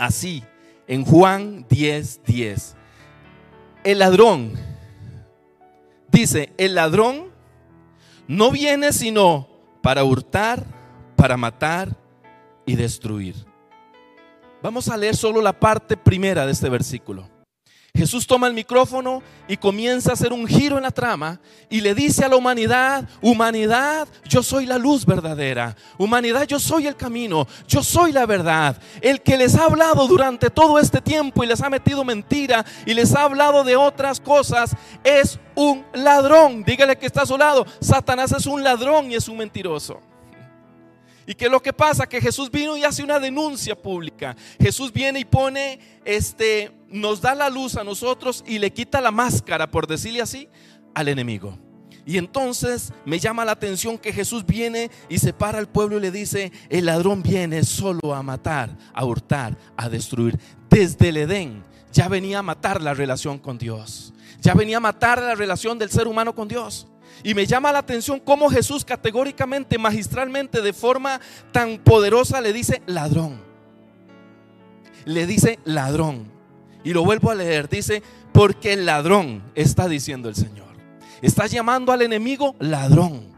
así 0.00 0.42
en 0.86 1.04
Juan 1.04 1.66
10, 1.68 2.22
10. 2.24 2.76
El 3.84 3.98
ladrón, 4.00 4.52
dice, 6.10 6.52
el 6.58 6.74
ladrón 6.74 7.30
no 8.26 8.50
viene 8.50 8.92
sino 8.92 9.48
para 9.82 10.04
hurtar, 10.04 10.64
para 11.16 11.36
matar 11.36 11.96
y 12.66 12.76
destruir. 12.76 13.34
Vamos 14.62 14.88
a 14.88 14.96
leer 14.96 15.16
solo 15.16 15.40
la 15.40 15.58
parte 15.58 15.96
primera 15.96 16.44
de 16.44 16.52
este 16.52 16.68
versículo. 16.68 17.39
Jesús 17.94 18.26
toma 18.26 18.46
el 18.46 18.54
micrófono 18.54 19.22
y 19.48 19.56
comienza 19.56 20.10
a 20.10 20.12
hacer 20.14 20.32
un 20.32 20.46
giro 20.46 20.76
en 20.76 20.84
la 20.84 20.92
trama 20.92 21.40
y 21.68 21.80
le 21.80 21.94
dice 21.94 22.24
a 22.24 22.28
la 22.28 22.36
humanidad, 22.36 23.08
humanidad, 23.20 24.06
yo 24.28 24.42
soy 24.42 24.64
la 24.64 24.78
luz 24.78 25.04
verdadera, 25.04 25.76
humanidad, 25.98 26.46
yo 26.46 26.60
soy 26.60 26.86
el 26.86 26.94
camino, 26.94 27.48
yo 27.66 27.82
soy 27.82 28.12
la 28.12 28.26
verdad. 28.26 28.80
El 29.00 29.20
que 29.22 29.36
les 29.36 29.56
ha 29.56 29.64
hablado 29.64 30.06
durante 30.06 30.50
todo 30.50 30.78
este 30.78 31.00
tiempo 31.00 31.42
y 31.42 31.48
les 31.48 31.60
ha 31.62 31.68
metido 31.70 32.04
mentira 32.04 32.64
y 32.86 32.94
les 32.94 33.14
ha 33.14 33.22
hablado 33.22 33.64
de 33.64 33.76
otras 33.76 34.20
cosas 34.20 34.76
es 35.02 35.38
un 35.56 35.84
ladrón. 35.92 36.62
Dígale 36.62 36.96
que 36.96 37.06
está 37.06 37.22
a 37.22 37.26
su 37.26 37.36
lado, 37.36 37.66
Satanás 37.80 38.32
es 38.32 38.46
un 38.46 38.62
ladrón 38.62 39.10
y 39.10 39.16
es 39.16 39.28
un 39.28 39.36
mentiroso. 39.36 40.09
¿Y 41.30 41.36
qué 41.36 41.44
es 41.44 41.50
lo 41.52 41.62
que 41.62 41.72
pasa? 41.72 42.08
Que 42.08 42.20
Jesús 42.20 42.50
vino 42.50 42.76
y 42.76 42.82
hace 42.82 43.04
una 43.04 43.20
denuncia 43.20 43.80
pública. 43.80 44.34
Jesús 44.60 44.92
viene 44.92 45.20
y 45.20 45.24
pone, 45.24 45.78
este, 46.04 46.72
nos 46.88 47.20
da 47.20 47.36
la 47.36 47.48
luz 47.48 47.76
a 47.76 47.84
nosotros 47.84 48.42
y 48.48 48.58
le 48.58 48.72
quita 48.72 49.00
la 49.00 49.12
máscara, 49.12 49.70
por 49.70 49.86
decirle 49.86 50.22
así, 50.22 50.48
al 50.92 51.06
enemigo. 51.06 51.56
Y 52.04 52.18
entonces 52.18 52.92
me 53.04 53.20
llama 53.20 53.44
la 53.44 53.52
atención 53.52 53.96
que 53.96 54.12
Jesús 54.12 54.44
viene 54.44 54.90
y 55.08 55.18
separa 55.18 55.60
al 55.60 55.68
pueblo 55.68 55.98
y 55.98 56.00
le 56.00 56.10
dice, 56.10 56.50
el 56.68 56.86
ladrón 56.86 57.22
viene 57.22 57.62
solo 57.62 58.12
a 58.12 58.24
matar, 58.24 58.76
a 58.92 59.04
hurtar, 59.04 59.56
a 59.76 59.88
destruir. 59.88 60.36
Desde 60.68 61.10
el 61.10 61.16
Edén 61.16 61.62
ya 61.92 62.08
venía 62.08 62.40
a 62.40 62.42
matar 62.42 62.82
la 62.82 62.92
relación 62.92 63.38
con 63.38 63.56
Dios. 63.56 64.12
Ya 64.40 64.54
venía 64.54 64.78
a 64.78 64.80
matar 64.80 65.22
la 65.22 65.36
relación 65.36 65.78
del 65.78 65.92
ser 65.92 66.08
humano 66.08 66.34
con 66.34 66.48
Dios. 66.48 66.88
Y 67.22 67.34
me 67.34 67.46
llama 67.46 67.72
la 67.72 67.80
atención 67.80 68.20
cómo 68.20 68.48
Jesús 68.50 68.84
categóricamente, 68.84 69.78
magistralmente, 69.78 70.62
de 70.62 70.72
forma 70.72 71.20
tan 71.52 71.78
poderosa 71.78 72.40
le 72.40 72.52
dice 72.52 72.82
ladrón. 72.86 73.40
Le 75.04 75.26
dice 75.26 75.58
ladrón. 75.64 76.30
Y 76.82 76.92
lo 76.92 77.04
vuelvo 77.04 77.30
a 77.30 77.34
leer. 77.34 77.68
Dice, 77.68 78.02
porque 78.32 78.72
el 78.72 78.86
ladrón 78.86 79.42
está 79.54 79.88
diciendo 79.88 80.28
el 80.28 80.34
Señor. 80.34 80.68
Está 81.20 81.46
llamando 81.46 81.92
al 81.92 82.02
enemigo 82.02 82.54
ladrón. 82.58 83.28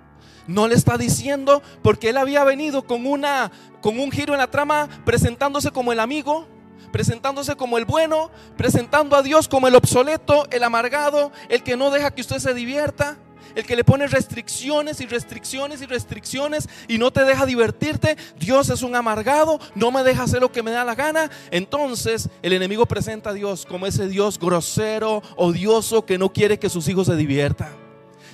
No 0.47 0.69
le 0.69 0.75
está 0.75 0.99
diciendo 0.99 1.63
porque 1.83 2.11
él 2.11 2.17
había 2.17 2.45
venido 2.45 2.83
con 2.83 3.07
una 3.07 3.51
con 3.81 3.99
un 3.99 4.11
giro 4.11 4.33
en 4.33 4.39
la 4.39 4.51
trama 4.51 4.89
presentándose 5.05 5.71
como 5.71 5.93
el 5.93 6.01
amigo, 6.01 6.47
presentándose 6.93 7.57
como 7.57 7.79
el 7.79 7.85
bueno, 7.85 8.31
presentando 8.57 9.17
a 9.17 9.23
Dios 9.23 9.49
como 9.49 9.67
el 9.67 9.75
obsoleto, 9.75 10.47
el 10.51 10.63
amargado, 10.63 11.33
el 11.49 11.63
que 11.63 11.77
no 11.77 11.91
deja 11.91 12.13
que 12.13 12.21
usted 12.21 12.39
se 12.39 12.55
divierta 12.55 13.19
el 13.55 13.65
que 13.65 13.77
le 13.77 13.85
pone 13.85 14.07
restricciones 14.07 15.01
y 15.01 15.07
restricciones 15.07 15.83
y 15.83 15.87
restricciones 15.87 16.69
y 16.89 16.99
no 16.99 17.13
te 17.13 17.25
deja 17.25 17.47
divertirte, 17.47 18.17
Dios 18.39 18.71
es 18.71 18.83
un 18.83 18.95
amargado, 18.95 19.61
no 19.75 19.91
me 19.91 20.03
deja 20.03 20.25
hacer 20.25 20.41
lo 20.41 20.53
que 20.53 20.63
me 20.63 20.71
da 20.71 20.85
la 20.85 20.95
gana. 20.95 21.31
Entonces 21.51 22.29
el 22.43 22.53
enemigo 22.53 22.87
presenta 22.87 23.31
a 23.31 23.35
Dios 23.35 23.67
como 23.67 23.87
ese 23.87 24.09
Dios 24.09 24.39
grosero, 24.39 25.23
odioso, 25.37 26.05
que 26.05 26.19
no 26.19 26.33
quiere 26.33 26.59
que 26.59 26.69
sus 26.69 26.89
hijos 26.89 27.07
se 27.07 27.17
diviertan 27.17 27.83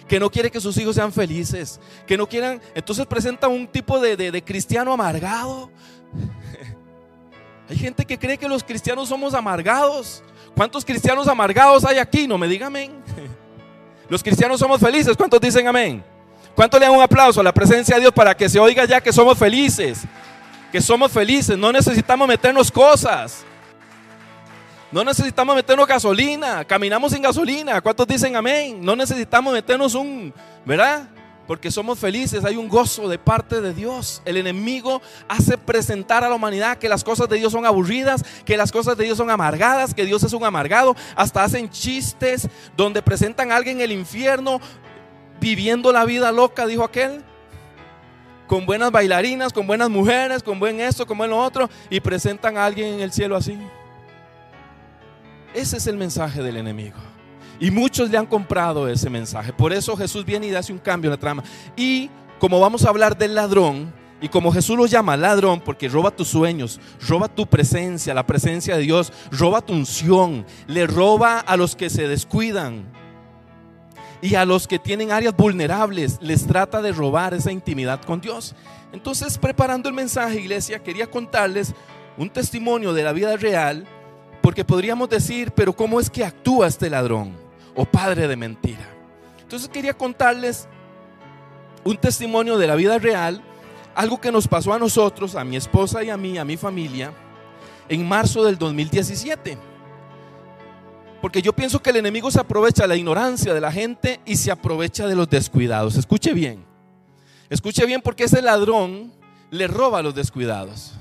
que 0.09 0.19
no 0.19 0.31
quiere 0.31 0.51
que 0.51 0.59
sus 0.59 0.75
hijos 0.79 0.97
sean 0.97 1.13
felices, 1.13 1.79
que 2.07 2.17
no 2.17 2.27
quieran, 2.27 2.63
entonces 2.75 3.07
presenta 3.07 3.47
un 3.47 3.69
tipo 3.69 4.01
de, 4.01 4.17
de 4.17 4.43
cristiano 4.43 4.91
amargado. 4.91 5.71
Hay 7.69 7.77
gente 7.77 8.07
que 8.07 8.19
cree 8.19 8.39
que 8.39 8.49
los 8.49 8.65
cristianos 8.65 9.11
somos 9.11 9.35
amargados. 9.35 10.23
¿Cuántos 10.57 10.85
cristianos 10.85 11.29
amargados 11.29 11.85
hay 11.85 11.99
aquí? 11.99 12.27
No 12.27 12.39
me 12.39 12.49
digan. 12.49 12.98
Los 14.09 14.23
cristianos 14.23 14.61
somos 14.61 14.81
felices. 14.81 15.17
¿Cuántos 15.17 15.41
dicen 15.41 15.67
amén? 15.69 16.03
¿Cuántos 16.55 16.81
le 16.81 16.87
dan 16.87 16.95
un 16.95 17.03
aplauso 17.03 17.41
a 17.41 17.45
la 17.45 17.53
presencia 17.53 17.97
de 17.97 18.01
Dios 18.03 18.13
para 18.13 18.37
que 18.37 18.49
se 18.49 18.59
oiga 18.59 18.85
ya 18.85 19.01
que 19.01 19.13
somos 19.13 19.39
felices? 19.39 20.03
Que 20.73 20.81
somos 20.81 21.13
felices. 21.13 21.57
No 21.57 21.73
necesitamos 21.73 22.27
meternos 22.27 22.71
cosas. 22.71 23.45
No 24.91 25.05
necesitamos 25.05 25.55
meternos 25.55 25.87
gasolina. 25.87 26.65
Caminamos 26.65 27.13
sin 27.13 27.23
gasolina. 27.23 27.81
¿Cuántos 27.81 28.07
dicen 28.07 28.35
amén? 28.35 28.79
No 28.81 28.97
necesitamos 28.97 29.53
meternos 29.53 29.95
un, 29.95 30.33
¿verdad? 30.65 31.09
Porque 31.49 31.71
somos 31.71 31.99
felices, 31.99 32.45
hay 32.45 32.57
un 32.57 32.69
gozo 32.69 33.09
de 33.09 33.19
parte 33.19 33.63
de 33.63 33.73
Dios. 33.73 34.21
El 34.27 34.37
enemigo 34.37 35.01
hace 35.29 35.57
presentar 35.57 36.23
a 36.23 36.29
la 36.29 36.35
humanidad 36.35 36.77
que 36.77 36.91
las 36.91 37.03
cosas 37.03 37.27
de 37.27 37.39
Dios 37.39 37.53
son 37.53 37.65
aburridas, 37.65 38.23
que 38.45 38.59
las 38.59 38.71
cosas 38.71 38.99
de 38.99 39.05
Dios 39.05 39.17
son 39.17 39.31
amargadas, 39.31 39.95
que 39.95 40.05
Dios 40.05 40.23
es 40.23 40.35
un 40.35 40.45
amargado. 40.45 40.95
Hasta 41.17 41.43
hacen 41.43 41.71
chistes 41.71 42.49
donde 42.77 43.01
presentan 43.01 43.51
a 43.51 43.57
alguien 43.57 43.79
en 43.79 43.85
el 43.85 43.93
infierno 43.93 44.61
viviendo 45.41 45.91
la 45.91 46.05
vida 46.05 46.33
loca, 46.33 46.67
dijo 46.67 46.85
aquel. 46.85 47.25
Con 48.47 48.67
buenas 48.67 48.91
bailarinas, 48.91 49.55
con 49.55 49.67
buenas 49.67 49.89
mujeres, 49.89 50.43
con 50.43 50.59
buen 50.59 50.81
esto, 50.81 51.07
con 51.07 51.17
buen 51.17 51.31
lo 51.31 51.39
otro, 51.39 51.71
y 51.89 52.01
presentan 52.01 52.59
a 52.59 52.67
alguien 52.67 52.93
en 52.95 53.01
el 53.01 53.11
cielo 53.11 53.37
así. 53.37 53.59
Ese 55.55 55.79
es 55.79 55.87
el 55.87 55.97
mensaje 55.97 56.43
del 56.43 56.59
enemigo. 56.59 57.08
Y 57.61 57.71
muchos 57.71 58.11
le 58.11 58.19
han 58.19 58.27
comprado 58.27 58.89
ese 58.89 59.11
mensaje. 59.11 59.53
Por 59.53 59.73
eso 59.73 59.97
Jesús 59.97 60.25
viene 60.25 60.47
y 60.47 60.55
hace 60.55 60.73
un 60.73 60.79
cambio 60.79 61.09
en 61.09 61.13
la 61.13 61.21
trama. 61.21 61.43
Y 61.77 62.09
como 62.39 62.61
vamos 62.61 62.85
a 62.85 62.89
hablar 62.89 63.19
del 63.19 63.35
ladrón, 63.35 63.93
y 64.21 64.29
como 64.29 64.53
Jesús 64.53 64.77
lo 64.77 64.87
llama 64.87 65.17
ladrón, 65.17 65.61
porque 65.61 65.89
roba 65.89 66.11
tus 66.11 66.29
sueños, 66.29 66.81
roba 67.07 67.29
tu 67.29 67.47
presencia, 67.47 68.15
la 68.15 68.27
presencia 68.27 68.77
de 68.77 68.83
Dios, 68.83 69.13
roba 69.31 69.61
tu 69.61 69.73
unción, 69.73 70.45
le 70.67 70.87
roba 70.87 71.39
a 71.39 71.57
los 71.57 71.77
que 71.77 71.89
se 71.89 72.09
descuidan. 72.09 72.85
Y 74.21 74.35
a 74.35 74.45
los 74.45 74.67
que 74.67 74.81
tienen 74.81 75.13
áreas 75.13 75.37
vulnerables, 75.37 76.19
les 76.21 76.47
trata 76.47 76.83
de 76.83 76.91
robar 76.91 77.35
esa 77.35 77.53
intimidad 77.53 78.03
con 78.03 78.21
Dios. 78.21 78.57
Entonces, 78.93 79.39
preparando 79.39 79.89
el 79.89 79.95
mensaje, 79.95 80.41
iglesia, 80.41 80.83
quería 80.83 81.09
contarles 81.09 81.73
un 82.17 82.29
testimonio 82.29 82.93
de 82.93 83.05
la 83.05 83.13
vida 83.13 83.37
real, 83.37 83.87
porque 84.43 84.65
podríamos 84.65 85.09
decir, 85.09 85.53
pero 85.53 85.73
¿cómo 85.73 86.01
es 86.01 86.11
que 86.11 86.25
actúa 86.25 86.67
este 86.67 86.91
ladrón? 86.91 87.48
O 87.81 87.85
padre 87.85 88.27
de 88.27 88.35
mentira. 88.35 88.85
Entonces 89.41 89.69
quería 89.69 89.95
contarles 89.95 90.67
un 91.85 91.97
testimonio 91.97 92.59
de 92.59 92.67
la 92.67 92.75
vida 92.75 92.99
real, 92.99 93.41
algo 93.95 94.21
que 94.21 94.33
nos 94.33 94.49
pasó 94.49 94.75
a 94.75 94.81
nosotros, 94.81 95.37
a 95.37 95.45
mi 95.45 95.57
esposa 95.57 96.03
y 96.03 96.11
a 96.11 96.17
mí, 96.17 96.39
a 96.39 96.45
mi 96.45 96.57
familia, 96.57 97.13
en 97.89 98.07
marzo 98.07 98.43
del 98.43 98.59
2017. 98.59 99.57
Porque 101.23 101.41
yo 101.41 101.53
pienso 101.53 101.81
que 101.81 101.91
el 101.91 101.97
enemigo 101.99 102.33
se 102.33 102.41
aprovecha 102.41 102.83
de 102.83 102.89
la 102.89 102.97
ignorancia 102.97 103.55
de 103.55 103.61
la 103.61 103.71
gente 103.71 104.19
y 104.27 104.35
se 104.35 104.51
aprovecha 104.51 105.07
de 105.07 105.15
los 105.15 105.31
descuidados. 105.31 105.95
Escuche 105.95 106.35
bien. 106.35 106.65
Escuche 107.49 107.87
bien 107.87 108.03
porque 108.03 108.25
ese 108.25 108.43
ladrón 108.43 109.13
le 109.53 109.69
roba 109.69 110.01
a 110.01 110.03
los 110.03 110.17
descuidados. 110.17 110.95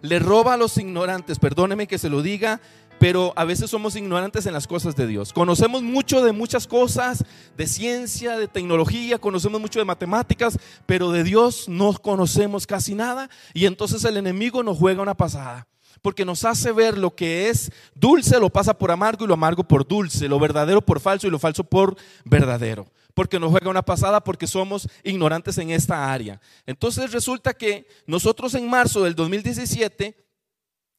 Le 0.00 0.20
roba 0.20 0.54
a 0.54 0.56
los 0.56 0.78
ignorantes. 0.78 1.40
Perdóneme 1.40 1.88
que 1.88 1.98
se 1.98 2.08
lo 2.08 2.22
diga 2.22 2.60
pero 3.04 3.34
a 3.36 3.44
veces 3.44 3.68
somos 3.68 3.96
ignorantes 3.96 4.46
en 4.46 4.54
las 4.54 4.66
cosas 4.66 4.96
de 4.96 5.06
Dios. 5.06 5.34
Conocemos 5.34 5.82
mucho 5.82 6.24
de 6.24 6.32
muchas 6.32 6.66
cosas, 6.66 7.22
de 7.54 7.66
ciencia, 7.66 8.38
de 8.38 8.48
tecnología, 8.48 9.18
conocemos 9.18 9.60
mucho 9.60 9.78
de 9.78 9.84
matemáticas, 9.84 10.58
pero 10.86 11.12
de 11.12 11.22
Dios 11.22 11.68
no 11.68 11.92
conocemos 11.92 12.66
casi 12.66 12.94
nada 12.94 13.28
y 13.52 13.66
entonces 13.66 14.02
el 14.06 14.16
enemigo 14.16 14.62
nos 14.62 14.78
juega 14.78 15.02
una 15.02 15.14
pasada. 15.14 15.68
Porque 16.00 16.24
nos 16.24 16.46
hace 16.46 16.72
ver 16.72 16.96
lo 16.96 17.14
que 17.14 17.50
es 17.50 17.70
dulce, 17.94 18.40
lo 18.40 18.48
pasa 18.48 18.72
por 18.72 18.90
amargo 18.90 19.26
y 19.26 19.28
lo 19.28 19.34
amargo 19.34 19.64
por 19.64 19.86
dulce, 19.86 20.26
lo 20.26 20.38
verdadero 20.38 20.80
por 20.80 20.98
falso 20.98 21.26
y 21.26 21.30
lo 21.30 21.38
falso 21.38 21.62
por 21.62 21.98
verdadero. 22.24 22.86
Porque 23.12 23.38
nos 23.38 23.50
juega 23.50 23.68
una 23.68 23.82
pasada 23.82 24.24
porque 24.24 24.46
somos 24.46 24.88
ignorantes 25.02 25.58
en 25.58 25.68
esta 25.68 26.10
área. 26.10 26.40
Entonces 26.64 27.12
resulta 27.12 27.52
que 27.52 27.86
nosotros 28.06 28.54
en 28.54 28.66
marzo 28.66 29.04
del 29.04 29.14
2017 29.14 30.23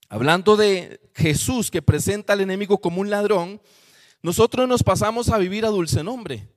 Hablando 0.07 0.55
de 0.55 1.01
Jesús 1.15 1.71
que 1.71 1.81
presenta 1.81 2.33
al 2.33 2.41
enemigo 2.41 2.79
como 2.79 3.01
un 3.01 3.09
ladrón, 3.09 3.61
nosotros 4.21 4.67
nos 4.67 4.83
pasamos 4.83 5.29
a 5.29 5.37
vivir 5.37 5.65
a 5.65 5.69
Dulce 5.69 6.03
Nombre. 6.03 6.47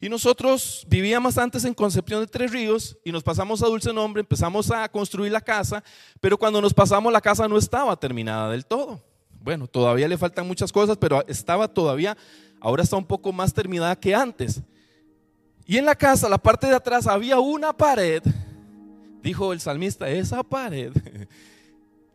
Y 0.00 0.08
nosotros 0.08 0.86
vivíamos 0.88 1.38
antes 1.38 1.64
en 1.64 1.74
Concepción 1.74 2.20
de 2.20 2.26
Tres 2.26 2.50
Ríos 2.50 2.98
y 3.04 3.12
nos 3.12 3.22
pasamos 3.22 3.62
a 3.62 3.66
Dulce 3.66 3.92
Nombre, 3.92 4.20
empezamos 4.20 4.70
a 4.70 4.88
construir 4.88 5.32
la 5.32 5.40
casa, 5.40 5.82
pero 6.20 6.36
cuando 6.36 6.60
nos 6.60 6.74
pasamos 6.74 7.12
la 7.12 7.20
casa 7.20 7.46
no 7.48 7.56
estaba 7.56 7.96
terminada 7.96 8.50
del 8.50 8.66
todo. 8.66 9.02
Bueno, 9.40 9.66
todavía 9.66 10.08
le 10.08 10.18
faltan 10.18 10.46
muchas 10.46 10.72
cosas, 10.72 10.96
pero 10.96 11.26
estaba 11.28 11.68
todavía, 11.68 12.16
ahora 12.60 12.82
está 12.82 12.96
un 12.96 13.04
poco 13.04 13.32
más 13.32 13.52
terminada 13.52 13.94
que 13.96 14.14
antes. 14.14 14.62
Y 15.66 15.76
en 15.76 15.84
la 15.84 15.94
casa, 15.94 16.28
la 16.28 16.38
parte 16.38 16.66
de 16.66 16.74
atrás, 16.74 17.06
había 17.06 17.38
una 17.38 17.74
pared, 17.74 18.22
dijo 19.22 19.52
el 19.52 19.60
salmista, 19.60 20.08
esa 20.08 20.42
pared 20.42 20.92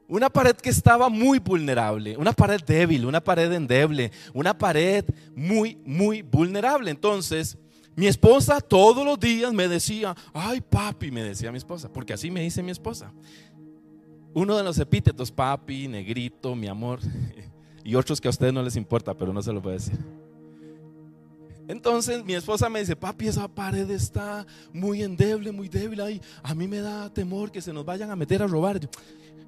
Una 0.10 0.28
pared 0.28 0.56
que 0.56 0.72
estaba 0.72 1.08
muy 1.08 1.38
vulnerable, 1.38 2.18
una 2.18 2.34
pared 2.34 2.60
débil, 2.66 3.06
una 3.06 3.24
pared 3.24 3.52
endeble, 3.54 4.12
una 4.34 4.58
pared 4.58 5.06
muy, 5.36 5.78
muy 5.86 6.24
vulnerable. 6.24 6.90
Entonces, 6.90 7.56
mi 7.96 8.08
esposa 8.08 8.60
todos 8.60 9.06
los 9.06 9.20
días 9.20 9.54
me 9.54 9.68
decía, 9.68 10.16
ay 10.34 10.62
papi, 10.62 11.12
me 11.12 11.24
decía 11.24 11.52
mi 11.52 11.60
esposa, 11.60 11.94
porque 11.94 12.14
así 12.14 12.32
me 12.32 12.42
dice 12.42 12.64
mi 12.64 12.72
esposa. 12.72 13.14
uno 14.34 14.58
de 14.58 14.64
los 14.64 14.80
epítetos, 14.80 15.32
papi, 15.32 15.88
negrito, 15.88 16.56
mi 16.56 16.68
amor, 16.68 17.02
y 17.84 17.94
otros 17.94 18.20
que 18.20 18.28
a 18.28 18.32
ustedes 18.32 18.54
no 18.54 18.64
les 18.64 18.76
importa, 18.78 19.16
pero 19.16 19.32
no 19.32 19.44
se 19.44 19.54
lo 19.54 19.62
a 19.68 19.74
decir. 19.74 20.00
Entonces 21.68 22.26
mi 22.26 22.34
esposa 22.34 22.68
me 22.68 22.80
dice, 22.80 22.96
papi, 22.96 23.28
esa 23.28 23.48
pared 23.48 23.88
está 23.92 24.48
muy 24.74 25.04
endeble, 25.04 25.52
muy 25.52 25.70
débil 25.70 26.02
ahí. 26.02 26.20
A 26.42 26.56
mí 26.56 26.68
me 26.68 26.80
da 26.80 27.14
temor 27.14 27.52
que 27.52 27.62
se 27.62 27.72
nos 27.72 27.86
vayan 27.86 28.10
a 28.10 28.16
meter 28.16 28.42
a 28.42 28.48
robar. 28.48 28.80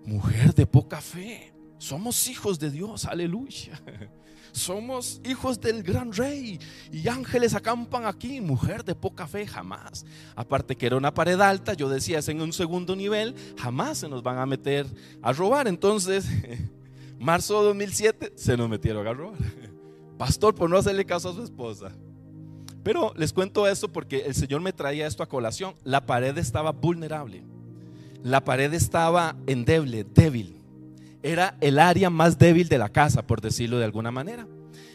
Mujer 0.05 0.53
de 0.53 0.65
poca 0.65 0.99
fe, 0.99 1.53
somos 1.77 2.27
hijos 2.27 2.59
de 2.59 2.71
Dios, 2.71 3.05
aleluya. 3.05 3.81
Somos 4.53 5.21
hijos 5.23 5.61
del 5.61 5.81
gran 5.81 6.11
rey 6.11 6.59
y 6.91 7.07
ángeles 7.07 7.53
acampan 7.53 8.05
aquí. 8.05 8.41
Mujer 8.41 8.83
de 8.83 8.95
poca 8.95 9.25
fe, 9.25 9.47
jamás. 9.47 10.05
Aparte 10.35 10.75
que 10.75 10.87
era 10.87 10.97
una 10.97 11.13
pared 11.13 11.39
alta, 11.39 11.73
yo 11.73 11.87
decía, 11.87 12.19
es 12.19 12.27
en 12.27 12.41
un 12.41 12.51
segundo 12.51 12.95
nivel, 12.95 13.33
jamás 13.57 13.99
se 13.99 14.09
nos 14.09 14.23
van 14.23 14.39
a 14.39 14.45
meter 14.45 14.85
a 15.21 15.31
robar. 15.31 15.67
Entonces, 15.67 16.25
marzo 17.19 17.61
de 17.61 17.67
2007, 17.67 18.33
se 18.35 18.57
nos 18.57 18.69
metieron 18.69 19.07
a 19.07 19.13
robar. 19.13 19.39
Pastor, 20.17 20.53
por 20.53 20.69
no 20.69 20.77
hacerle 20.77 21.05
caso 21.05 21.29
a 21.29 21.33
su 21.33 21.43
esposa. 21.43 21.91
Pero 22.83 23.13
les 23.15 23.31
cuento 23.31 23.67
esto 23.67 23.91
porque 23.91 24.25
el 24.25 24.35
Señor 24.35 24.61
me 24.61 24.73
traía 24.73 25.07
esto 25.07 25.23
a 25.23 25.29
colación. 25.29 25.75
La 25.83 26.05
pared 26.05 26.37
estaba 26.37 26.71
vulnerable. 26.71 27.43
La 28.23 28.43
pared 28.43 28.73
estaba 28.73 29.35
endeble, 29.47 30.03
débil. 30.03 30.57
Era 31.23 31.55
el 31.61 31.79
área 31.79 32.09
más 32.09 32.37
débil 32.37 32.67
de 32.67 32.77
la 32.77 32.89
casa, 32.89 33.25
por 33.25 33.41
decirlo 33.41 33.77
de 33.77 33.85
alguna 33.85 34.11
manera. 34.11 34.47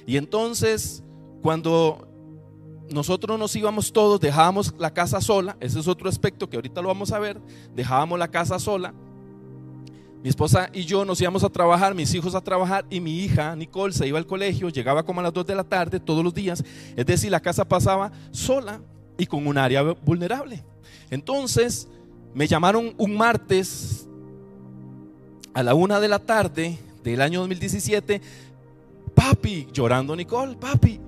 Y 0.06 0.16
entonces, 0.16 1.02
cuando 1.42 2.08
nosotros 2.90 3.38
nos 3.38 3.54
íbamos 3.56 3.92
todos, 3.92 4.20
dejábamos 4.20 4.74
la 4.78 4.92
casa 4.92 5.20
sola, 5.20 5.56
ese 5.60 5.80
es 5.80 5.88
otro 5.88 6.08
aspecto 6.08 6.48
que 6.48 6.56
ahorita 6.56 6.80
lo 6.80 6.88
vamos 6.88 7.12
a 7.12 7.18
ver, 7.18 7.40
dejábamos 7.74 8.18
la 8.18 8.28
casa 8.28 8.58
sola, 8.58 8.94
mi 10.22 10.30
esposa 10.30 10.70
y 10.72 10.84
yo 10.84 11.04
nos 11.04 11.20
íbamos 11.20 11.44
a 11.44 11.48
trabajar, 11.48 11.94
mis 11.94 12.12
hijos 12.14 12.34
a 12.34 12.40
trabajar 12.40 12.84
y 12.90 13.00
mi 13.00 13.20
hija 13.20 13.54
Nicole 13.54 13.92
se 13.92 14.06
iba 14.08 14.18
al 14.18 14.26
colegio, 14.26 14.68
llegaba 14.70 15.04
como 15.04 15.20
a 15.20 15.22
las 15.22 15.32
2 15.32 15.46
de 15.46 15.54
la 15.54 15.64
tarde 15.64 16.00
todos 16.00 16.24
los 16.24 16.34
días. 16.34 16.64
Es 16.96 17.06
decir, 17.06 17.30
la 17.30 17.40
casa 17.40 17.64
pasaba 17.64 18.10
sola 18.32 18.80
y 19.18 19.26
con 19.26 19.46
un 19.46 19.56
área 19.56 19.82
vulnerable. 19.82 20.64
Entonces 21.10 21.88
me 22.36 22.46
llamaron 22.46 22.92
un 22.98 23.16
martes 23.16 24.06
a 25.54 25.62
la 25.62 25.72
1 25.72 26.00
de 26.02 26.06
la 26.08 26.18
tarde 26.18 26.78
del 27.02 27.22
año 27.22 27.40
2017, 27.40 28.20
papi, 29.14 29.66
llorando 29.72 30.14
Nicole, 30.14 30.54
papi, 30.54 31.00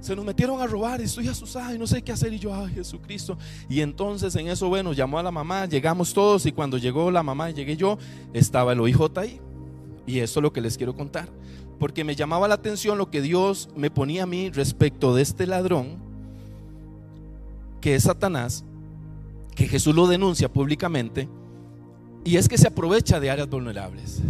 se 0.00 0.16
nos 0.16 0.24
metieron 0.24 0.60
a 0.60 0.66
robar 0.66 1.00
y 1.00 1.04
estoy 1.04 1.28
asustada 1.28 1.72
y 1.72 1.78
no 1.78 1.86
sé 1.86 2.02
qué 2.02 2.10
hacer. 2.10 2.32
Y 2.32 2.40
yo, 2.40 2.52
ay, 2.52 2.74
Jesucristo. 2.74 3.38
Y 3.68 3.82
entonces 3.82 4.34
en 4.34 4.48
eso, 4.48 4.68
bueno, 4.68 4.92
llamó 4.92 5.20
a 5.20 5.22
la 5.22 5.30
mamá, 5.30 5.66
llegamos 5.66 6.12
todos 6.12 6.44
y 6.44 6.50
cuando 6.50 6.76
llegó 6.76 7.08
la 7.12 7.22
mamá 7.22 7.50
y 7.50 7.54
llegué 7.54 7.76
yo, 7.76 7.96
estaba 8.32 8.72
el 8.72 8.80
OIJ 8.80 9.00
ahí. 9.14 9.40
Y 10.08 10.18
eso 10.18 10.40
es 10.40 10.42
lo 10.42 10.52
que 10.52 10.60
les 10.60 10.76
quiero 10.76 10.96
contar. 10.96 11.28
Porque 11.78 12.02
me 12.02 12.16
llamaba 12.16 12.48
la 12.48 12.56
atención 12.56 12.98
lo 12.98 13.12
que 13.12 13.22
Dios 13.22 13.68
me 13.76 13.92
ponía 13.92 14.24
a 14.24 14.26
mí 14.26 14.50
respecto 14.50 15.14
de 15.14 15.22
este 15.22 15.46
ladrón, 15.46 15.98
que 17.80 17.94
es 17.94 18.02
Satanás, 18.02 18.64
que 19.54 19.68
Jesús 19.68 19.94
lo 19.94 20.06
denuncia 20.06 20.52
públicamente, 20.52 21.28
y 22.24 22.36
es 22.36 22.48
que 22.48 22.58
se 22.58 22.68
aprovecha 22.68 23.20
de 23.20 23.30
áreas 23.30 23.48
vulnerables, 23.48 24.22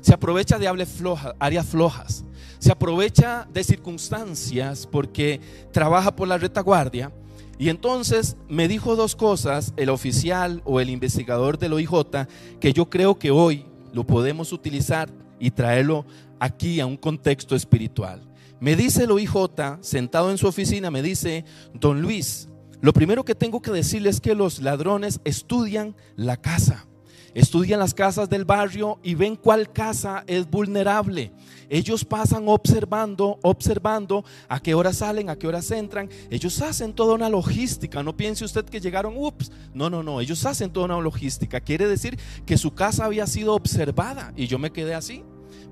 se 0.00 0.14
aprovecha 0.14 0.58
de 0.58 0.68
áreas 0.68 1.66
flojas 1.66 2.24
se 2.62 2.70
aprovecha 2.70 3.48
de 3.52 3.64
circunstancias 3.64 4.86
porque 4.86 5.40
trabaja 5.72 6.14
por 6.14 6.28
la 6.28 6.38
retaguardia. 6.38 7.12
Y 7.58 7.70
entonces 7.70 8.36
me 8.48 8.68
dijo 8.68 8.94
dos 8.94 9.16
cosas 9.16 9.74
el 9.76 9.90
oficial 9.90 10.62
o 10.64 10.78
el 10.78 10.88
investigador 10.88 11.58
del 11.58 11.72
OIJ 11.72 12.28
que 12.60 12.72
yo 12.72 12.88
creo 12.88 13.18
que 13.18 13.32
hoy 13.32 13.66
lo 13.92 14.06
podemos 14.06 14.52
utilizar 14.52 15.10
y 15.40 15.50
traerlo 15.50 16.06
aquí 16.38 16.78
a 16.78 16.86
un 16.86 16.96
contexto 16.96 17.56
espiritual. 17.56 18.22
Me 18.60 18.76
dice 18.76 19.04
el 19.04 19.10
OIJ, 19.10 19.34
sentado 19.80 20.30
en 20.30 20.38
su 20.38 20.46
oficina, 20.46 20.88
me 20.92 21.02
dice, 21.02 21.44
don 21.74 22.00
Luis, 22.00 22.48
lo 22.82 22.92
primero 22.92 23.24
que 23.24 23.36
tengo 23.36 23.62
que 23.62 23.70
decirle 23.70 24.10
es 24.10 24.20
que 24.20 24.34
los 24.34 24.60
ladrones 24.60 25.20
estudian 25.24 25.94
la 26.16 26.36
casa, 26.36 26.84
estudian 27.32 27.78
las 27.78 27.94
casas 27.94 28.28
del 28.28 28.44
barrio 28.44 28.98
y 29.04 29.14
ven 29.14 29.36
cuál 29.36 29.72
casa 29.72 30.24
es 30.26 30.50
vulnerable. 30.50 31.32
Ellos 31.70 32.04
pasan 32.04 32.48
observando, 32.48 33.38
observando 33.42 34.24
a 34.48 34.58
qué 34.58 34.74
horas 34.74 34.96
salen, 34.96 35.30
a 35.30 35.36
qué 35.36 35.46
horas 35.46 35.70
entran. 35.70 36.10
Ellos 36.28 36.60
hacen 36.60 36.92
toda 36.92 37.14
una 37.14 37.28
logística. 37.28 38.02
No 38.02 38.16
piense 38.16 38.44
usted 38.44 38.64
que 38.64 38.80
llegaron, 38.80 39.14
ups. 39.16 39.52
No, 39.72 39.88
no, 39.88 40.02
no. 40.02 40.20
Ellos 40.20 40.44
hacen 40.44 40.72
toda 40.72 40.86
una 40.86 41.00
logística. 41.00 41.60
Quiere 41.60 41.86
decir 41.86 42.18
que 42.44 42.58
su 42.58 42.74
casa 42.74 43.04
había 43.04 43.28
sido 43.28 43.54
observada. 43.54 44.32
Y 44.36 44.48
yo 44.48 44.58
me 44.58 44.72
quedé 44.72 44.94
así. 44.94 45.22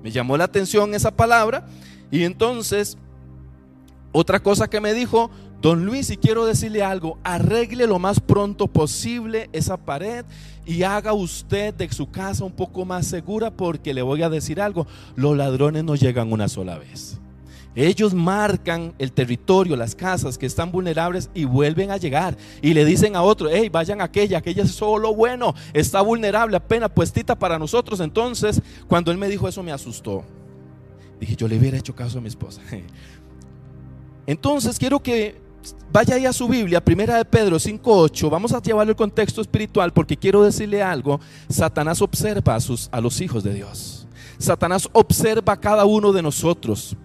Me 0.01 0.11
llamó 0.11 0.37
la 0.37 0.45
atención 0.45 0.95
esa 0.95 1.11
palabra. 1.11 1.67
Y 2.09 2.23
entonces, 2.23 2.97
otra 4.13 4.41
cosa 4.41 4.69
que 4.69 4.79
me 4.79 4.93
dijo, 4.93 5.29
Don 5.61 5.85
Luis, 5.85 6.09
y 6.09 6.17
quiero 6.17 6.45
decirle 6.45 6.81
algo, 6.81 7.19
arregle 7.23 7.85
lo 7.85 7.99
más 7.99 8.19
pronto 8.19 8.65
posible 8.65 9.47
esa 9.53 9.77
pared 9.77 10.25
y 10.65 10.81
haga 10.81 11.13
usted 11.13 11.71
de 11.71 11.87
su 11.91 12.09
casa 12.09 12.43
un 12.43 12.51
poco 12.51 12.83
más 12.83 13.05
segura 13.05 13.51
porque 13.51 13.93
le 13.93 14.01
voy 14.01 14.23
a 14.23 14.29
decir 14.29 14.59
algo, 14.59 14.87
los 15.15 15.37
ladrones 15.37 15.83
no 15.83 15.95
llegan 15.95 16.33
una 16.33 16.47
sola 16.47 16.79
vez. 16.79 17.19
Ellos 17.75 18.15
marcan 18.15 18.95
el 18.97 19.11
territorio, 19.11 19.75
las 19.75 19.93
casas 19.93 20.39
que 20.39 20.47
están 20.47 20.71
vulnerables 20.71 21.29
y 21.35 21.45
vuelven 21.45 21.91
a 21.91 21.97
llegar. 21.97 22.35
Y 22.63 22.73
le 22.73 22.83
dicen 22.83 23.15
a 23.15 23.21
otro, 23.21 23.47
hey, 23.49 23.69
vayan 23.69 24.01
a 24.01 24.05
aquella, 24.05 24.39
aquella 24.39 24.63
es 24.63 24.71
solo 24.71 25.13
bueno, 25.13 25.53
está 25.73 26.01
vulnerable, 26.01 26.57
apenas 26.57 26.89
puestita 26.89 27.37
para 27.37 27.59
nosotros. 27.59 27.99
Entonces, 27.99 28.61
cuando 28.87 29.11
él 29.11 29.19
me 29.19 29.29
dijo 29.29 29.47
eso 29.47 29.61
me 29.61 29.71
asustó. 29.71 30.23
Dije, 31.19 31.35
yo 31.35 31.47
le 31.47 31.59
hubiera 31.59 31.77
hecho 31.77 31.95
caso 31.95 32.17
a 32.17 32.21
mi 32.21 32.29
esposa. 32.29 32.61
Entonces, 34.25 34.79
quiero 34.79 35.01
que 35.01 35.50
Vaya 35.91 36.15
ahí 36.15 36.25
a 36.25 36.31
su 36.31 36.47
Biblia, 36.47 36.83
primera 36.83 37.17
de 37.17 37.25
Pedro 37.25 37.57
5.8. 37.57 38.29
Vamos 38.29 38.53
a 38.53 38.61
llevarlo 38.61 38.91
al 38.91 38.95
contexto 38.95 39.41
espiritual 39.41 39.91
porque 39.91 40.15
quiero 40.15 40.43
decirle 40.43 40.81
algo. 40.81 41.19
Satanás 41.49 42.01
observa 42.01 42.55
a, 42.55 42.59
sus, 42.61 42.87
a 42.91 43.01
los 43.01 43.19
hijos 43.19 43.43
de 43.43 43.53
Dios. 43.53 44.07
Satanás 44.37 44.87
observa 44.93 45.53
a 45.53 45.59
cada 45.59 45.85
uno 45.85 46.13
de 46.13 46.21
nosotros. 46.21 46.95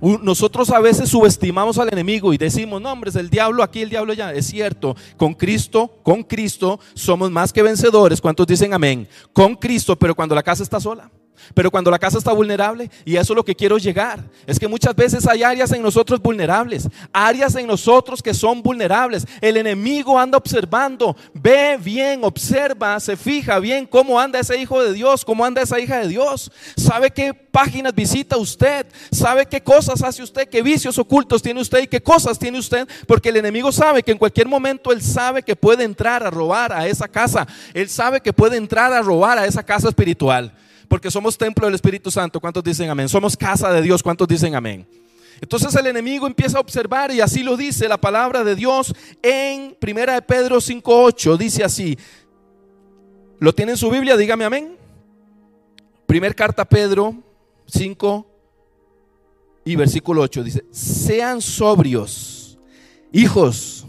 Nosotros 0.00 0.70
a 0.70 0.78
veces 0.78 1.08
subestimamos 1.08 1.78
al 1.78 1.88
enemigo 1.92 2.32
y 2.32 2.38
decimos, 2.38 2.80
no, 2.80 2.92
hombre, 2.92 3.10
es 3.10 3.16
el 3.16 3.30
diablo 3.30 3.62
aquí, 3.62 3.82
el 3.82 3.90
diablo 3.90 4.12
allá. 4.12 4.32
Es 4.32 4.46
cierto, 4.46 4.94
con 5.16 5.34
Cristo, 5.34 5.98
con 6.02 6.22
Cristo 6.22 6.78
somos 6.94 7.30
más 7.30 7.52
que 7.52 7.62
vencedores. 7.62 8.20
¿Cuántos 8.20 8.46
dicen 8.46 8.74
amén? 8.74 9.08
Con 9.32 9.54
Cristo, 9.54 9.96
pero 9.96 10.14
cuando 10.14 10.34
la 10.34 10.42
casa 10.42 10.62
está 10.62 10.78
sola. 10.78 11.10
Pero 11.54 11.70
cuando 11.70 11.90
la 11.90 11.98
casa 11.98 12.18
está 12.18 12.32
vulnerable, 12.32 12.90
y 13.04 13.16
eso 13.16 13.32
es 13.32 13.36
lo 13.36 13.44
que 13.44 13.54
quiero 13.54 13.78
llegar, 13.78 14.22
es 14.46 14.58
que 14.58 14.68
muchas 14.68 14.94
veces 14.94 15.26
hay 15.26 15.42
áreas 15.42 15.72
en 15.72 15.82
nosotros 15.82 16.20
vulnerables, 16.20 16.88
áreas 17.12 17.54
en 17.56 17.66
nosotros 17.66 18.22
que 18.22 18.34
son 18.34 18.62
vulnerables. 18.62 19.26
El 19.40 19.56
enemigo 19.56 20.18
anda 20.18 20.38
observando, 20.38 21.16
ve 21.32 21.78
bien, 21.82 22.24
observa, 22.24 22.98
se 23.00 23.16
fija 23.16 23.58
bien 23.58 23.86
cómo 23.86 24.20
anda 24.20 24.38
ese 24.38 24.56
hijo 24.58 24.82
de 24.82 24.92
Dios, 24.92 25.24
cómo 25.24 25.44
anda 25.44 25.62
esa 25.62 25.78
hija 25.80 25.98
de 25.98 26.08
Dios. 26.08 26.50
Sabe 26.76 27.10
qué 27.10 27.32
páginas 27.34 27.94
visita 27.94 28.36
usted, 28.36 28.86
sabe 29.10 29.46
qué 29.46 29.62
cosas 29.62 30.02
hace 30.02 30.22
usted, 30.22 30.48
qué 30.48 30.62
vicios 30.62 30.98
ocultos 30.98 31.42
tiene 31.42 31.60
usted 31.60 31.82
y 31.82 31.86
qué 31.86 32.02
cosas 32.02 32.38
tiene 32.38 32.58
usted, 32.58 32.86
porque 33.06 33.30
el 33.30 33.36
enemigo 33.36 33.72
sabe 33.72 34.02
que 34.02 34.12
en 34.12 34.18
cualquier 34.18 34.46
momento 34.46 34.92
él 34.92 35.00
sabe 35.00 35.42
que 35.42 35.56
puede 35.56 35.84
entrar 35.84 36.22
a 36.22 36.30
robar 36.30 36.72
a 36.72 36.86
esa 36.86 37.08
casa, 37.08 37.46
él 37.72 37.88
sabe 37.88 38.20
que 38.20 38.32
puede 38.32 38.56
entrar 38.56 38.92
a 38.92 39.00
robar 39.00 39.38
a 39.38 39.46
esa 39.46 39.62
casa 39.62 39.88
espiritual 39.88 40.52
porque 40.88 41.10
somos 41.10 41.36
templo 41.36 41.66
del 41.66 41.74
Espíritu 41.74 42.10
Santo. 42.10 42.40
¿Cuántos 42.40 42.64
dicen 42.64 42.90
amén? 42.90 43.08
Somos 43.08 43.36
casa 43.36 43.72
de 43.72 43.82
Dios. 43.82 44.02
¿Cuántos 44.02 44.28
dicen 44.28 44.54
amén? 44.54 44.86
Entonces 45.40 45.74
el 45.74 45.86
enemigo 45.86 46.26
empieza 46.26 46.56
a 46.58 46.60
observar 46.60 47.10
y 47.12 47.20
así 47.20 47.42
lo 47.42 47.56
dice 47.56 47.88
la 47.88 48.00
palabra 48.00 48.42
de 48.42 48.54
Dios 48.54 48.94
en 49.22 49.76
Primera 49.78 50.14
de 50.14 50.22
Pedro 50.22 50.60
5:8 50.60 51.36
dice 51.36 51.62
así. 51.62 51.98
¿Lo 53.38 53.54
tiene 53.54 53.72
en 53.72 53.78
su 53.78 53.90
Biblia? 53.90 54.16
Dígame 54.16 54.44
amén. 54.44 54.76
Primer 56.06 56.34
carta 56.34 56.64
Pedro 56.64 57.14
5 57.66 58.26
y 59.64 59.76
versículo 59.76 60.22
8 60.22 60.42
dice, 60.42 60.64
"Sean 60.70 61.42
sobrios, 61.42 62.58
hijos 63.12 63.86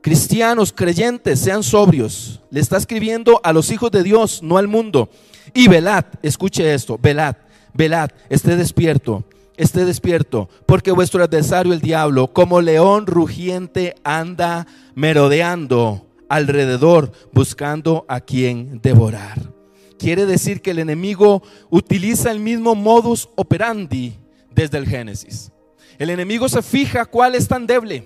cristianos 0.00 0.72
creyentes, 0.72 1.40
sean 1.40 1.62
sobrios." 1.62 2.40
Le 2.50 2.60
está 2.60 2.78
escribiendo 2.78 3.40
a 3.44 3.52
los 3.52 3.70
hijos 3.70 3.90
de 3.90 4.02
Dios, 4.02 4.42
no 4.42 4.56
al 4.56 4.68
mundo. 4.68 5.10
Y 5.54 5.68
velad, 5.68 6.04
escuche 6.22 6.74
esto, 6.74 6.98
velad, 7.00 7.36
velad, 7.74 8.10
esté 8.28 8.56
despierto, 8.56 9.24
esté 9.56 9.84
despierto, 9.84 10.48
porque 10.66 10.92
vuestro 10.92 11.22
adversario 11.22 11.72
el 11.72 11.80
diablo, 11.80 12.32
como 12.32 12.60
león 12.60 13.06
rugiente, 13.06 13.94
anda 14.04 14.66
merodeando 14.94 16.06
alrededor, 16.28 17.12
buscando 17.32 18.04
a 18.08 18.20
quien 18.20 18.80
devorar. 18.80 19.52
Quiere 19.98 20.24
decir 20.24 20.62
que 20.62 20.70
el 20.70 20.78
enemigo 20.78 21.42
utiliza 21.68 22.30
el 22.30 22.40
mismo 22.40 22.74
modus 22.74 23.28
operandi 23.36 24.14
desde 24.50 24.78
el 24.78 24.86
Génesis. 24.86 25.52
El 25.98 26.08
enemigo 26.08 26.48
se 26.48 26.62
fija 26.62 27.04
cuál 27.04 27.34
es 27.34 27.46
tan 27.46 27.66
débil 27.66 28.04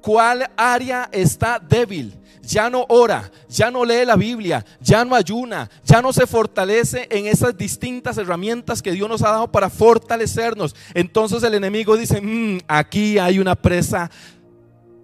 ¿Cuál 0.00 0.50
área 0.56 1.08
está 1.12 1.58
débil? 1.58 2.14
Ya 2.42 2.68
no 2.68 2.84
ora, 2.88 3.30
ya 3.48 3.70
no 3.70 3.84
lee 3.84 4.04
la 4.04 4.16
Biblia, 4.16 4.64
ya 4.80 5.04
no 5.04 5.14
ayuna, 5.14 5.70
ya 5.82 6.02
no 6.02 6.12
se 6.12 6.26
fortalece 6.26 7.08
en 7.10 7.26
esas 7.26 7.56
distintas 7.56 8.18
herramientas 8.18 8.82
que 8.82 8.92
Dios 8.92 9.08
nos 9.08 9.22
ha 9.22 9.30
dado 9.30 9.50
para 9.50 9.70
fortalecernos. 9.70 10.76
Entonces 10.92 11.42
el 11.42 11.54
enemigo 11.54 11.96
dice, 11.96 12.20
mm, 12.20 12.58
aquí 12.68 13.18
hay 13.18 13.38
una 13.38 13.54
presa 13.54 14.10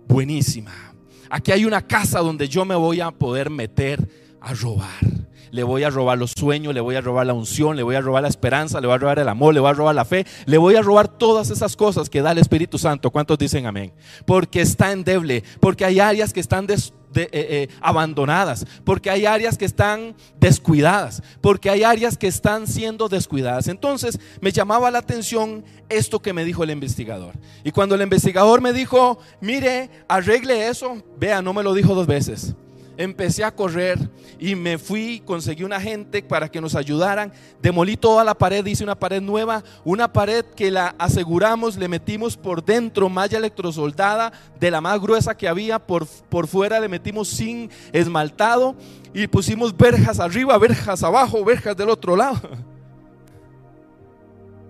buenísima. 0.06 0.72
Aquí 1.30 1.52
hay 1.52 1.64
una 1.64 1.80
casa 1.86 2.18
donde 2.18 2.48
yo 2.48 2.64
me 2.64 2.74
voy 2.74 3.00
a 3.00 3.10
poder 3.10 3.48
meter 3.48 4.06
a 4.40 4.52
robar 4.52 5.19
le 5.50 5.62
voy 5.62 5.82
a 5.84 5.90
robar 5.90 6.18
los 6.18 6.32
sueños, 6.32 6.74
le 6.74 6.80
voy 6.80 6.96
a 6.96 7.00
robar 7.00 7.26
la 7.26 7.34
unción, 7.34 7.76
le 7.76 7.82
voy 7.82 7.96
a 7.96 8.00
robar 8.00 8.22
la 8.22 8.28
esperanza, 8.28 8.80
le 8.80 8.86
voy 8.86 8.94
a 8.94 8.98
robar 8.98 9.18
el 9.18 9.28
amor, 9.28 9.54
le 9.54 9.60
voy 9.60 9.70
a 9.70 9.74
robar 9.74 9.94
la 9.94 10.04
fe, 10.04 10.26
le 10.46 10.58
voy 10.58 10.76
a 10.76 10.82
robar 10.82 11.08
todas 11.08 11.50
esas 11.50 11.76
cosas 11.76 12.08
que 12.08 12.22
da 12.22 12.32
el 12.32 12.38
Espíritu 12.38 12.78
Santo. 12.78 13.10
¿Cuántos 13.10 13.38
dicen 13.38 13.66
amén? 13.66 13.92
Porque 14.24 14.60
está 14.60 14.92
endeble, 14.92 15.42
porque 15.60 15.84
hay 15.84 16.00
áreas 16.00 16.32
que 16.32 16.40
están 16.40 16.66
eh, 16.70 16.78
eh, 17.14 17.68
abandonadas, 17.80 18.66
porque 18.84 19.10
hay 19.10 19.26
áreas 19.26 19.58
que 19.58 19.64
están 19.64 20.14
descuidadas, 20.38 21.22
porque 21.40 21.70
hay 21.70 21.82
áreas 21.82 22.16
que 22.16 22.28
están 22.28 22.66
siendo 22.66 23.08
descuidadas. 23.08 23.68
Entonces 23.68 24.20
me 24.40 24.52
llamaba 24.52 24.90
la 24.90 24.98
atención 24.98 25.64
esto 25.88 26.20
que 26.20 26.32
me 26.32 26.44
dijo 26.44 26.62
el 26.62 26.70
investigador. 26.70 27.34
Y 27.64 27.72
cuando 27.72 27.94
el 27.94 28.02
investigador 28.02 28.60
me 28.60 28.72
dijo, 28.72 29.18
mire, 29.40 29.90
arregle 30.08 30.68
eso, 30.68 31.02
vea, 31.18 31.42
no 31.42 31.52
me 31.52 31.62
lo 31.62 31.74
dijo 31.74 31.94
dos 31.94 32.06
veces 32.06 32.54
empecé 33.00 33.44
a 33.44 33.54
correr 33.54 33.98
y 34.38 34.54
me 34.54 34.76
fui, 34.76 35.22
conseguí 35.24 35.64
una 35.64 35.80
gente 35.80 36.22
para 36.22 36.50
que 36.50 36.60
nos 36.60 36.74
ayudaran. 36.74 37.32
Demolí 37.62 37.96
toda 37.96 38.24
la 38.24 38.34
pared, 38.34 38.64
hice 38.66 38.84
una 38.84 38.94
pared 38.94 39.22
nueva, 39.22 39.64
una 39.84 40.12
pared 40.12 40.44
que 40.44 40.70
la 40.70 40.94
aseguramos, 40.98 41.76
le 41.76 41.88
metimos 41.88 42.36
por 42.36 42.62
dentro 42.62 43.08
malla 43.08 43.38
electrosoldada 43.38 44.32
de 44.58 44.70
la 44.70 44.82
más 44.82 45.00
gruesa 45.00 45.34
que 45.34 45.48
había, 45.48 45.78
por, 45.78 46.06
por 46.28 46.46
fuera 46.46 46.78
le 46.78 46.88
metimos 46.88 47.28
sin 47.28 47.70
esmaltado 47.92 48.76
y 49.14 49.26
pusimos 49.26 49.74
verjas 49.74 50.20
arriba, 50.20 50.58
verjas 50.58 51.02
abajo, 51.02 51.42
verjas 51.42 51.76
del 51.76 51.88
otro 51.88 52.16
lado. 52.16 52.40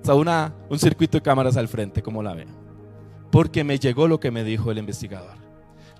O 0.08 0.14
una, 0.16 0.52
un 0.68 0.76
circuito 0.76 1.18
de 1.18 1.22
cámaras 1.22 1.56
al 1.56 1.68
frente, 1.68 2.02
como 2.02 2.20
la 2.20 2.34
ven. 2.34 2.48
Porque 3.30 3.62
me 3.62 3.78
llegó 3.78 4.08
lo 4.08 4.18
que 4.18 4.32
me 4.32 4.42
dijo 4.42 4.72
el 4.72 4.78
investigador. 4.78 5.49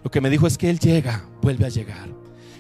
Lo 0.02 0.10
que 0.10 0.20
me 0.20 0.30
dijo 0.30 0.46
es 0.46 0.56
que 0.56 0.70
Él 0.70 0.78
llega, 0.78 1.24
vuelve 1.42 1.66
a 1.66 1.68
llegar. 1.68 2.08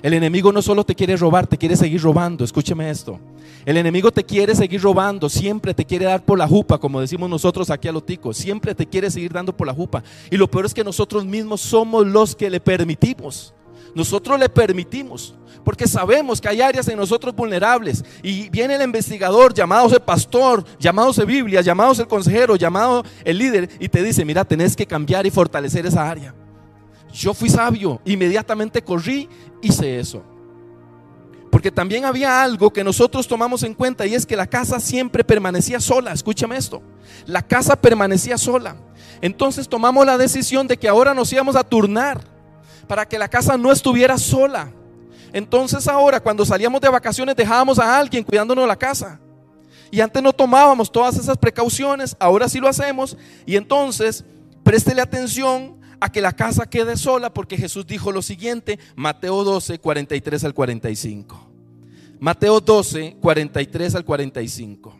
El 0.02 0.14
enemigo 0.14 0.50
no 0.50 0.62
solo 0.62 0.84
te 0.84 0.94
quiere 0.94 1.16
robar, 1.16 1.46
te 1.46 1.58
quiere 1.58 1.76
seguir 1.76 2.00
robando. 2.00 2.42
Escúcheme 2.42 2.88
esto. 2.88 3.20
El 3.66 3.76
enemigo 3.76 4.10
te 4.10 4.24
quiere 4.24 4.54
seguir 4.54 4.80
robando, 4.80 5.28
siempre 5.28 5.74
te 5.74 5.84
quiere 5.84 6.06
dar 6.06 6.24
por 6.24 6.38
la 6.38 6.48
jupa, 6.48 6.78
como 6.78 7.00
decimos 7.00 7.28
nosotros 7.28 7.68
aquí 7.68 7.88
a 7.88 7.92
Lotico. 7.92 8.32
Siempre 8.32 8.74
te 8.74 8.86
quiere 8.86 9.10
seguir 9.10 9.32
dando 9.32 9.54
por 9.54 9.66
la 9.66 9.74
jupa. 9.74 10.02
Y 10.30 10.38
lo 10.38 10.50
peor 10.50 10.64
es 10.64 10.72
que 10.72 10.82
nosotros 10.82 11.26
mismos 11.26 11.60
somos 11.60 12.06
los 12.06 12.34
que 12.34 12.48
le 12.48 12.60
permitimos. 12.60 13.52
Nosotros 13.94 14.38
le 14.38 14.48
permitimos. 14.48 15.34
Porque 15.62 15.86
sabemos 15.86 16.40
que 16.40 16.48
hay 16.48 16.62
áreas 16.62 16.88
en 16.88 16.96
nosotros 16.96 17.34
vulnerables. 17.34 18.02
Y 18.22 18.48
viene 18.48 18.76
el 18.76 18.82
investigador, 18.82 19.52
llamado 19.52 19.94
el 19.94 20.00
pastor, 20.00 20.64
llamado 20.78 21.12
el 21.18 21.26
Biblia, 21.26 21.60
llamado 21.60 21.92
el 21.92 22.08
consejero, 22.08 22.56
llamado 22.56 23.04
el 23.22 23.36
líder, 23.36 23.68
y 23.78 23.90
te 23.90 24.02
dice: 24.02 24.24
Mira, 24.24 24.46
tenés 24.46 24.74
que 24.74 24.86
cambiar 24.86 25.26
y 25.26 25.30
fortalecer 25.30 25.84
esa 25.84 26.08
área. 26.08 26.34
Yo 27.12 27.34
fui 27.34 27.48
sabio, 27.48 28.00
inmediatamente 28.04 28.82
corrí, 28.82 29.28
hice 29.62 29.98
eso. 29.98 30.22
Porque 31.50 31.72
también 31.72 32.04
había 32.04 32.42
algo 32.42 32.72
que 32.72 32.84
nosotros 32.84 33.26
tomamos 33.26 33.64
en 33.64 33.74
cuenta 33.74 34.06
y 34.06 34.14
es 34.14 34.24
que 34.24 34.36
la 34.36 34.46
casa 34.46 34.78
siempre 34.78 35.24
permanecía 35.24 35.80
sola. 35.80 36.12
Escúchame 36.12 36.56
esto. 36.56 36.80
La 37.26 37.42
casa 37.42 37.74
permanecía 37.74 38.38
sola. 38.38 38.76
Entonces 39.20 39.68
tomamos 39.68 40.06
la 40.06 40.16
decisión 40.16 40.68
de 40.68 40.76
que 40.76 40.88
ahora 40.88 41.12
nos 41.12 41.32
íbamos 41.32 41.56
a 41.56 41.64
turnar 41.64 42.20
para 42.86 43.06
que 43.06 43.18
la 43.18 43.28
casa 43.28 43.56
no 43.56 43.72
estuviera 43.72 44.16
sola. 44.16 44.70
Entonces 45.32 45.88
ahora 45.88 46.20
cuando 46.20 46.44
salíamos 46.44 46.80
de 46.80 46.88
vacaciones 46.88 47.34
dejábamos 47.34 47.78
a 47.80 47.98
alguien 47.98 48.22
cuidándonos 48.22 48.66
la 48.68 48.76
casa. 48.76 49.20
Y 49.90 50.00
antes 50.00 50.22
no 50.22 50.32
tomábamos 50.32 50.90
todas 50.90 51.16
esas 51.16 51.36
precauciones, 51.36 52.16
ahora 52.20 52.48
sí 52.48 52.60
lo 52.60 52.68
hacemos. 52.68 53.16
Y 53.44 53.56
entonces, 53.56 54.24
préstele 54.62 55.02
atención 55.02 55.79
a 56.00 56.10
que 56.10 56.20
la 56.20 56.32
casa 56.32 56.68
quede 56.68 56.96
sola 56.96 57.32
porque 57.32 57.56
Jesús 57.56 57.86
dijo 57.86 58.10
lo 58.10 58.22
siguiente, 58.22 58.78
Mateo 58.96 59.44
12, 59.44 59.78
43 59.78 60.44
al 60.44 60.54
45. 60.54 61.48
Mateo 62.18 62.60
12, 62.60 63.16
43 63.20 63.94
al 63.94 64.04
45. 64.04 64.96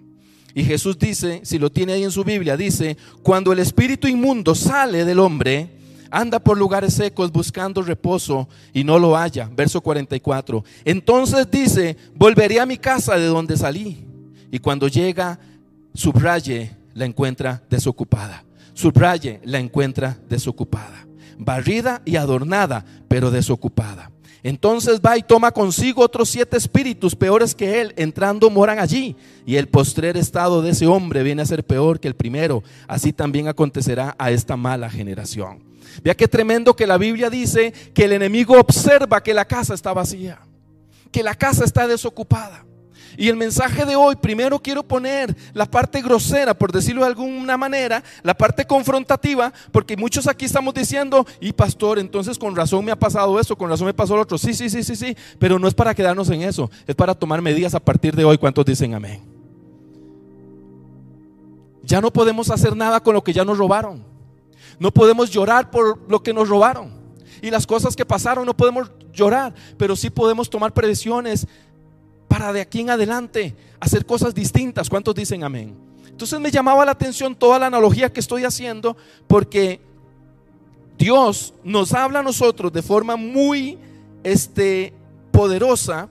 Y 0.55 0.65
Jesús 0.65 0.99
dice, 0.99 1.41
si 1.45 1.59
lo 1.59 1.71
tiene 1.71 1.95
ahí 1.95 2.05
en 2.05 2.11
su 2.11 2.25
Biblia, 2.25 2.57
dice, 2.57 2.97
cuando 3.23 3.53
el 3.53 3.61
espíritu 3.61 4.09
inmundo 4.09 4.55
sale 4.55 5.05
del 5.05 5.21
hombre, 5.21 5.71
anda 6.11 6.39
por 6.41 6.59
lugares 6.59 6.95
secos 6.95 7.31
buscando 7.31 7.83
reposo 7.83 8.49
y 8.73 8.85
no 8.85 8.99
lo 8.99 9.17
halla. 9.17 9.49
Verso 9.55 9.81
44. 9.81 10.65
Entonces 10.85 11.51
dice, 11.51 11.97
volveré 12.15 12.61
a 12.61 12.67
mi 12.67 12.77
casa 12.77 13.17
de 13.17 13.27
donde 13.27 13.57
salí. 13.57 14.05
Y 14.51 14.59
cuando 14.59 14.89
llega, 14.89 15.39
subraye, 15.95 16.77
la 16.95 17.05
encuentra 17.05 17.63
desocupada 17.71 18.45
subraye, 18.75 19.41
la 19.45 19.59
encuentra 19.59 20.19
desocupada, 20.29 21.07
barrida 21.39 22.03
y 22.05 22.17
adornada, 22.17 22.85
pero 23.09 23.31
desocupada. 23.31 24.11
Entonces 24.43 25.01
va 25.05 25.19
y 25.19 25.23
toma 25.23 25.53
consigo 25.53 26.03
otros 26.03 26.31
siete 26.31 26.57
espíritus 26.57 27.15
peores 27.15 27.55
que 27.55 27.81
él, 27.81 27.93
entrando 27.97 28.49
moran 28.49 28.79
allí. 28.79 29.17
Y 29.45 29.57
el 29.57 29.69
postrer 29.69 30.17
estado 30.17 30.63
de 30.63 30.71
ese 30.71 30.87
hombre 30.87 31.23
viene 31.23 31.43
a 31.43 31.47
ser 31.47 31.65
peor 31.65 32.01
que 32.01 32.09
el 32.09 32.17
primero. 32.17 32.63
Así 32.89 33.13
también 33.13 33.49
acontecerá 33.49 34.15
a 34.19 34.31
esta 34.31 34.57
mala 34.57 34.89
generación. 34.89 35.63
Vea 36.03 36.17
qué 36.17 36.29
tremendo 36.29 36.75
que 36.75 36.87
la 36.87 36.97
Biblia 36.97 37.29
dice 37.29 37.73
que 37.93 38.05
el 38.05 38.13
enemigo 38.13 38.59
observa 38.59 39.23
que 39.23 39.35
la 39.35 39.45
casa 39.45 39.75
está 39.75 39.93
vacía, 39.93 40.39
que 41.11 41.23
la 41.23 41.35
casa 41.35 41.65
está 41.65 41.87
desocupada. 41.87 42.65
Y 43.17 43.29
el 43.29 43.37
mensaje 43.37 43.85
de 43.85 43.97
hoy, 43.97 44.17
primero 44.17 44.59
quiero 44.61 44.83
poner 44.83 45.37
la 45.53 45.67
parte 45.67 46.01
grosera, 46.03 46.55
por 46.55 46.73
decirlo 46.73 47.03
de 47.03 47.09
alguna 47.09 47.57
manera, 47.57 48.03
la 48.23 48.35
parte 48.35 48.65
confrontativa, 48.65 49.53
porque 49.73 49.97
muchos 49.97 50.27
aquí 50.27 50.45
estamos 50.45 50.75
diciendo, 50.75 51.27
y 51.41 51.53
pastor, 51.53 51.99
entonces 51.99 52.39
con 52.39 52.55
razón 52.55 52.85
me 52.85 52.93
ha 52.93 52.99
pasado 52.99 53.39
eso, 53.41 53.57
con 53.57 53.69
razón 53.69 53.87
me 53.87 53.95
pasó 53.95 54.17
lo 54.17 54.23
otro. 54.23 54.39
Sí, 54.39 54.55
sí, 54.55 54.71
sí, 54.71 54.83
sí, 54.83 54.97
sí, 54.97 55.17
pero 55.39 55.59
no 55.59 55.69
es 55.69 55.75
para 55.75 55.95
quedarnos 55.95 56.31
en 56.31 56.43
eso, 56.43 56.71
es 56.87 56.95
para 56.95 57.15
tomar 57.15 57.43
medidas 57.43 57.75
a 57.75 57.81
partir 57.81 58.15
de 58.15 58.25
hoy. 58.25 58.39
¿Cuántos 58.39 58.65
dicen 58.65 58.95
amén? 58.95 59.21
Ya 61.83 62.01
no 62.01 62.13
podemos 62.13 62.51
hacer 62.51 62.77
nada 62.77 63.01
con 63.01 63.15
lo 63.15 63.25
que 63.25 63.33
ya 63.33 63.45
nos 63.45 63.59
robaron. 63.59 64.05
No 64.79 64.91
podemos 64.93 65.31
llorar 65.31 65.71
por 65.71 65.99
lo 66.09 66.23
que 66.23 66.33
nos 66.33 66.49
robaron. 66.49 66.93
Y 67.43 67.51
las 67.51 67.67
cosas 67.67 67.97
que 67.97 68.05
pasaron 68.05 68.47
no 68.47 68.57
podemos 68.57 68.91
llorar, 69.13 69.55
pero 69.77 69.97
sí 69.97 70.11
podemos 70.11 70.49
tomar 70.49 70.73
previsiones 70.73 71.47
para 72.31 72.53
de 72.53 72.61
aquí 72.61 72.81
en 72.81 72.91
adelante 72.91 73.57
hacer 73.81 74.07
cosas 74.07 74.33
distintas. 74.33 74.89
¿Cuántos 74.89 75.17
dicen 75.17 75.43
amén? 75.43 75.75
Entonces 76.09 76.39
me 76.39 76.53
llamaba 76.53 76.85
la 76.85 76.93
atención 76.93 77.35
toda 77.35 77.59
la 77.59 77.67
analogía 77.67 78.13
que 78.13 78.21
estoy 78.21 78.45
haciendo 78.45 78.97
porque 79.27 79.81
Dios 80.97 81.53
nos 81.65 81.93
habla 81.93 82.21
a 82.21 82.23
nosotros 82.23 82.73
de 82.73 82.83
forma 82.83 83.17
muy 83.17 83.79
este, 84.23 84.93
poderosa 85.33 86.09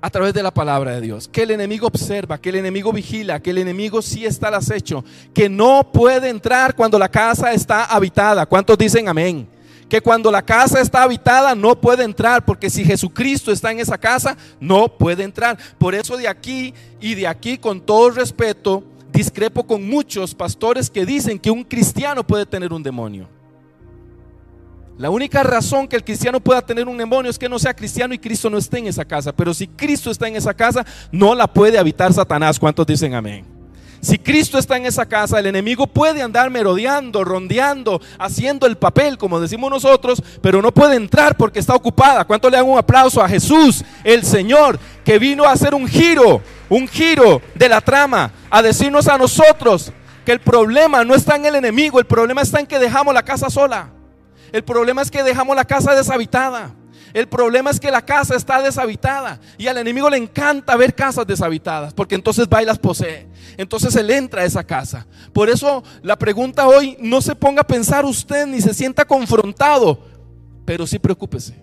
a 0.00 0.10
través 0.10 0.32
de 0.32 0.44
la 0.44 0.54
palabra 0.54 0.92
de 0.92 1.00
Dios. 1.00 1.26
Que 1.26 1.42
el 1.42 1.50
enemigo 1.50 1.88
observa, 1.88 2.38
que 2.38 2.50
el 2.50 2.54
enemigo 2.54 2.92
vigila, 2.92 3.40
que 3.40 3.50
el 3.50 3.58
enemigo 3.58 4.02
sí 4.02 4.24
está 4.24 4.46
al 4.46 4.54
acecho, 4.54 5.04
que 5.34 5.48
no 5.48 5.90
puede 5.92 6.28
entrar 6.28 6.76
cuando 6.76 7.00
la 7.00 7.08
casa 7.08 7.52
está 7.52 7.86
habitada. 7.86 8.46
¿Cuántos 8.46 8.78
dicen 8.78 9.08
amén? 9.08 9.48
Que 9.90 10.00
cuando 10.00 10.30
la 10.30 10.40
casa 10.40 10.80
está 10.80 11.02
habitada 11.02 11.54
no 11.54 11.78
puede 11.78 12.04
entrar, 12.04 12.44
porque 12.44 12.70
si 12.70 12.84
Jesucristo 12.84 13.50
está 13.50 13.72
en 13.72 13.80
esa 13.80 13.98
casa, 13.98 14.36
no 14.60 14.88
puede 14.88 15.24
entrar. 15.24 15.58
Por 15.78 15.96
eso 15.96 16.16
de 16.16 16.28
aquí 16.28 16.72
y 17.00 17.16
de 17.16 17.26
aquí, 17.26 17.58
con 17.58 17.80
todo 17.80 18.10
respeto, 18.10 18.84
discrepo 19.12 19.66
con 19.66 19.86
muchos 19.86 20.34
pastores 20.34 20.88
que 20.88 21.04
dicen 21.04 21.40
que 21.40 21.50
un 21.50 21.64
cristiano 21.64 22.24
puede 22.24 22.46
tener 22.46 22.72
un 22.72 22.84
demonio. 22.84 23.28
La 24.96 25.10
única 25.10 25.42
razón 25.42 25.88
que 25.88 25.96
el 25.96 26.04
cristiano 26.04 26.38
pueda 26.40 26.62
tener 26.62 26.86
un 26.86 26.96
demonio 26.96 27.28
es 27.28 27.38
que 27.38 27.48
no 27.48 27.58
sea 27.58 27.74
cristiano 27.74 28.14
y 28.14 28.18
Cristo 28.18 28.48
no 28.48 28.58
esté 28.58 28.78
en 28.78 28.86
esa 28.86 29.04
casa. 29.04 29.32
Pero 29.32 29.52
si 29.52 29.66
Cristo 29.66 30.10
está 30.12 30.28
en 30.28 30.36
esa 30.36 30.54
casa, 30.54 30.86
no 31.10 31.34
la 31.34 31.52
puede 31.52 31.78
habitar 31.78 32.12
Satanás. 32.12 32.60
¿Cuántos 32.60 32.86
dicen 32.86 33.14
amén? 33.14 33.59
Si 34.00 34.18
Cristo 34.18 34.58
está 34.58 34.78
en 34.78 34.86
esa 34.86 35.06
casa, 35.06 35.38
el 35.38 35.46
enemigo 35.46 35.86
puede 35.86 36.22
andar 36.22 36.48
merodeando, 36.48 37.22
rondeando, 37.22 38.00
haciendo 38.18 38.66
el 38.66 38.76
papel, 38.76 39.18
como 39.18 39.40
decimos 39.40 39.70
nosotros, 39.70 40.22
pero 40.40 40.62
no 40.62 40.72
puede 40.72 40.96
entrar 40.96 41.36
porque 41.36 41.58
está 41.58 41.74
ocupada. 41.74 42.24
¿Cuánto 42.24 42.48
le 42.48 42.56
dan 42.56 42.66
un 42.66 42.78
aplauso 42.78 43.22
a 43.22 43.28
Jesús, 43.28 43.84
el 44.02 44.24
Señor, 44.24 44.78
que 45.04 45.18
vino 45.18 45.44
a 45.44 45.52
hacer 45.52 45.74
un 45.74 45.86
giro, 45.86 46.40
un 46.70 46.88
giro 46.88 47.42
de 47.54 47.68
la 47.68 47.82
trama, 47.82 48.32
a 48.48 48.62
decirnos 48.62 49.06
a 49.06 49.18
nosotros 49.18 49.92
que 50.24 50.32
el 50.32 50.40
problema 50.40 51.04
no 51.04 51.14
está 51.14 51.36
en 51.36 51.44
el 51.44 51.56
enemigo, 51.56 51.98
el 51.98 52.06
problema 52.06 52.40
está 52.40 52.58
en 52.60 52.66
que 52.66 52.78
dejamos 52.78 53.12
la 53.12 53.22
casa 53.22 53.50
sola. 53.50 53.90
El 54.50 54.64
problema 54.64 55.02
es 55.02 55.10
que 55.10 55.22
dejamos 55.22 55.54
la 55.54 55.64
casa 55.64 55.94
deshabitada. 55.94 56.74
El 57.12 57.28
problema 57.28 57.70
es 57.70 57.80
que 57.80 57.90
la 57.90 58.04
casa 58.04 58.36
está 58.36 58.62
deshabitada 58.62 59.40
y 59.58 59.66
al 59.66 59.78
enemigo 59.78 60.08
le 60.08 60.16
encanta 60.16 60.76
ver 60.76 60.94
casas 60.94 61.26
deshabitadas 61.26 61.92
porque 61.94 62.14
entonces 62.14 62.46
va 62.46 62.62
y 62.62 62.66
las 62.66 62.78
posee. 62.78 63.26
Entonces 63.56 63.94
él 63.96 64.10
entra 64.10 64.42
a 64.42 64.44
esa 64.44 64.64
casa. 64.64 65.06
Por 65.32 65.50
eso 65.50 65.82
la 66.02 66.16
pregunta 66.16 66.68
hoy 66.68 66.96
no 67.00 67.20
se 67.20 67.34
ponga 67.34 67.62
a 67.62 67.66
pensar 67.66 68.04
usted 68.04 68.46
ni 68.46 68.60
se 68.60 68.74
sienta 68.74 69.04
confrontado, 69.04 70.00
pero 70.64 70.86
sí 70.86 70.98
preocúpese. 70.98 71.54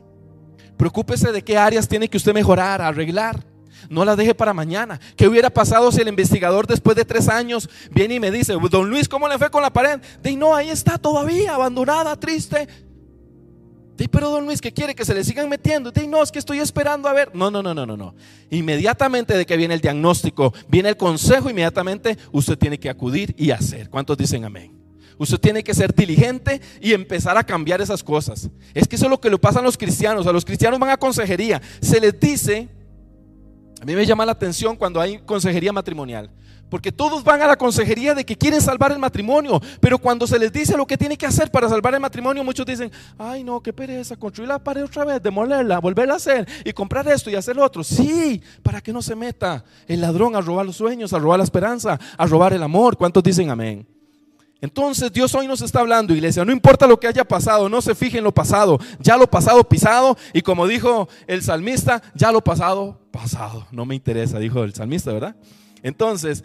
Preocúpese 0.75 1.32
de 1.32 1.44
qué 1.44 1.58
áreas 1.58 1.88
tiene 1.88 2.08
que 2.08 2.18
usted 2.18 2.34
mejorar, 2.34 2.82
arreglar. 2.82 3.44
No 3.89 4.04
la 4.04 4.16
deje 4.16 4.36
para 4.36 4.54
mañana. 4.54 5.00
¿Qué 5.16 5.27
hubiera 5.27 5.50
pasado 5.50 5.92
si 5.92 6.01
el 6.01 6.08
investigador 6.08 6.68
después 6.68 6.96
de 6.96 7.06
tres 7.06 7.30
años 7.30 7.70
viene 7.92 8.16
y 8.16 8.20
me 8.20 8.32
dice, 8.32 8.54
don 8.70 8.89
Luis, 8.89 9.08
¿cómo 9.08 9.27
le 9.27 9.38
fue 9.38 9.50
con 9.50 9.62
la 9.62 9.72
pared? 9.72 10.00
De 10.22 10.36
no, 10.36 10.54
ahí 10.54 10.70
está 10.70 10.98
todavía, 10.98 11.56
abandonada, 11.56 12.20
triste. 12.20 12.68
De, 13.98 14.08
pero 14.08 14.30
don 14.30 14.46
Luis, 14.46 14.62
¿qué 14.62 14.72
quiere? 14.72 14.94
Que 14.94 15.04
se 15.04 15.13
le 15.13 15.24
sigan 15.24 15.50
metiendo. 15.50 15.92
De, 15.92 16.08
no, 16.08 16.22
es 16.22 16.32
que 16.32 16.39
estoy 16.39 16.60
esperando 16.60 17.10
a 17.10 17.13
ver. 17.13 17.32
No, 17.34 17.50
no, 17.50 17.63
no, 17.63 17.74
no, 17.74 17.86
no, 17.86 17.98
no. 17.98 18.16
Inmediatamente 18.51 19.36
de 19.36 19.46
que 19.46 19.58
viene 19.58 19.74
el 19.74 19.82
diagnóstico, 19.82 20.54
viene 20.68 20.89
el 20.89 20.98
consejo, 20.98 21.50
inmediatamente 21.50 22.18
usted 22.32 22.58
tiene 22.58 22.80
que 22.80 22.89
acudir 22.89 23.34
y 23.38 23.51
hacer. 23.51 23.89
¿Cuántos 23.89 24.18
dicen 24.18 24.46
amén? 24.46 24.77
Usted 25.18 25.39
tiene 25.39 25.63
que 25.63 25.74
ser 25.74 25.96
diligente 25.96 26.62
y 26.80 26.94
empezar 26.94 27.38
a 27.38 27.44
cambiar 27.44 27.82
esas 27.82 28.04
cosas. 28.04 28.50
Es 28.75 28.88
que 28.88 28.96
eso 28.96 29.06
es 29.06 29.12
lo 29.12 29.20
que 29.20 29.32
le 29.32 29.39
pasa 29.39 29.60
a 29.60 29.63
los 29.63 29.75
cristianos. 29.75 30.27
A 30.27 30.32
los 30.32 30.46
cristianos 30.46 30.80
van 30.80 30.92
a 30.92 30.98
consejería. 30.98 31.60
Se 31.82 32.00
les 32.00 32.20
dice 32.20 32.70
a 33.82 33.86
mí 33.86 33.96
me 33.96 34.06
llama 34.06 34.25
la 34.25 34.32
atención 34.32 34.75
cuando 34.75 35.00
hay 35.00 35.20
consejería 35.20 35.72
matrimonial. 35.72 36.32
Porque 36.69 36.91
todos 36.91 37.24
van 37.24 37.41
a 37.41 37.47
la 37.47 37.55
consejería 37.55 38.13
de 38.13 38.25
que 38.25 38.36
quieren 38.36 38.62
salvar 38.62 38.91
el 38.91 39.00
matrimonio, 39.00 39.62
pero 39.79 39.97
cuando 39.97 40.27
se 40.27 40.38
les 40.38 40.51
dice 40.51 40.75
lo 40.75 40.86
que 40.86 40.97
tiene 40.97 41.17
que 41.17 41.25
hacer 41.25 41.50
para 41.50 41.69
salvar 41.69 41.93
el 41.93 42.00
matrimonio, 42.00 42.43
muchos 42.43 42.65
dicen, 42.65 42.91
ay 43.17 43.43
no, 43.43 43.62
qué 43.62 43.71
pereza, 43.71 44.17
construir 44.17 44.50
la 44.50 44.59
pared 44.59 44.83
otra 44.83 45.05
vez, 45.05 45.21
demolerla, 45.21 45.79
volverla 45.79 46.15
a 46.15 46.17
hacer 46.17 46.47
y 46.65 46.74
comprar 46.74 47.07
esto 47.07 47.29
y 47.29 47.36
hacer 47.36 47.55
lo 47.55 47.63
otro. 47.63 47.83
Sí, 47.83 48.41
para 48.63 48.81
que 48.81 48.91
no 48.91 49.01
se 49.01 49.15
meta 49.15 49.63
el 49.88 50.01
ladrón 50.01 50.36
a 50.36 50.41
robar 50.41 50.65
los 50.65 50.75
sueños, 50.75 51.13
a 51.13 51.19
robar 51.19 51.39
la 51.39 51.45
esperanza, 51.45 52.00
a 52.17 52.25
robar 52.25 52.53
el 52.53 52.63
amor. 52.63 52.97
¿Cuántos 52.97 53.24
dicen 53.24 53.50
amén? 53.50 53.88
Entonces 54.59 55.13
Dios 55.13 55.33
hoy 55.36 55.47
nos 55.47 55.62
está 55.62 55.81
hablando, 55.81 56.15
iglesia, 56.15 56.43
no 56.43 56.51
importa 56.51 56.88
lo 56.88 57.00
que 57.00 57.07
haya 57.07 57.24
pasado, 57.24 57.69
no 57.69 57.81
se 57.81 57.93
fije 57.93 58.17
en 58.17 58.24
lo 58.24 58.33
pasado, 58.33 58.79
ya 59.00 59.15
lo 59.15 59.29
pasado 59.29 59.63
pisado 59.63 60.17
y 60.33 60.41
como 60.41 60.65
dijo 60.65 61.07
el 61.27 61.43
salmista, 61.43 62.01
ya 62.15 62.31
lo 62.31 62.43
pasado 62.43 63.00
pasado, 63.12 63.67
no 63.71 63.86
me 63.86 63.93
interesa, 63.93 64.39
dijo 64.39 64.63
el 64.63 64.74
salmista, 64.74 65.13
¿verdad? 65.13 65.36
Entonces, 65.84 66.43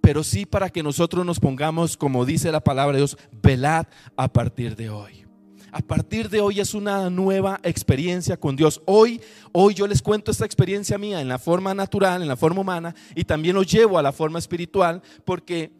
pero 0.00 0.22
sí 0.24 0.46
para 0.46 0.70
que 0.70 0.82
nosotros 0.82 1.24
nos 1.24 1.40
pongamos, 1.40 1.96
como 1.96 2.24
dice 2.24 2.52
la 2.52 2.60
palabra 2.60 2.94
de 2.94 3.00
Dios, 3.00 3.18
velad 3.42 3.86
a 4.16 4.28
partir 4.28 4.76
de 4.76 4.90
hoy. 4.90 5.26
A 5.72 5.80
partir 5.80 6.28
de 6.28 6.40
hoy 6.40 6.58
es 6.58 6.74
una 6.74 7.08
nueva 7.10 7.60
experiencia 7.62 8.36
con 8.36 8.56
Dios. 8.56 8.82
Hoy, 8.86 9.20
hoy 9.52 9.74
yo 9.74 9.86
les 9.86 10.02
cuento 10.02 10.32
esta 10.32 10.44
experiencia 10.44 10.98
mía 10.98 11.20
en 11.20 11.28
la 11.28 11.38
forma 11.38 11.74
natural, 11.74 12.22
en 12.22 12.28
la 12.28 12.36
forma 12.36 12.62
humana, 12.62 12.94
y 13.14 13.24
también 13.24 13.54
lo 13.54 13.62
llevo 13.62 13.96
a 13.96 14.02
la 14.02 14.10
forma 14.10 14.40
espiritual, 14.40 15.00
porque 15.24 15.72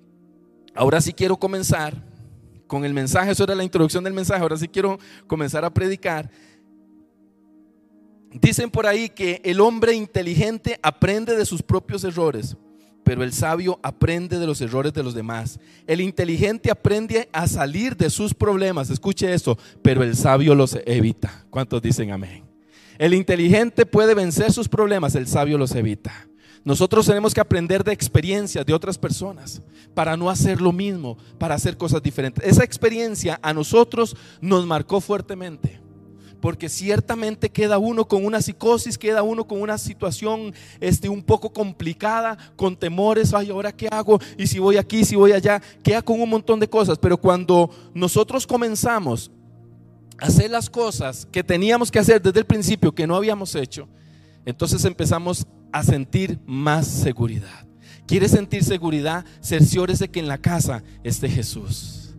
Ahora 0.75 1.00
sí 1.00 1.12
quiero 1.12 1.37
comenzar 1.37 1.95
con 2.66 2.85
el 2.85 2.95
mensaje, 2.95 3.33
eso 3.33 3.45
era 3.45 3.54
la 3.54 3.64
introducción 3.64 4.04
del 4.04 4.12
mensaje, 4.12 4.40
ahora 4.40 4.57
sí 4.57 4.69
quiero 4.69 4.99
comenzar 5.26 5.64
a 5.64 5.75
predicar. 5.75 6.30
Dicen 8.33 8.71
por 8.71 8.87
ahí 8.87 9.09
que 9.09 9.41
el 9.45 9.61
hombre 9.61 9.95
inteligente 9.95 10.79
aprende 10.83 11.37
de 11.37 11.45
sus 11.45 11.63
propios 11.63 12.05
errores, 12.05 12.57
pero 13.03 13.25
el 13.25 13.33
sabio 13.33 13.81
aprende 13.83 14.39
de 14.39 14.47
los 14.47 14.61
errores 14.61 14.93
de 14.93 15.03
los 15.03 15.15
demás. 15.15 15.59
El 15.87 16.01
inteligente 16.01 16.71
aprende 16.71 17.29
a 17.33 17.49
salir 17.49 17.97
de 17.97 18.09
sus 18.09 18.33
problemas, 18.33 18.89
escuche 18.89 19.35
esto, 19.35 19.59
pero 19.83 20.05
el 20.05 20.17
sabio 20.17 20.55
los 20.55 20.79
evita. 20.87 21.45
¿Cuántos 21.51 21.83
dicen 21.83 22.13
amén? 22.13 22.45
El 22.99 23.15
inteligente 23.15 23.85
puede 23.85 24.15
vencer 24.15 24.53
sus 24.53 24.69
problemas, 24.69 25.17
el 25.17 25.27
sabio 25.27 25.59
los 25.59 25.75
evita. 25.75 26.29
Nosotros 26.63 27.07
tenemos 27.07 27.35
que 27.35 27.41
aprender 27.41 27.83
de 27.83 27.93
experiencias 27.93 28.65
de 28.65 28.75
otras 28.75 28.99
personas 28.99 29.63
para 29.95 30.17
no 30.17 30.31
hacer 30.31 30.61
lo 30.61 30.71
mismo, 30.71 31.17
para 31.39 31.55
hacer 31.55 31.77
cosas 31.77 32.03
diferentes. 32.03 32.45
Esa 32.45 32.63
experiencia 32.63 33.41
a 33.43 33.53
nosotros 33.55 34.15
nos 34.41 34.67
marcó 34.67 35.01
fuertemente. 35.01 35.81
Porque 36.40 36.68
ciertamente 36.68 37.50
queda 37.50 37.78
uno 37.78 38.06
con 38.06 38.25
una 38.25 38.40
psicosis, 38.40 38.97
queda 38.97 39.23
uno 39.23 39.47
con 39.47 39.61
una 39.61 39.78
situación 39.78 40.54
este, 40.80 41.09
un 41.09 41.23
poco 41.23 41.52
complicada, 41.52 42.37
con 42.56 42.76
temores, 42.76 43.35
ay, 43.35 43.50
ahora 43.50 43.73
qué 43.73 43.88
hago, 43.90 44.18
y 44.38 44.47
si 44.47 44.59
voy 44.59 44.76
aquí, 44.76 45.04
si 45.04 45.16
voy 45.16 45.32
allá, 45.32 45.61
queda 45.82 46.02
con 46.02 46.20
un 46.20 46.29
montón 46.29 46.59
de 46.61 46.68
cosas. 46.68 46.98
Pero 46.98 47.16
cuando 47.16 47.70
nosotros 47.94 48.46
comenzamos 48.46 49.31
a 50.18 50.26
hacer 50.26 50.50
las 50.50 50.70
cosas 50.70 51.26
que 51.31 51.44
teníamos 51.44 51.90
que 51.90 51.98
hacer 51.98 52.20
desde 52.22 52.40
el 52.40 52.46
principio, 52.46 52.92
que 52.92 53.07
no 53.07 53.16
habíamos 53.16 53.55
hecho, 53.55 53.88
entonces 54.44 54.85
empezamos 54.85 55.46
a 55.72 55.83
sentir 55.83 56.38
más 56.46 56.87
seguridad. 56.87 57.66
¿Quieres 58.07 58.33
sentir 58.33 58.64
seguridad? 58.64 59.24
Cerciórese 59.40 60.09
que 60.09 60.18
en 60.18 60.26
la 60.26 60.38
casa 60.38 60.83
esté 61.05 61.29
Jesús. 61.29 62.10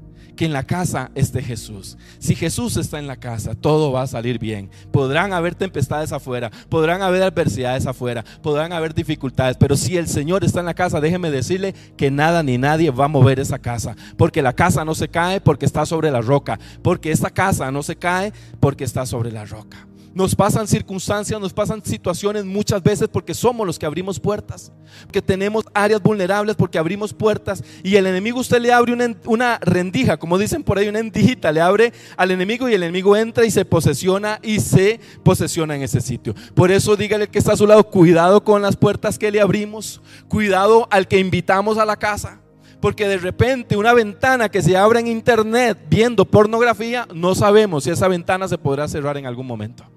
Que 0.42 0.46
en 0.46 0.54
la 0.54 0.64
casa 0.64 1.12
esté 1.14 1.44
Jesús. 1.44 2.00
Si 2.18 2.34
Jesús 2.34 2.76
está 2.76 2.98
en 2.98 3.06
la 3.06 3.18
casa, 3.18 3.54
todo 3.54 3.92
va 3.92 4.02
a 4.02 4.08
salir 4.08 4.40
bien. 4.40 4.72
Podrán 4.92 5.34
haber 5.34 5.54
tempestades 5.54 6.12
afuera, 6.12 6.50
podrán 6.68 7.04
haber 7.04 7.22
adversidades 7.22 7.86
afuera, 7.86 8.26
podrán 8.42 8.74
haber 8.74 8.96
dificultades, 8.96 9.56
pero 9.58 9.78
si 9.78 9.98
el 9.98 10.08
Señor 10.08 10.44
está 10.44 10.62
en 10.62 10.66
la 10.66 10.74
casa, 10.74 11.00
déjeme 11.00 11.30
decirle 11.30 11.76
que 11.96 12.10
nada 12.10 12.42
ni 12.42 12.58
nadie 12.58 12.90
va 12.90 13.06
a 13.06 13.08
mover 13.08 13.40
esa 13.40 13.60
casa. 13.60 13.96
Porque 14.18 14.42
la 14.42 14.54
casa 14.54 14.84
no 14.84 14.96
se 14.96 15.10
cae 15.10 15.42
porque 15.42 15.68
está 15.68 15.86
sobre 15.86 16.10
la 16.10 16.22
roca. 16.22 16.60
Porque 16.82 17.12
esta 17.12 17.30
casa 17.30 17.70
no 17.70 17.84
se 17.84 17.98
cae 17.98 18.34
porque 18.60 18.84
está 18.84 19.06
sobre 19.06 19.32
la 19.32 19.46
roca. 19.46 19.91
Nos 20.14 20.36
pasan 20.36 20.68
circunstancias, 20.68 21.40
nos 21.40 21.54
pasan 21.54 21.84
situaciones 21.86 22.44
muchas 22.44 22.84
veces 22.84 23.08
porque 23.08 23.34
somos 23.34 23.66
los 23.66 23.80
que 23.80 23.86
abrimos 23.86 24.20
puertas, 24.20 24.72
que 25.10 25.22
tenemos 25.22 25.64
áreas 25.74 26.02
vulnerables 26.02 26.58
porque 26.58 26.78
abrimos 26.78 27.14
puertas 27.14 27.64
y 27.82 27.96
el 27.96 28.06
enemigo 28.06 28.40
usted 28.40 28.62
le 28.62 28.74
abre 28.74 28.94
una, 29.26 29.58
rendija, 29.62 30.18
como 30.18 30.38
dicen 30.38 30.64
por 30.64 30.78
ahí, 30.78 30.90
una 30.90 31.00
endijita, 31.00 31.52
le 31.54 31.62
abre 31.62 31.94
al 32.18 32.32
enemigo 32.32 32.68
y 32.68 32.74
el 32.74 32.84
enemigo 32.84 33.16
entra 33.16 33.46
y 33.46 33.52
se 33.52 33.64
posesiona 33.64 34.40
y 34.44 34.60
se 34.60 35.00
posesiona 35.24 35.78
en 35.78 35.84
ese 35.84 36.02
sitio. 36.02 36.36
Por 36.56 36.72
eso 36.72 36.98
dígale 36.98 37.30
que 37.30 37.40
está 37.40 37.54
a 37.54 37.58
su 37.58 37.66
lado, 37.66 37.86
cuidado 37.86 38.44
con 38.44 38.62
las 38.62 38.76
puertas 38.76 39.18
que 39.18 39.32
le 39.32 39.40
abrimos, 39.40 40.02
cuidado 40.28 40.90
al 40.92 41.08
que 41.08 41.20
invitamos 41.20 41.78
a 41.78 41.86
la 41.86 41.96
casa. 41.96 42.42
Porque 42.82 43.08
de 43.08 43.20
repente 43.20 43.78
una 43.78 43.94
ventana 43.94 44.50
que 44.50 44.62
se 44.64 44.76
abre 44.76 45.00
en 45.00 45.08
internet 45.08 45.78
viendo 45.88 46.26
pornografía, 46.26 47.08
no 47.14 47.36
sabemos 47.36 47.84
si 47.84 47.92
esa 47.92 48.08
ventana 48.08 48.48
se 48.48 48.58
podrá 48.58 48.88
cerrar 48.88 49.18
en 49.18 49.28
algún 49.28 49.46
momento. 49.46 49.91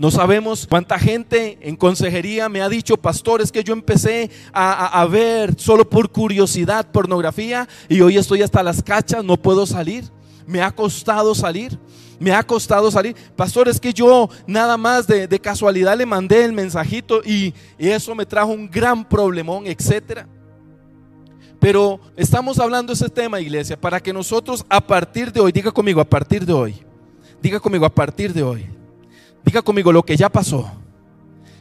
No 0.00 0.10
sabemos 0.10 0.66
cuánta 0.66 0.98
gente 0.98 1.58
en 1.60 1.76
consejería 1.76 2.48
me 2.48 2.62
ha 2.62 2.70
dicho, 2.70 2.96
pastores, 2.96 3.52
que 3.52 3.62
yo 3.62 3.74
empecé 3.74 4.30
a, 4.50 5.06
ver 5.10 5.60
solo 5.60 5.86
por 5.86 6.10
curiosidad 6.10 6.90
pornografía 6.90 7.68
y 7.86 8.00
hoy 8.00 8.16
estoy 8.16 8.40
hasta 8.40 8.62
las 8.62 8.82
cachas, 8.82 9.22
no 9.22 9.36
puedo 9.36 9.66
salir. 9.66 10.04
Me 10.46 10.62
ha 10.62 10.70
costado 10.70 11.34
salir. 11.34 11.78
Me 12.18 12.32
ha 12.32 12.42
costado 12.42 12.90
salir. 12.90 13.14
Pastores, 13.36 13.78
que 13.78 13.92
yo 13.92 14.30
nada 14.46 14.78
más 14.78 15.06
de, 15.06 15.38
casualidad 15.38 15.98
le 15.98 16.06
mandé 16.06 16.46
el 16.46 16.54
mensajito 16.54 17.20
y, 17.22 17.52
y 17.78 17.88
eso 17.88 18.14
me 18.14 18.24
trajo 18.24 18.52
un 18.52 18.70
gran 18.70 19.06
problemón, 19.06 19.66
etcétera. 19.66 20.26
Pero 21.58 22.00
estamos 22.16 22.58
hablando 22.58 22.94
de 22.94 22.94
ese 22.94 23.10
tema, 23.10 23.38
iglesia, 23.38 23.78
para 23.78 24.00
que 24.00 24.14
nosotros 24.14 24.64
a 24.70 24.80
partir 24.80 25.30
de 25.30 25.40
hoy, 25.40 25.52
diga 25.52 25.70
conmigo, 25.70 26.00
a 26.00 26.08
partir 26.08 26.46
de 26.46 26.54
hoy, 26.54 26.74
diga 27.42 27.60
conmigo, 27.60 27.84
a 27.84 27.94
partir 27.94 28.32
de 28.32 28.42
hoy, 28.42 28.79
Diga 29.44 29.62
conmigo 29.62 29.92
lo 29.92 30.02
que 30.02 30.16
ya 30.16 30.28
pasó. 30.28 30.70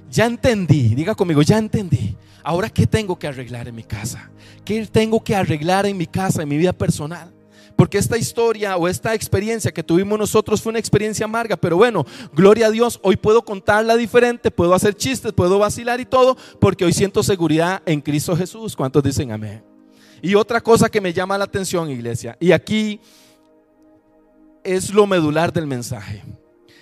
Ya 0.09 0.25
entendí, 0.25 0.95
diga 0.95 1.15
conmigo, 1.15 1.41
ya 1.41 1.57
entendí. 1.57 2.15
Ahora, 2.43 2.69
¿qué 2.69 2.87
tengo 2.87 3.17
que 3.17 3.27
arreglar 3.27 3.67
en 3.67 3.75
mi 3.75 3.83
casa? 3.83 4.31
¿Qué 4.65 4.85
tengo 4.87 5.23
que 5.23 5.35
arreglar 5.35 5.85
en 5.85 5.97
mi 5.97 6.07
casa, 6.07 6.41
en 6.41 6.49
mi 6.49 6.57
vida 6.57 6.73
personal? 6.73 7.33
Porque 7.75 7.97
esta 7.97 8.17
historia 8.17 8.75
o 8.75 8.87
esta 8.87 9.13
experiencia 9.13 9.71
que 9.71 9.83
tuvimos 9.83 10.19
nosotros 10.19 10.61
fue 10.61 10.71
una 10.71 10.79
experiencia 10.79 11.23
amarga, 11.23 11.55
pero 11.55 11.77
bueno, 11.77 12.05
gloria 12.33 12.67
a 12.67 12.71
Dios, 12.71 12.99
hoy 13.03 13.15
puedo 13.15 13.43
contarla 13.43 13.95
diferente, 13.95 14.51
puedo 14.51 14.73
hacer 14.73 14.95
chistes, 14.95 15.31
puedo 15.31 15.59
vacilar 15.59 16.01
y 16.01 16.05
todo, 16.05 16.35
porque 16.59 16.83
hoy 16.83 16.91
siento 16.91 17.23
seguridad 17.23 17.81
en 17.85 18.01
Cristo 18.01 18.35
Jesús. 18.35 18.75
¿Cuántos 18.75 19.01
dicen 19.01 19.31
amén? 19.31 19.63
Y 20.21 20.35
otra 20.35 20.59
cosa 20.59 20.89
que 20.89 20.99
me 20.99 21.13
llama 21.13 21.37
la 21.37 21.45
atención, 21.45 21.89
iglesia, 21.89 22.35
y 22.39 22.51
aquí 22.51 22.99
es 24.63 24.93
lo 24.93 25.07
medular 25.07 25.53
del 25.53 25.65
mensaje. 25.65 26.21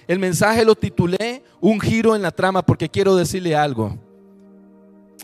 El 0.07 0.19
mensaje 0.19 0.63
lo 0.63 0.75
titulé 0.75 1.43
Un 1.59 1.79
giro 1.79 2.15
en 2.15 2.21
la 2.21 2.31
trama 2.31 2.61
porque 2.61 2.89
quiero 2.89 3.15
decirle 3.15 3.55
algo. 3.55 3.97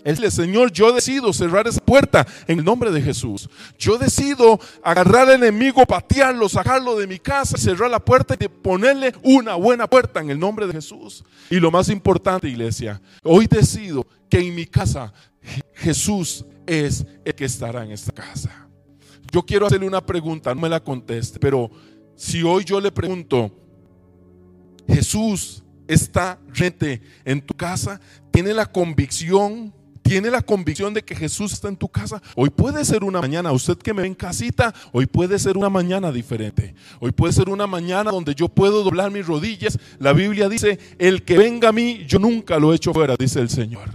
El 0.03 0.31
Señor, 0.31 0.71
yo 0.71 0.91
decido 0.91 1.31
cerrar 1.31 1.65
esa 1.65 1.79
puerta 1.79 2.27
en 2.47 2.59
el 2.59 2.65
nombre 2.65 2.91
de 2.91 3.01
Jesús. 3.01 3.49
Yo 3.77 3.97
decido 3.97 4.59
agarrar 4.83 5.29
al 5.29 5.35
enemigo, 5.35 5.85
patearlo, 5.85 6.49
sacarlo 6.49 6.97
de 6.97 7.07
mi 7.07 7.19
casa, 7.19 7.57
cerrar 7.57 7.89
la 7.89 8.03
puerta 8.03 8.35
y 8.37 8.47
ponerle 8.49 9.13
una 9.23 9.55
buena 9.55 9.87
puerta 9.87 10.19
en 10.19 10.29
el 10.29 10.39
nombre 10.39 10.67
de 10.67 10.73
Jesús. 10.73 11.23
Y 11.49 11.59
lo 11.59 11.71
más 11.71 11.87
importante, 11.87 12.49
iglesia, 12.49 13.01
hoy 13.23 13.47
decido 13.47 14.05
que 14.29 14.39
en 14.39 14.53
mi 14.53 14.65
casa 14.65 15.13
Jesús 15.75 16.45
es 16.65 17.05
el 17.23 17.33
que 17.33 17.45
estará 17.45 17.85
en 17.85 17.91
esta 17.91 18.11
casa. 18.11 18.67
Yo 19.31 19.43
quiero 19.45 19.67
hacerle 19.67 19.87
una 19.87 20.05
pregunta, 20.05 20.53
no 20.53 20.61
me 20.61 20.69
la 20.69 20.83
conteste, 20.83 21.39
pero 21.39 21.71
si 22.15 22.43
hoy 22.43 22.65
yo 22.65 22.81
le 22.81 22.91
pregunto, 22.91 23.51
Jesús 24.87 25.63
está 25.87 26.39
rete 26.53 27.01
en 27.25 27.41
tu 27.41 27.53
casa, 27.53 27.99
tiene 28.31 28.53
la 28.53 28.65
convicción 28.65 29.73
tiene 30.03 30.29
la 30.29 30.41
convicción 30.41 30.93
de 30.93 31.01
que 31.01 31.15
Jesús 31.15 31.53
está 31.53 31.69
en 31.69 31.77
tu 31.77 31.87
casa, 31.87 32.21
hoy 32.35 32.49
puede 32.49 32.83
ser 32.85 33.03
una 33.03 33.21
mañana, 33.21 33.53
usted 33.53 33.77
que 33.77 33.93
me 33.93 34.01
ve 34.01 34.09
en 34.09 34.13
casita, 34.13 34.73
hoy 34.91 35.05
puede 35.05 35.39
ser 35.39 35.57
una 35.57 35.69
mañana 35.69 36.11
diferente. 36.11 36.75
Hoy 36.99 37.11
puede 37.13 37.33
ser 37.33 37.49
una 37.49 37.67
mañana 37.67 38.11
donde 38.11 38.35
yo 38.35 38.49
puedo 38.49 38.83
doblar 38.83 39.11
mis 39.11 39.25
rodillas. 39.25 39.79
La 39.99 40.11
Biblia 40.11 40.49
dice, 40.49 40.77
el 40.99 41.23
que 41.23 41.37
venga 41.37 41.69
a 41.69 41.71
mí, 41.71 42.03
yo 42.05 42.19
nunca 42.19 42.59
lo 42.59 42.73
he 42.73 42.75
hecho 42.75 42.93
fuera, 42.93 43.15
dice 43.17 43.39
el 43.39 43.49
Señor. 43.49 43.89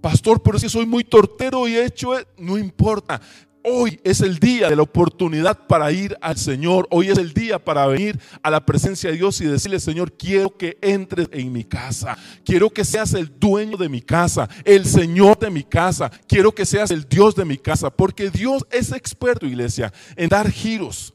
Pastor, 0.00 0.42
pero 0.42 0.58
si 0.58 0.70
soy 0.70 0.86
muy 0.86 1.04
tortero 1.04 1.68
y 1.68 1.76
he 1.76 1.84
hecho, 1.84 2.14
no 2.38 2.56
importa. 2.56 3.20
Hoy 3.62 4.00
es 4.04 4.22
el 4.22 4.38
día 4.38 4.70
de 4.70 4.76
la 4.76 4.82
oportunidad 4.82 5.66
para 5.66 5.92
ir 5.92 6.16
al 6.22 6.38
Señor. 6.38 6.88
Hoy 6.90 7.08
es 7.08 7.18
el 7.18 7.34
día 7.34 7.58
para 7.62 7.86
venir 7.86 8.18
a 8.42 8.50
la 8.50 8.64
presencia 8.64 9.10
de 9.10 9.16
Dios 9.16 9.38
y 9.40 9.44
decirle, 9.44 9.78
Señor, 9.80 10.12
quiero 10.12 10.56
que 10.56 10.78
entres 10.80 11.28
en 11.30 11.52
mi 11.52 11.64
casa. 11.64 12.16
Quiero 12.42 12.70
que 12.70 12.86
seas 12.86 13.12
el 13.12 13.38
dueño 13.38 13.76
de 13.76 13.90
mi 13.90 14.00
casa, 14.00 14.48
el 14.64 14.86
Señor 14.86 15.38
de 15.38 15.50
mi 15.50 15.62
casa. 15.62 16.10
Quiero 16.26 16.52
que 16.52 16.64
seas 16.64 16.90
el 16.90 17.06
Dios 17.06 17.34
de 17.34 17.44
mi 17.44 17.58
casa. 17.58 17.90
Porque 17.90 18.30
Dios 18.30 18.66
es 18.70 18.92
experto, 18.92 19.46
iglesia, 19.46 19.92
en 20.16 20.30
dar 20.30 20.50
giros 20.50 21.12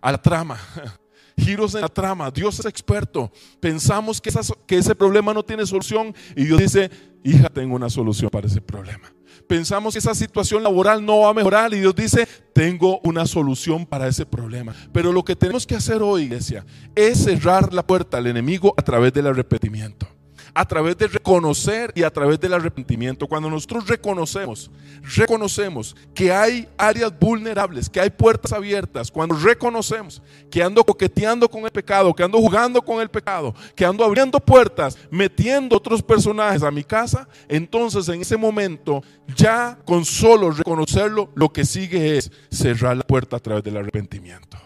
a 0.00 0.10
la 0.12 0.20
trama. 0.20 0.58
Giros 1.38 1.74
en 1.74 1.82
la 1.82 1.88
trama. 1.88 2.30
Dios 2.30 2.58
es 2.58 2.64
experto. 2.64 3.30
Pensamos 3.60 4.22
que, 4.22 4.30
que 4.66 4.78
ese 4.78 4.94
problema 4.94 5.34
no 5.34 5.44
tiene 5.44 5.66
solución 5.66 6.14
y 6.34 6.46
Dios 6.46 6.58
dice, 6.58 6.90
hija, 7.22 7.50
tengo 7.50 7.76
una 7.76 7.90
solución 7.90 8.30
para 8.30 8.46
ese 8.46 8.62
problema 8.62 9.15
pensamos 9.46 9.94
que 9.94 9.98
esa 9.98 10.14
situación 10.14 10.62
laboral 10.62 11.04
no 11.04 11.20
va 11.20 11.30
a 11.30 11.34
mejorar 11.34 11.72
y 11.74 11.80
Dios 11.80 11.94
dice, 11.94 12.26
tengo 12.52 13.00
una 13.00 13.26
solución 13.26 13.86
para 13.86 14.08
ese 14.08 14.26
problema. 14.26 14.74
Pero 14.92 15.12
lo 15.12 15.24
que 15.24 15.36
tenemos 15.36 15.66
que 15.66 15.76
hacer 15.76 16.02
hoy, 16.02 16.24
iglesia, 16.24 16.64
es 16.94 17.24
cerrar 17.24 17.72
la 17.72 17.86
puerta 17.86 18.18
al 18.18 18.26
enemigo 18.26 18.74
a 18.76 18.82
través 18.82 19.12
del 19.12 19.26
arrepentimiento 19.26 20.15
a 20.56 20.64
través 20.64 20.96
de 20.96 21.06
reconocer 21.06 21.92
y 21.94 22.02
a 22.02 22.10
través 22.10 22.40
del 22.40 22.54
arrepentimiento. 22.54 23.28
Cuando 23.28 23.50
nosotros 23.50 23.86
reconocemos, 23.86 24.70
reconocemos 25.14 25.94
que 26.14 26.32
hay 26.32 26.66
áreas 26.78 27.12
vulnerables, 27.18 27.90
que 27.90 28.00
hay 28.00 28.08
puertas 28.08 28.54
abiertas, 28.54 29.10
cuando 29.10 29.34
reconocemos 29.36 30.22
que 30.50 30.62
ando 30.62 30.82
coqueteando 30.82 31.46
con 31.46 31.66
el 31.66 31.70
pecado, 31.70 32.14
que 32.14 32.22
ando 32.22 32.38
jugando 32.38 32.80
con 32.80 33.02
el 33.02 33.10
pecado, 33.10 33.54
que 33.74 33.84
ando 33.84 34.02
abriendo 34.02 34.40
puertas, 34.40 34.96
metiendo 35.10 35.76
otros 35.76 36.02
personajes 36.02 36.62
a 36.62 36.70
mi 36.70 36.84
casa, 36.84 37.28
entonces 37.48 38.08
en 38.08 38.22
ese 38.22 38.38
momento 38.38 39.02
ya 39.36 39.78
con 39.84 40.06
solo 40.06 40.50
reconocerlo, 40.50 41.30
lo 41.34 41.52
que 41.52 41.66
sigue 41.66 42.16
es 42.16 42.32
cerrar 42.50 42.96
la 42.96 43.02
puerta 43.02 43.36
a 43.36 43.40
través 43.40 43.62
del 43.62 43.76
arrepentimiento. 43.76 44.56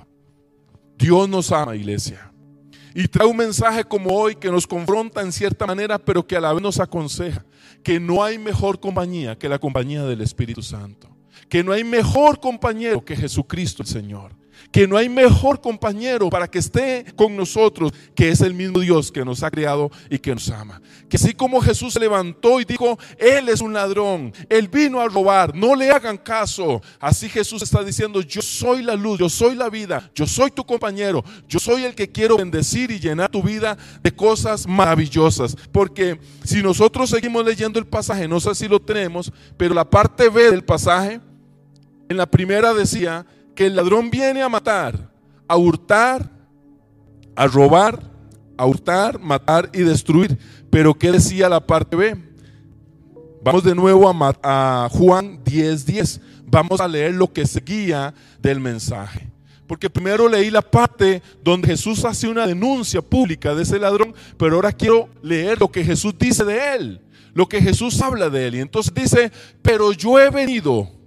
Dios 0.96 1.28
nos 1.28 1.50
ama, 1.50 1.74
iglesia. 1.74 2.29
Y 2.94 3.08
trae 3.08 3.26
un 3.26 3.36
mensaje 3.36 3.84
como 3.84 4.10
hoy 4.10 4.34
que 4.34 4.50
nos 4.50 4.66
confronta 4.66 5.20
en 5.22 5.32
cierta 5.32 5.66
manera, 5.66 5.98
pero 5.98 6.26
que 6.26 6.36
a 6.36 6.40
la 6.40 6.52
vez 6.52 6.62
nos 6.62 6.80
aconseja 6.80 7.44
que 7.82 8.00
no 8.00 8.22
hay 8.22 8.38
mejor 8.38 8.80
compañía 8.80 9.38
que 9.38 9.48
la 9.48 9.58
compañía 9.58 10.04
del 10.04 10.20
Espíritu 10.20 10.62
Santo. 10.62 11.08
Que 11.48 11.64
no 11.64 11.72
hay 11.72 11.84
mejor 11.84 12.40
compañero 12.40 13.04
que 13.04 13.16
Jesucristo 13.16 13.82
el 13.82 13.88
Señor 13.88 14.39
que 14.70 14.86
no 14.86 14.96
hay 14.96 15.08
mejor 15.08 15.60
compañero 15.60 16.30
para 16.30 16.48
que 16.48 16.58
esté 16.58 17.04
con 17.16 17.36
nosotros, 17.36 17.92
que 18.14 18.28
es 18.28 18.40
el 18.40 18.54
mismo 18.54 18.80
Dios 18.80 19.10
que 19.10 19.24
nos 19.24 19.42
ha 19.42 19.50
creado 19.50 19.90
y 20.08 20.18
que 20.18 20.34
nos 20.34 20.48
ama. 20.50 20.80
Que 21.08 21.16
así 21.16 21.32
como 21.34 21.60
Jesús 21.60 21.94
se 21.94 22.00
levantó 22.00 22.60
y 22.60 22.64
dijo, 22.64 22.98
Él 23.18 23.48
es 23.48 23.60
un 23.60 23.72
ladrón, 23.72 24.32
Él 24.48 24.68
vino 24.68 25.00
a 25.00 25.08
robar, 25.08 25.54
no 25.54 25.74
le 25.74 25.90
hagan 25.90 26.16
caso. 26.16 26.80
Así 26.98 27.28
Jesús 27.28 27.62
está 27.62 27.82
diciendo, 27.82 28.20
yo 28.20 28.42
soy 28.42 28.82
la 28.82 28.94
luz, 28.94 29.18
yo 29.18 29.28
soy 29.28 29.54
la 29.54 29.68
vida, 29.68 30.10
yo 30.14 30.26
soy 30.26 30.50
tu 30.50 30.64
compañero, 30.64 31.24
yo 31.48 31.58
soy 31.58 31.84
el 31.84 31.94
que 31.94 32.10
quiero 32.10 32.36
bendecir 32.36 32.90
y 32.90 33.00
llenar 33.00 33.30
tu 33.30 33.42
vida 33.42 33.76
de 34.02 34.12
cosas 34.12 34.66
maravillosas. 34.66 35.56
Porque 35.72 36.18
si 36.44 36.62
nosotros 36.62 37.10
seguimos 37.10 37.44
leyendo 37.44 37.78
el 37.78 37.86
pasaje, 37.86 38.28
no 38.28 38.40
sé 38.40 38.54
si 38.54 38.68
lo 38.68 38.80
tenemos, 38.80 39.32
pero 39.56 39.74
la 39.74 39.88
parte 39.88 40.28
B 40.28 40.50
del 40.50 40.64
pasaje, 40.64 41.20
en 42.08 42.16
la 42.16 42.26
primera 42.26 42.74
decía, 42.74 43.24
que 43.60 43.66
el 43.66 43.76
ladrón 43.76 44.08
viene 44.08 44.40
a 44.40 44.48
matar, 44.48 45.12
a 45.46 45.54
hurtar, 45.54 46.30
a 47.36 47.46
robar, 47.46 48.10
a 48.56 48.64
hurtar, 48.64 49.20
matar 49.20 49.68
y 49.74 49.80
destruir. 49.80 50.38
Pero 50.70 50.94
¿qué 50.94 51.12
decía 51.12 51.46
la 51.46 51.66
parte 51.66 51.94
B? 51.94 52.16
Vamos 53.44 53.62
de 53.62 53.74
nuevo 53.74 54.08
a, 54.08 54.38
a 54.42 54.88
Juan 54.88 55.44
10:10. 55.44 55.84
10. 55.84 56.20
Vamos 56.46 56.80
a 56.80 56.88
leer 56.88 57.12
lo 57.12 57.30
que 57.30 57.44
seguía 57.44 58.14
del 58.40 58.60
mensaje. 58.60 59.30
Porque 59.66 59.90
primero 59.90 60.26
leí 60.26 60.50
la 60.50 60.62
parte 60.62 61.22
donde 61.44 61.68
Jesús 61.68 62.06
hace 62.06 62.28
una 62.28 62.46
denuncia 62.46 63.02
pública 63.02 63.54
de 63.54 63.64
ese 63.64 63.78
ladrón, 63.78 64.14
pero 64.38 64.54
ahora 64.54 64.72
quiero 64.72 65.10
leer 65.20 65.60
lo 65.60 65.70
que 65.70 65.84
Jesús 65.84 66.14
dice 66.18 66.46
de 66.46 66.76
él, 66.76 67.02
lo 67.34 67.46
que 67.46 67.60
Jesús 67.60 68.00
habla 68.00 68.30
de 68.30 68.46
él. 68.46 68.54
Y 68.54 68.60
entonces 68.60 68.94
dice, 68.94 69.30
pero 69.60 69.92
yo 69.92 70.18
he 70.18 70.30
venido 70.30 70.99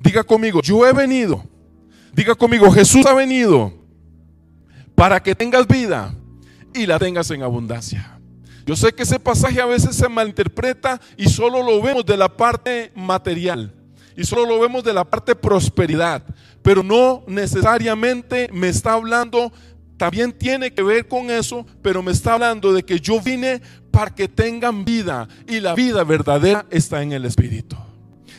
Diga 0.00 0.22
conmigo, 0.22 0.60
yo 0.62 0.86
he 0.86 0.92
venido. 0.92 1.44
Diga 2.12 2.34
conmigo, 2.34 2.70
Jesús 2.70 3.06
ha 3.06 3.14
venido 3.14 3.72
para 4.94 5.22
que 5.22 5.34
tengas 5.34 5.66
vida 5.66 6.14
y 6.74 6.86
la 6.86 6.98
tengas 6.98 7.30
en 7.30 7.42
abundancia. 7.42 8.18
Yo 8.66 8.76
sé 8.76 8.92
que 8.92 9.04
ese 9.04 9.18
pasaje 9.18 9.60
a 9.60 9.66
veces 9.66 9.96
se 9.96 10.08
malinterpreta 10.08 11.00
y 11.16 11.28
solo 11.28 11.62
lo 11.62 11.80
vemos 11.80 12.04
de 12.04 12.16
la 12.16 12.36
parte 12.36 12.92
material 12.94 13.72
y 14.18 14.24
solo 14.24 14.46
lo 14.46 14.58
vemos 14.58 14.82
de 14.82 14.92
la 14.92 15.04
parte 15.04 15.36
prosperidad, 15.36 16.24
pero 16.60 16.82
no 16.82 17.22
necesariamente 17.28 18.50
me 18.52 18.68
está 18.68 18.94
hablando, 18.94 19.52
también 19.96 20.32
tiene 20.32 20.72
que 20.72 20.82
ver 20.82 21.06
con 21.06 21.30
eso, 21.30 21.64
pero 21.82 22.02
me 22.02 22.10
está 22.10 22.34
hablando 22.34 22.72
de 22.72 22.82
que 22.82 22.98
yo 22.98 23.20
vine 23.20 23.62
para 23.92 24.12
que 24.12 24.26
tengan 24.26 24.84
vida 24.84 25.28
y 25.46 25.60
la 25.60 25.76
vida 25.76 26.02
verdadera 26.02 26.66
está 26.68 27.00
en 27.00 27.12
el 27.12 27.26
Espíritu, 27.26 27.76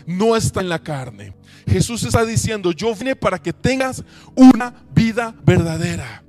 no 0.06 0.36
está 0.36 0.60
en 0.60 0.68
la 0.68 0.80
carne. 0.80 1.39
Jesús 1.70 2.04
está 2.04 2.26
diciendo, 2.26 2.72
yo 2.72 2.94
vine 2.96 3.16
para 3.16 3.40
que 3.40 3.54
tengas 3.54 4.04
una 4.36 4.74
vida 4.94 5.36
verdadera. 5.46 6.24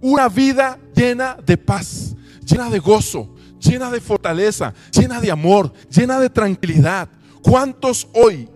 Una 0.00 0.28
vida 0.28 0.78
llena 0.94 1.36
de 1.44 1.56
paz, 1.56 2.14
llena 2.44 2.70
de 2.70 2.78
gozo, 2.78 3.34
llena 3.58 3.90
de 3.90 4.00
fortaleza, 4.00 4.72
llena 4.92 5.20
de 5.20 5.30
amor, 5.30 5.72
llena 5.90 6.20
de 6.20 6.30
tranquilidad. 6.30 7.08
¿Cuántos 7.42 8.08
hoy 8.14 8.48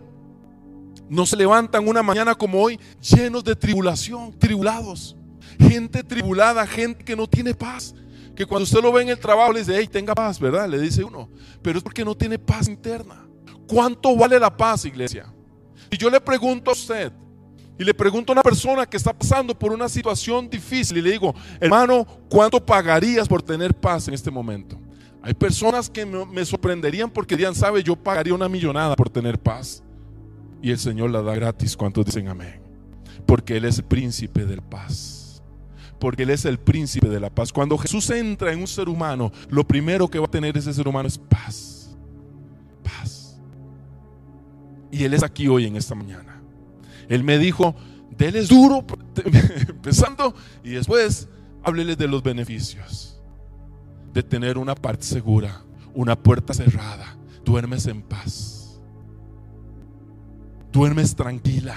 no 1.08 1.26
se 1.26 1.36
levantan 1.36 1.86
una 1.86 2.02
mañana 2.02 2.34
como 2.34 2.62
hoy 2.62 2.78
llenos 3.00 3.42
de 3.42 3.56
tribulación, 3.56 4.38
tribulados? 4.38 5.16
Gente 5.58 6.02
tribulada, 6.02 6.66
gente 6.66 7.04
que 7.04 7.16
no 7.16 7.26
tiene 7.26 7.54
paz. 7.54 7.94
Que 8.36 8.46
cuando 8.46 8.64
usted 8.64 8.80
lo 8.80 8.92
ve 8.92 9.02
en 9.02 9.08
el 9.10 9.18
trabajo 9.18 9.52
le 9.52 9.60
dice, 9.60 9.76
hey, 9.76 9.88
tenga 9.90 10.14
paz, 10.14 10.38
¿verdad? 10.38 10.68
Le 10.68 10.78
dice 10.80 11.04
uno. 11.04 11.28
Pero 11.60 11.78
es 11.78 11.84
porque 11.84 12.04
no 12.04 12.14
tiene 12.14 12.38
paz 12.38 12.68
interna. 12.68 13.26
¿Cuánto 13.66 14.16
vale 14.16 14.38
la 14.38 14.56
paz, 14.56 14.84
iglesia? 14.84 15.26
Y 15.92 15.98
yo 15.98 16.08
le 16.08 16.20
pregunto 16.20 16.70
a 16.70 16.72
usted, 16.72 17.12
y 17.78 17.84
le 17.84 17.92
pregunto 17.92 18.32
a 18.32 18.34
una 18.34 18.42
persona 18.42 18.86
que 18.86 18.96
está 18.96 19.12
pasando 19.12 19.56
por 19.58 19.72
una 19.72 19.88
situación 19.88 20.48
difícil 20.48 20.96
y 20.96 21.02
le 21.02 21.10
digo, 21.12 21.34
hermano, 21.60 22.06
¿cuánto 22.30 22.64
pagarías 22.64 23.28
por 23.28 23.42
tener 23.42 23.74
paz 23.74 24.08
en 24.08 24.14
este 24.14 24.30
momento? 24.30 24.80
Hay 25.22 25.34
personas 25.34 25.90
que 25.90 26.06
me 26.06 26.44
sorprenderían 26.46 27.10
porque 27.10 27.36
dirían, 27.36 27.54
sabe, 27.54 27.82
yo 27.82 27.94
pagaría 27.94 28.34
una 28.34 28.48
millonada 28.48 28.96
por 28.96 29.10
tener 29.10 29.38
paz. 29.38 29.82
Y 30.62 30.70
el 30.70 30.78
Señor 30.78 31.10
la 31.10 31.22
da 31.22 31.34
gratis. 31.34 31.76
¿Cuántos 31.76 32.06
dicen 32.06 32.28
amén? 32.28 32.60
Porque 33.26 33.56
Él 33.56 33.66
es 33.66 33.78
el 33.78 33.84
príncipe 33.84 34.46
de 34.46 34.62
paz. 34.62 35.42
Porque 35.98 36.22
Él 36.22 36.30
es 36.30 36.44
el 36.44 36.58
príncipe 36.58 37.08
de 37.08 37.20
la 37.20 37.30
paz. 37.30 37.52
Cuando 37.52 37.76
Jesús 37.76 38.08
entra 38.10 38.52
en 38.52 38.60
un 38.60 38.66
ser 38.66 38.88
humano, 38.88 39.30
lo 39.48 39.66
primero 39.66 40.08
que 40.08 40.18
va 40.18 40.24
a 40.24 40.30
tener 40.30 40.56
ese 40.56 40.72
ser 40.72 40.88
humano 40.88 41.06
es 41.08 41.18
paz. 41.18 41.71
Y 44.92 45.04
Él 45.04 45.14
es 45.14 45.24
aquí 45.24 45.48
hoy 45.48 45.66
en 45.66 45.74
esta 45.74 45.96
mañana. 45.96 46.40
Él 47.08 47.24
me 47.24 47.38
dijo, 47.38 47.74
déles 48.16 48.48
duro, 48.48 48.84
empezando, 49.68 50.34
y 50.62 50.70
después 50.70 51.28
hábleles 51.64 51.98
de 51.98 52.06
los 52.06 52.22
beneficios. 52.22 53.20
De 54.12 54.22
tener 54.22 54.58
una 54.58 54.74
parte 54.74 55.04
segura, 55.04 55.62
una 55.94 56.14
puerta 56.14 56.52
cerrada. 56.52 57.16
Duermes 57.44 57.86
en 57.86 58.02
paz. 58.02 58.80
Duermes 60.70 61.16
tranquila. 61.16 61.74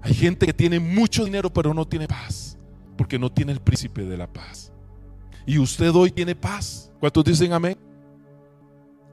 Hay 0.00 0.14
gente 0.14 0.46
que 0.46 0.54
tiene 0.54 0.80
mucho 0.80 1.24
dinero 1.24 1.52
pero 1.52 1.74
no 1.74 1.86
tiene 1.86 2.08
paz. 2.08 2.56
Porque 2.96 3.18
no 3.18 3.30
tiene 3.30 3.52
el 3.52 3.60
príncipe 3.60 4.04
de 4.04 4.16
la 4.16 4.26
paz. 4.26 4.72
Y 5.46 5.58
usted 5.58 5.90
hoy 5.94 6.10
tiene 6.10 6.34
paz. 6.34 6.90
¿Cuántos 6.98 7.24
dicen 7.24 7.52
amén? 7.52 7.76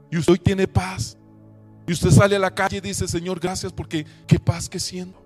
Y 0.09 0.17
usted 0.17 0.33
hoy 0.33 0.39
tiene 0.39 0.67
paz. 0.67 1.18
Y 1.89 1.91
usted 1.91 2.11
sale 2.11 2.35
a 2.35 2.39
la 2.39 2.53
calle 2.53 2.77
y 2.77 2.81
dice, 2.81 3.07
Señor, 3.07 3.39
gracias 3.39 3.73
porque 3.73 4.05
qué 4.27 4.37
paz 4.37 4.69
que 4.69 4.79
siendo. 4.79 5.19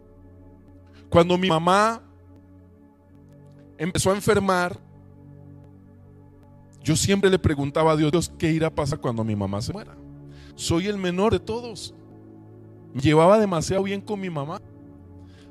Cuando 1.10 1.38
mi 1.38 1.50
mamá 1.50 2.02
empezó 3.78 4.12
a 4.12 4.16
enfermar, 4.16 4.80
yo 6.82 6.96
siempre 6.96 7.30
le 7.30 7.38
preguntaba 7.38 7.92
a 7.92 7.98
Dios, 7.98 8.14
Dios, 8.14 8.32
¿qué 8.38 8.50
irá 8.50 8.68
a 8.68 8.70
pasar 8.74 9.02
cuando 9.02 9.26
mi 9.26 9.36
mamá 9.36 9.62
se 9.62 9.74
muera? 9.74 9.94
Soy 10.56 10.88
el 10.88 10.98
menor 10.98 11.34
de 11.34 11.42
todos. 11.42 11.94
Me 12.94 13.02
llevaba 13.02 13.38
demasiado 13.40 13.84
bien 13.84 14.00
con 14.00 14.22
mi 14.22 14.30
mamá. 14.30 14.62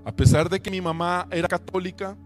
A 0.06 0.12
pesar 0.12 0.48
de 0.48 0.62
que 0.62 0.70
mi 0.70 0.80
mamá 0.80 1.28
era 1.30 1.46
católica, 1.46 2.16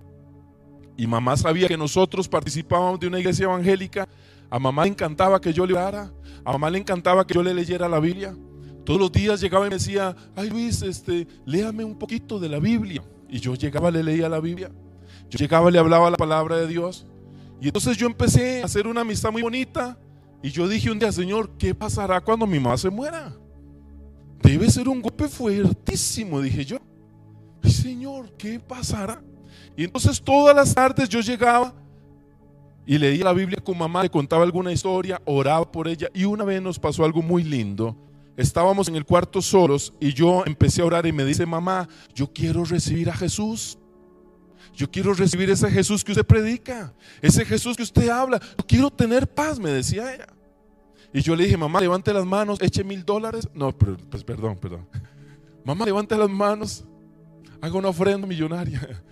Y 0.96 1.09
mamá 1.09 1.37
sabía 1.37 1.66
que 1.66 1.77
nosotros 1.77 2.29
participábamos 2.29 3.01
de 3.01 3.09
una 3.09 3.18
iglesia 3.18 3.46
evangélica. 3.46 4.09
A 4.49 4.61
mamá 4.61 4.85
le 4.85 4.90
encantaba 4.90 5.40
que 5.40 5.53
yo 5.53 5.66
le 5.66 5.72
orara. 5.72 6.12
A 6.44 6.53
mamá 6.53 6.70
le 6.70 6.79
encantaba 6.79 7.27
que 7.27 7.35
yo 7.35 7.42
le 7.42 7.53
leyera 7.53 7.88
la 7.88 7.99
Biblia. 7.99 8.37
Todos 8.87 9.01
los 9.01 9.11
días 9.11 9.40
llegaba 9.40 9.66
y 9.66 9.70
me 9.70 9.75
decía, 9.75 10.14
ay 10.37 10.49
Luis, 10.49 10.81
este, 10.81 11.27
léame 11.44 11.83
un 11.83 11.99
poquito 11.99 12.38
de 12.38 12.49
la 12.49 12.61
Biblia. 12.61 13.03
Y 13.29 13.40
yo 13.40 13.55
llegaba, 13.55 13.90
le 13.90 14.01
leía 14.01 14.29
la 14.29 14.38
Biblia. 14.38 14.70
Yo 15.29 15.38
llegaba, 15.38 15.72
le 15.72 15.81
hablaba 15.81 16.09
la 16.09 16.16
palabra 16.16 16.57
de 16.57 16.68
Dios. 16.68 17.05
Y 17.61 17.66
entonces 17.66 17.96
yo 17.96 18.07
empecé 18.07 18.62
a 18.62 18.66
hacer 18.66 18.87
una 18.87 19.01
amistad 19.01 19.33
muy 19.33 19.42
bonita. 19.42 19.99
Y 20.40 20.51
yo 20.51 20.68
dije 20.68 20.88
un 20.88 21.01
día, 21.01 21.11
Señor, 21.11 21.51
¿qué 21.59 21.75
pasará 21.75 22.20
cuando 22.20 22.46
mi 22.46 22.61
mamá 22.61 22.77
se 22.77 22.88
muera? 22.88 23.35
Debe 24.40 24.70
ser 24.70 24.88
un 24.88 25.03
golpe 25.03 25.27
fuertísimo, 25.27 26.40
dije 26.40 26.64
yo. 26.64 26.79
Señor, 27.64 28.31
¿qué 28.38 28.61
pasará? 28.61 29.20
Y 29.77 29.83
entonces 29.83 30.22
todas 30.22 30.55
las 30.55 30.72
tardes 30.72 31.09
yo 31.09 31.20
llegaba 31.22 31.75
y 32.87 32.99
leía 32.99 33.25
la 33.25 33.33
Biblia 33.33 33.61
con 33.61 33.77
mamá, 33.77 34.05
le 34.05 34.11
contaba 34.11 34.44
alguna 34.44 34.70
historia, 34.70 35.20
oraba 35.25 35.72
por 35.72 35.88
ella. 35.88 36.09
Y 36.14 36.25
una 36.25 36.44
vez 36.44 36.62
nos 36.62 36.79
pasó 36.79 37.05
algo 37.05 37.20
muy 37.20 37.42
lindo. 37.42 37.96
Estábamos 38.37 38.88
en 38.88 38.96
el 38.96 39.05
cuarto 39.05 39.40
solos 39.40 39.94
y 39.99 40.12
yo 40.12 40.44
empecé 40.44 40.83
a 40.83 40.85
orar 40.85 41.07
y 41.07 41.12
me 41.12 41.25
dice, 41.25 41.46
mamá, 41.46 41.88
yo 42.14 42.33
quiero 42.33 42.64
recibir 42.64 43.09
a 43.09 43.14
Jesús. 43.14 43.79
Yo 44.75 44.90
quiero 44.90 45.14
recibir 45.14 45.49
ese 45.49 45.70
Jesús 45.70 46.05
que 46.05 46.12
usted 46.12 46.27
predica, 46.27 46.92
ese 47.22 47.46
Jesús 47.46 47.77
que 47.77 47.83
usted 47.83 48.11
habla. 48.11 48.38
Yo 48.40 48.66
quiero 48.66 48.90
tener 48.90 49.27
paz, 49.27 49.59
me 49.59 49.70
decía 49.70 50.14
ella. 50.14 50.27
Y 51.14 51.22
yo 51.22 51.35
le 51.35 51.44
dije, 51.44 51.57
mamá, 51.57 51.81
levante 51.81 52.12
las 52.12 52.27
manos, 52.27 52.61
eche 52.61 52.85
mil 52.85 53.03
dólares. 53.03 53.49
No, 53.55 53.72
pues 53.72 54.22
perdón, 54.22 54.59
perdón. 54.59 54.87
Mamá, 55.64 55.85
levante 55.85 56.16
las 56.16 56.31
manos, 56.31 56.85
haga 57.61 57.75
una 57.77 57.88
ofrenda 57.88 58.27
millonaria. 58.27 59.03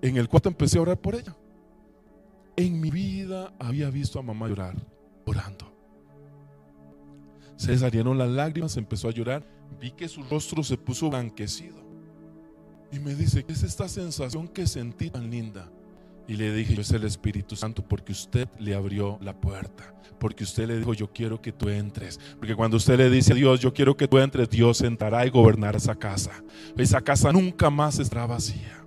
En 0.00 0.16
el 0.16 0.28
cuarto 0.28 0.48
empecé 0.48 0.78
a 0.78 0.82
orar 0.82 1.00
por 1.00 1.14
ella. 1.14 1.34
En 2.54 2.80
mi 2.80 2.90
vida 2.90 3.52
había 3.58 3.90
visto 3.90 4.18
a 4.18 4.22
mamá 4.22 4.46
llorar, 4.46 4.76
orando. 5.24 5.73
Se 7.56 7.76
salieron 7.78 8.18
las 8.18 8.30
lágrimas, 8.30 8.76
empezó 8.76 9.08
a 9.08 9.12
llorar. 9.12 9.46
Vi 9.80 9.90
que 9.92 10.08
su 10.08 10.22
rostro 10.22 10.62
se 10.62 10.76
puso 10.76 11.10
blanquecido. 11.10 11.76
Y 12.92 12.98
me 12.98 13.14
dice, 13.14 13.44
¿qué 13.44 13.52
es 13.52 13.62
esta 13.62 13.88
sensación 13.88 14.48
que 14.48 14.66
sentí 14.66 15.10
tan 15.10 15.30
linda? 15.30 15.70
Y 16.26 16.34
le 16.34 16.54
dije, 16.54 16.80
es 16.80 16.90
el 16.92 17.04
Espíritu 17.04 17.54
Santo 17.54 17.82
porque 17.82 18.12
usted 18.12 18.48
le 18.58 18.74
abrió 18.74 19.18
la 19.20 19.38
puerta. 19.38 19.94
Porque 20.18 20.44
usted 20.44 20.66
le 20.68 20.78
dijo, 20.78 20.94
yo 20.94 21.12
quiero 21.12 21.42
que 21.42 21.52
tú 21.52 21.68
entres. 21.68 22.18
Porque 22.38 22.54
cuando 22.54 22.76
usted 22.76 22.96
le 22.96 23.10
dice 23.10 23.32
a 23.32 23.36
Dios, 23.36 23.60
yo 23.60 23.74
quiero 23.74 23.96
que 23.96 24.08
tú 24.08 24.18
entres, 24.18 24.48
Dios 24.48 24.78
sentará 24.78 25.26
y 25.26 25.30
gobernará 25.30 25.76
esa 25.76 25.96
casa. 25.96 26.42
Esa 26.76 27.00
casa 27.02 27.32
nunca 27.32 27.68
más 27.68 27.98
estará 27.98 28.26
vacía. 28.26 28.84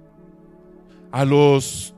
A 1.11 1.25
los 1.25 1.93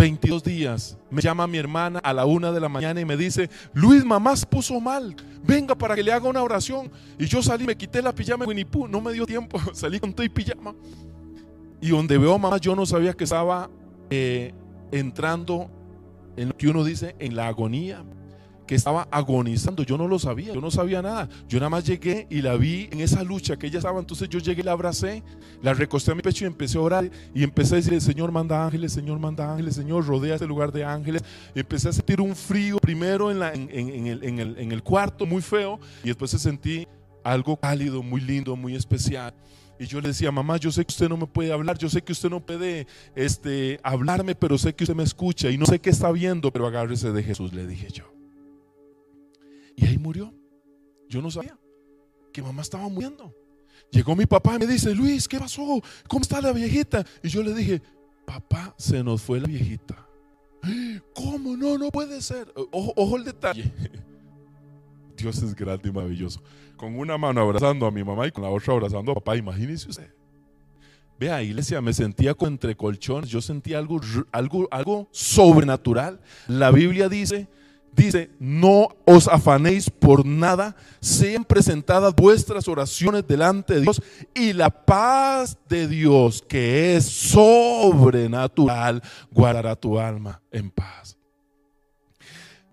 22 0.00 0.42
días 0.42 0.96
me 1.10 1.20
llama 1.20 1.46
mi 1.46 1.58
hermana 1.58 1.98
a 1.98 2.14
la 2.14 2.24
una 2.24 2.52
de 2.52 2.58
la 2.58 2.70
mañana 2.70 3.02
y 3.02 3.04
me 3.04 3.18
dice, 3.18 3.50
Luis, 3.74 4.02
mamá 4.02 4.34
se 4.34 4.46
puso 4.46 4.80
mal, 4.80 5.14
venga 5.44 5.74
para 5.74 5.94
que 5.94 6.02
le 6.02 6.10
haga 6.10 6.26
una 6.26 6.42
oración. 6.42 6.90
Y 7.18 7.26
yo 7.26 7.42
salí, 7.42 7.66
me 7.66 7.76
quité 7.76 8.00
la 8.00 8.14
pijama 8.14 8.46
Winnie 8.46 8.64
Pooh, 8.64 8.88
no 8.88 9.02
me 9.02 9.12
dio 9.12 9.26
tiempo, 9.26 9.60
salí 9.74 10.00
con 10.00 10.14
todo 10.14 10.24
y 10.24 10.30
pijama. 10.30 10.74
Y 11.82 11.90
donde 11.90 12.16
veo 12.16 12.34
a 12.34 12.38
mamá, 12.38 12.56
yo 12.56 12.74
no 12.74 12.86
sabía 12.86 13.12
que 13.12 13.24
estaba 13.24 13.68
eh, 14.08 14.54
entrando 14.90 15.70
en 16.38 16.48
lo 16.48 16.56
que 16.56 16.68
uno 16.68 16.82
dice, 16.82 17.14
en 17.18 17.36
la 17.36 17.48
agonía 17.48 18.02
que 18.70 18.76
estaba 18.76 19.08
agonizando. 19.10 19.82
Yo 19.82 19.98
no 19.98 20.06
lo 20.06 20.20
sabía, 20.20 20.54
yo 20.54 20.60
no 20.60 20.70
sabía 20.70 21.02
nada. 21.02 21.28
Yo 21.48 21.58
nada 21.58 21.70
más 21.70 21.84
llegué 21.84 22.28
y 22.30 22.40
la 22.40 22.54
vi 22.54 22.88
en 22.92 23.00
esa 23.00 23.24
lucha 23.24 23.56
que 23.56 23.66
ella 23.66 23.78
estaba. 23.78 23.98
Entonces 23.98 24.28
yo 24.28 24.38
llegué, 24.38 24.62
la 24.62 24.70
abracé, 24.70 25.24
la 25.60 25.74
recosté 25.74 26.12
a 26.12 26.14
mi 26.14 26.22
pecho 26.22 26.44
y 26.44 26.46
empecé 26.46 26.78
a 26.78 26.82
orar. 26.82 27.10
Y 27.34 27.42
empecé 27.42 27.74
a 27.74 27.76
decir, 27.78 28.00
Señor 28.00 28.30
manda 28.30 28.64
ángeles, 28.64 28.92
Señor 28.92 29.18
manda 29.18 29.50
ángeles, 29.50 29.74
Señor 29.74 30.06
rodea 30.06 30.34
este 30.34 30.46
lugar 30.46 30.70
de 30.70 30.84
ángeles. 30.84 31.24
empecé 31.52 31.88
a 31.88 31.92
sentir 31.92 32.20
un 32.20 32.36
frío 32.36 32.78
primero 32.78 33.32
en, 33.32 33.40
la, 33.40 33.52
en, 33.52 34.06
el, 34.06 34.22
en, 34.22 34.38
el, 34.38 34.56
en 34.56 34.70
el 34.70 34.84
cuarto, 34.84 35.26
muy 35.26 35.42
feo. 35.42 35.80
Y 36.04 36.06
después 36.06 36.30
sentí 36.30 36.86
algo 37.24 37.56
cálido, 37.56 38.04
muy 38.04 38.20
lindo, 38.20 38.54
muy 38.54 38.76
especial. 38.76 39.34
Y 39.80 39.86
yo 39.86 40.00
le 40.00 40.10
decía, 40.10 40.30
mamá, 40.30 40.58
yo 40.58 40.70
sé 40.70 40.84
que 40.84 40.92
usted 40.92 41.08
no 41.08 41.16
me 41.16 41.26
puede 41.26 41.52
hablar, 41.52 41.76
yo 41.76 41.88
sé 41.88 42.02
que 42.02 42.12
usted 42.12 42.30
no 42.30 42.38
puede 42.38 42.86
este, 43.16 43.80
hablarme, 43.82 44.36
pero 44.36 44.56
sé 44.58 44.72
que 44.76 44.84
usted 44.84 44.94
me 44.94 45.02
escucha 45.02 45.50
y 45.50 45.58
no 45.58 45.66
sé 45.66 45.80
qué 45.80 45.90
está 45.90 46.12
viendo, 46.12 46.52
pero 46.52 46.68
agárrese 46.68 47.10
de 47.10 47.24
Jesús, 47.24 47.52
le 47.52 47.66
dije 47.66 47.88
yo. 47.90 48.19
Y 49.80 49.86
ahí 49.86 49.98
murió. 49.98 50.32
Yo 51.08 51.22
no 51.22 51.30
sabía 51.30 51.58
que 52.32 52.42
mamá 52.42 52.62
estaba 52.62 52.86
muriendo. 52.88 53.34
Llegó 53.90 54.14
mi 54.14 54.26
papá 54.26 54.56
y 54.56 54.58
me 54.60 54.66
dice, 54.66 54.94
Luis, 54.94 55.26
¿qué 55.26 55.38
pasó? 55.38 55.80
¿Cómo 56.06 56.22
está 56.22 56.40
la 56.40 56.52
viejita? 56.52 57.04
Y 57.22 57.28
yo 57.28 57.42
le 57.42 57.54
dije, 57.54 57.82
papá, 58.26 58.74
se 58.76 59.02
nos 59.02 59.22
fue 59.22 59.40
la 59.40 59.48
viejita. 59.48 60.06
¿Cómo? 61.14 61.56
No, 61.56 61.78
no 61.78 61.90
puede 61.90 62.20
ser. 62.20 62.52
Ojo, 62.70 63.16
el 63.16 63.24
detalle. 63.24 63.72
Dios 65.16 65.42
es 65.42 65.54
grande 65.54 65.88
y 65.88 65.92
maravilloso. 65.92 66.42
Con 66.76 66.96
una 66.98 67.16
mano 67.16 67.40
abrazando 67.40 67.86
a 67.86 67.90
mi 67.90 68.04
mamá 68.04 68.26
y 68.26 68.30
con 68.30 68.44
la 68.44 68.50
otra 68.50 68.74
abrazando 68.74 69.12
a 69.12 69.14
papá. 69.14 69.36
Imagínese 69.36 69.88
usted. 69.88 70.14
Vea, 71.18 71.42
iglesia, 71.42 71.80
me 71.80 71.92
sentía 71.92 72.36
entre 72.40 72.76
colchones. 72.76 73.30
Yo 73.30 73.40
sentía 73.40 73.78
algo, 73.78 74.00
algo, 74.30 74.68
algo 74.70 75.08
sobrenatural. 75.10 76.20
La 76.46 76.70
Biblia 76.70 77.08
dice 77.08 77.48
Dice, 77.92 78.30
no 78.38 78.88
os 79.04 79.26
afanéis 79.28 79.90
por 79.90 80.24
nada, 80.24 80.76
sean 81.00 81.44
presentadas 81.44 82.14
vuestras 82.14 82.68
oraciones 82.68 83.26
delante 83.26 83.74
de 83.74 83.80
Dios 83.80 84.00
y 84.34 84.52
la 84.52 84.70
paz 84.70 85.58
de 85.68 85.88
Dios, 85.88 86.42
que 86.48 86.96
es 86.96 87.04
sobrenatural, 87.04 89.02
guardará 89.30 89.74
tu 89.76 89.98
alma 89.98 90.40
en 90.50 90.70
paz. 90.70 91.16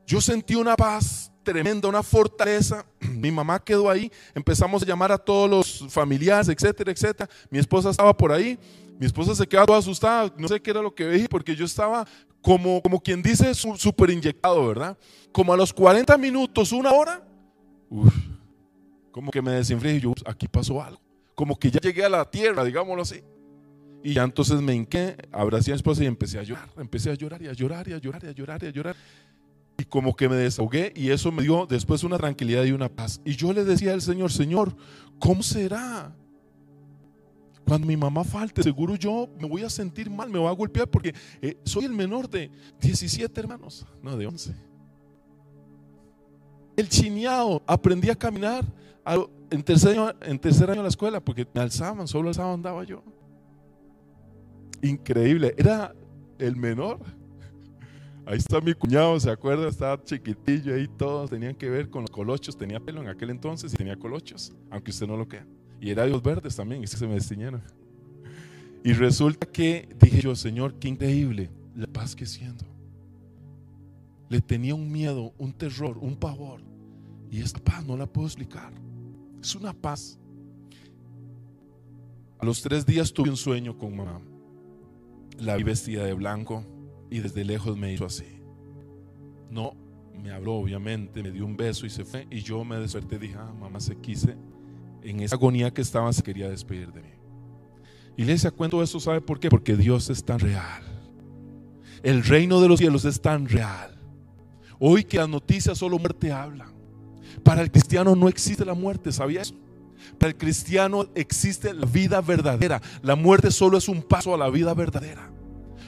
Yo 0.05 0.21
sentí 0.21 0.55
una 0.55 0.75
paz 0.75 1.31
tremenda, 1.43 1.87
una 1.87 2.03
fortaleza. 2.03 2.85
Mi 2.99 3.31
mamá 3.31 3.59
quedó 3.59 3.89
ahí, 3.89 4.11
empezamos 4.35 4.83
a 4.83 4.85
llamar 4.85 5.11
a 5.11 5.17
todos 5.17 5.49
los 5.49 5.93
familiares, 5.93 6.47
etcétera, 6.49 6.91
etcétera. 6.91 7.29
Mi 7.49 7.59
esposa 7.59 7.89
estaba 7.89 8.15
por 8.15 8.31
ahí. 8.31 8.57
Mi 8.99 9.05
esposa 9.05 9.35
se 9.35 9.45
quedó 9.45 9.75
asustada, 9.75 10.33
no 10.37 10.47
sé 10.47 10.59
qué 10.59 10.71
era 10.71 10.81
lo 10.81 10.93
que 10.93 11.05
veía, 11.05 11.27
porque 11.29 11.55
yo 11.55 11.65
estaba 11.65 12.07
como, 12.47 12.81
como 12.81 13.01
quien 13.01 13.21
dice 13.21 13.53
súper 13.53 14.09
inyectado, 14.09 14.65
¿verdad? 14.65 14.97
Como 15.33 15.51
a 15.51 15.57
los 15.57 15.73
40 15.73 16.17
minutos, 16.17 16.71
una 16.71 16.93
hora, 16.93 17.21
como 19.11 19.31
que 19.31 19.41
me 19.41 19.51
desinflé 19.51 19.95
y 19.95 19.99
yo, 19.99 20.13
aquí 20.25 20.47
pasó 20.47 20.81
algo. 20.81 21.01
Como 21.35 21.59
que 21.59 21.69
ya 21.69 21.81
llegué 21.81 22.05
a 22.05 22.09
la 22.09 22.23
tierra, 22.23 22.63
digámoslo 22.63 23.01
así. 23.01 23.21
Y 24.01 24.13
ya 24.13 24.23
entonces 24.23 24.61
me 24.61 24.73
hinqué, 24.73 25.17
abracé 25.33 25.71
a 25.71 25.73
mi 25.73 25.75
esposa 25.75 26.05
y 26.05 26.05
empecé 26.05 26.39
a 26.39 26.43
llorar. 26.43 26.69
Empecé 26.77 27.11
a 27.11 27.15
llorar 27.15 27.41
y 27.41 27.47
a 27.49 27.51
llorar 27.51 27.85
y 27.89 27.91
a 27.91 27.97
llorar 27.97 28.23
y 28.23 28.27
a 28.27 28.31
llorar 28.31 28.63
y 28.63 28.67
a 28.67 28.69
llorar. 28.69 28.95
Y 29.77 29.83
como 29.83 30.15
que 30.15 30.29
me 30.29 30.37
desahogué 30.37 30.93
y 30.95 31.09
eso 31.09 31.33
me 31.33 31.43
dio 31.43 31.65
después 31.65 32.05
una 32.05 32.17
tranquilidad 32.17 32.63
y 32.63 32.71
una 32.71 32.87
paz. 32.87 33.19
Y 33.25 33.35
yo 33.35 33.51
le 33.51 33.65
decía 33.65 33.91
al 33.91 34.01
Señor, 34.01 34.31
Señor, 34.31 34.73
¿cómo 35.19 35.43
será? 35.43 36.15
Cuando 37.67 37.85
mi 37.85 37.97
mamá 37.97 38.23
falte, 38.23 38.63
seguro 38.63 38.95
yo 38.95 39.27
me 39.37 39.45
voy 39.45 39.61
a 39.63 39.69
sentir 39.69 40.09
mal, 40.09 40.29
me 40.29 40.39
voy 40.39 40.47
a 40.47 40.53
golpear 40.53 40.87
porque 40.87 41.13
eh, 41.41 41.57
soy 41.65 41.83
el 41.83 41.91
menor 41.91 42.29
de 42.29 42.49
17 42.79 43.37
hermanos, 43.41 43.85
no 44.01 44.15
de 44.15 44.25
11. 44.25 44.55
El 46.77 46.87
chineado, 46.87 47.61
aprendí 47.67 48.09
a 48.09 48.15
caminar 48.15 48.63
en 49.49 49.63
tercer, 49.63 49.99
año, 49.99 50.13
en 50.21 50.39
tercer 50.39 50.69
año 50.69 50.79
de 50.79 50.83
la 50.83 50.89
escuela 50.89 51.19
porque 51.19 51.45
me 51.53 51.59
alzaban, 51.59 52.07
solo 52.07 52.29
alzaban 52.29 52.53
andaba 52.53 52.85
yo. 52.85 53.03
Increíble, 54.81 55.53
era 55.57 55.93
el 56.39 56.55
menor. 56.55 56.99
Ahí 58.25 58.37
está 58.37 58.61
mi 58.61 58.73
cuñado, 58.75 59.19
¿se 59.19 59.29
acuerda? 59.29 59.67
Estaba 59.67 60.01
chiquitillo 60.01 60.73
ahí, 60.73 60.87
todos 60.87 61.29
tenían 61.29 61.55
que 61.55 61.69
ver 61.69 61.89
con 61.89 62.03
los 62.03 62.11
colochos. 62.11 62.57
Tenía 62.57 62.79
pelo 62.79 63.01
en 63.01 63.09
aquel 63.09 63.29
entonces 63.29 63.73
y 63.73 63.75
tenía 63.75 63.97
colochos, 63.97 64.53
aunque 64.69 64.91
usted 64.91 65.05
no 65.05 65.17
lo 65.17 65.27
crea. 65.27 65.45
Y 65.79 65.91
era 65.91 66.03
de 66.03 66.09
los 66.09 66.23
verdes 66.23 66.55
también, 66.55 66.83
y 66.83 66.87
se 66.87 67.05
me 67.07 67.13
destiñaron. 67.15 67.61
Y 68.83 68.93
resulta 68.93 69.45
que 69.45 69.89
dije 69.99 70.21
yo, 70.21 70.35
Señor, 70.35 70.75
qué 70.75 70.87
increíble 70.87 71.49
la 71.75 71.87
paz 71.87 72.15
que 72.15 72.25
siento. 72.25 72.65
Le 74.29 74.41
tenía 74.41 74.75
un 74.75 74.91
miedo, 74.91 75.33
un 75.37 75.53
terror, 75.53 75.97
un 75.97 76.15
pavor. 76.15 76.61
Y 77.29 77.41
esta 77.41 77.59
paz 77.59 77.85
no 77.85 77.97
la 77.97 78.05
puedo 78.05 78.27
explicar. 78.27 78.73
Es 79.41 79.55
una 79.55 79.73
paz. 79.73 80.17
A 82.39 82.45
los 82.45 82.61
tres 82.61 82.85
días 82.85 83.11
tuve 83.13 83.29
un 83.29 83.37
sueño 83.37 83.77
con 83.77 83.95
mamá. 83.95 84.21
La 85.39 85.55
vi 85.55 85.63
vestida 85.63 86.03
de 86.03 86.13
blanco 86.13 86.63
y 87.09 87.19
desde 87.19 87.45
lejos 87.45 87.77
me 87.77 87.93
hizo 87.93 88.05
así. 88.05 88.41
No, 89.49 89.73
me 90.21 90.31
habló 90.31 90.55
obviamente, 90.55 91.21
me 91.21 91.31
dio 91.31 91.45
un 91.45 91.55
beso 91.55 91.85
y 91.85 91.89
se 91.89 92.05
fue. 92.05 92.27
Y 92.29 92.41
yo 92.41 92.63
me 92.63 92.77
desperté 92.77 93.15
y 93.17 93.19
dije, 93.19 93.35
ah, 93.37 93.53
mamá 93.59 93.79
se 93.79 93.95
quise 93.97 94.35
en 95.09 95.21
esa 95.21 95.35
agonía 95.35 95.71
que 95.71 95.81
estaba, 95.81 96.11
se 96.11 96.23
quería 96.23 96.49
despedir 96.49 96.91
de 96.91 97.01
mí. 97.01 97.09
Iglesia, 98.17 98.51
cuento 98.51 98.81
eso, 98.83 98.99
¿sabe 98.99 99.21
por 99.21 99.39
qué? 99.39 99.49
Porque 99.49 99.75
Dios 99.75 100.09
es 100.09 100.23
tan 100.23 100.39
real. 100.39 100.83
El 102.03 102.23
reino 102.23 102.59
de 102.59 102.67
los 102.67 102.79
cielos 102.79 103.05
es 103.05 103.21
tan 103.21 103.47
real. 103.47 103.97
Hoy 104.79 105.03
que 105.03 105.17
las 105.17 105.29
noticias 105.29 105.77
solo 105.77 105.97
muerte 105.97 106.31
hablan. 106.31 106.73
Para 107.43 107.61
el 107.61 107.71
cristiano 107.71 108.15
no 108.15 108.27
existe 108.27 108.65
la 108.65 108.73
muerte, 108.73 109.11
¿sabía 109.11 109.41
eso? 109.41 109.55
Para 110.17 110.31
el 110.31 110.37
cristiano 110.37 111.05
existe 111.15 111.73
la 111.73 111.85
vida 111.85 112.21
verdadera. 112.21 112.81
La 113.01 113.15
muerte 113.15 113.51
solo 113.51 113.77
es 113.77 113.87
un 113.87 114.01
paso 114.01 114.33
a 114.33 114.37
la 114.37 114.49
vida 114.49 114.73
verdadera. 114.73 115.31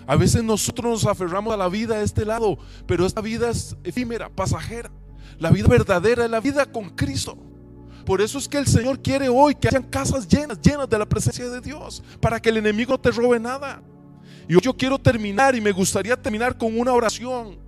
A 0.08 0.16
veces 0.16 0.44
nosotros 0.44 1.04
nos 1.04 1.06
aferramos 1.06 1.54
a 1.54 1.58
la 1.58 1.70
vida 1.70 1.98
de 1.98 2.06
este 2.06 2.26
lado, 2.26 2.58
pero 2.88 3.06
esta 3.06 3.22
vida 3.22 3.50
es 3.50 3.76
efímera, 3.84 4.30
pasajera. 4.30 4.92
La 5.38 5.52
vida 5.52 5.68
verdadera 5.68 6.26
es 6.26 6.32
la 6.32 6.40
vida 6.40 6.66
con 6.66 6.90
Cristo. 6.90 7.38
Por 8.06 8.22
eso 8.22 8.38
es 8.38 8.48
que 8.48 8.58
el 8.58 8.68
Señor 8.68 9.02
quiere 9.02 9.30
hoy 9.30 9.56
que 9.56 9.68
hayan 9.68 9.84
casas 9.84 10.28
llenas, 10.28 10.60
llenas 10.62 10.90
de 10.90 10.98
la 10.98 11.08
presencia 11.08 11.50
de 11.50 11.62
Dios, 11.62 12.04
para 12.20 12.42
que 12.42 12.50
el 12.50 12.58
enemigo 12.58 12.92
no 12.92 13.00
te 13.00 13.12
robe 13.12 13.40
nada. 13.40 13.82
Y 14.48 14.56
hoy 14.56 14.62
yo 14.62 14.76
quiero 14.76 14.98
terminar 14.98 15.56
y 15.56 15.62
me 15.62 15.72
gustaría 15.72 16.20
terminar 16.20 16.58
con 16.58 16.78
una 16.78 16.94
oración 16.94 17.60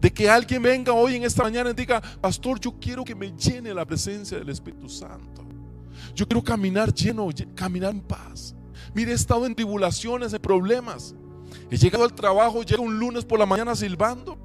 de 0.00 0.12
que 0.12 0.28
alguien 0.28 0.62
venga 0.62 0.92
hoy 0.92 1.16
en 1.16 1.24
esta 1.24 1.42
mañana 1.42 1.70
y 1.70 1.74
diga, 1.74 2.00
pastor, 2.20 2.60
yo 2.60 2.74
quiero 2.78 3.04
que 3.04 3.14
me 3.14 3.32
llene 3.32 3.72
la 3.72 3.84
presencia 3.84 4.38
del 4.38 4.50
Espíritu 4.50 4.88
Santo. 4.88 5.44
Yo 6.14 6.26
quiero 6.26 6.42
caminar 6.42 6.92
lleno, 6.92 7.28
caminar 7.54 7.92
en 7.92 8.00
paz. 8.00 8.54
Mire, 8.94 9.12
he 9.12 9.14
estado 9.14 9.46
en 9.46 9.54
tribulaciones, 9.54 10.32
en 10.32 10.40
problemas. 10.40 11.14
He 11.70 11.76
llegado 11.76 12.04
al 12.04 12.14
trabajo, 12.14 12.62
llego 12.62 12.82
un 12.82 12.98
lunes 12.98 13.24
por 13.24 13.38
la 13.38 13.46
mañana 13.46 13.74
silbando. 13.74 14.38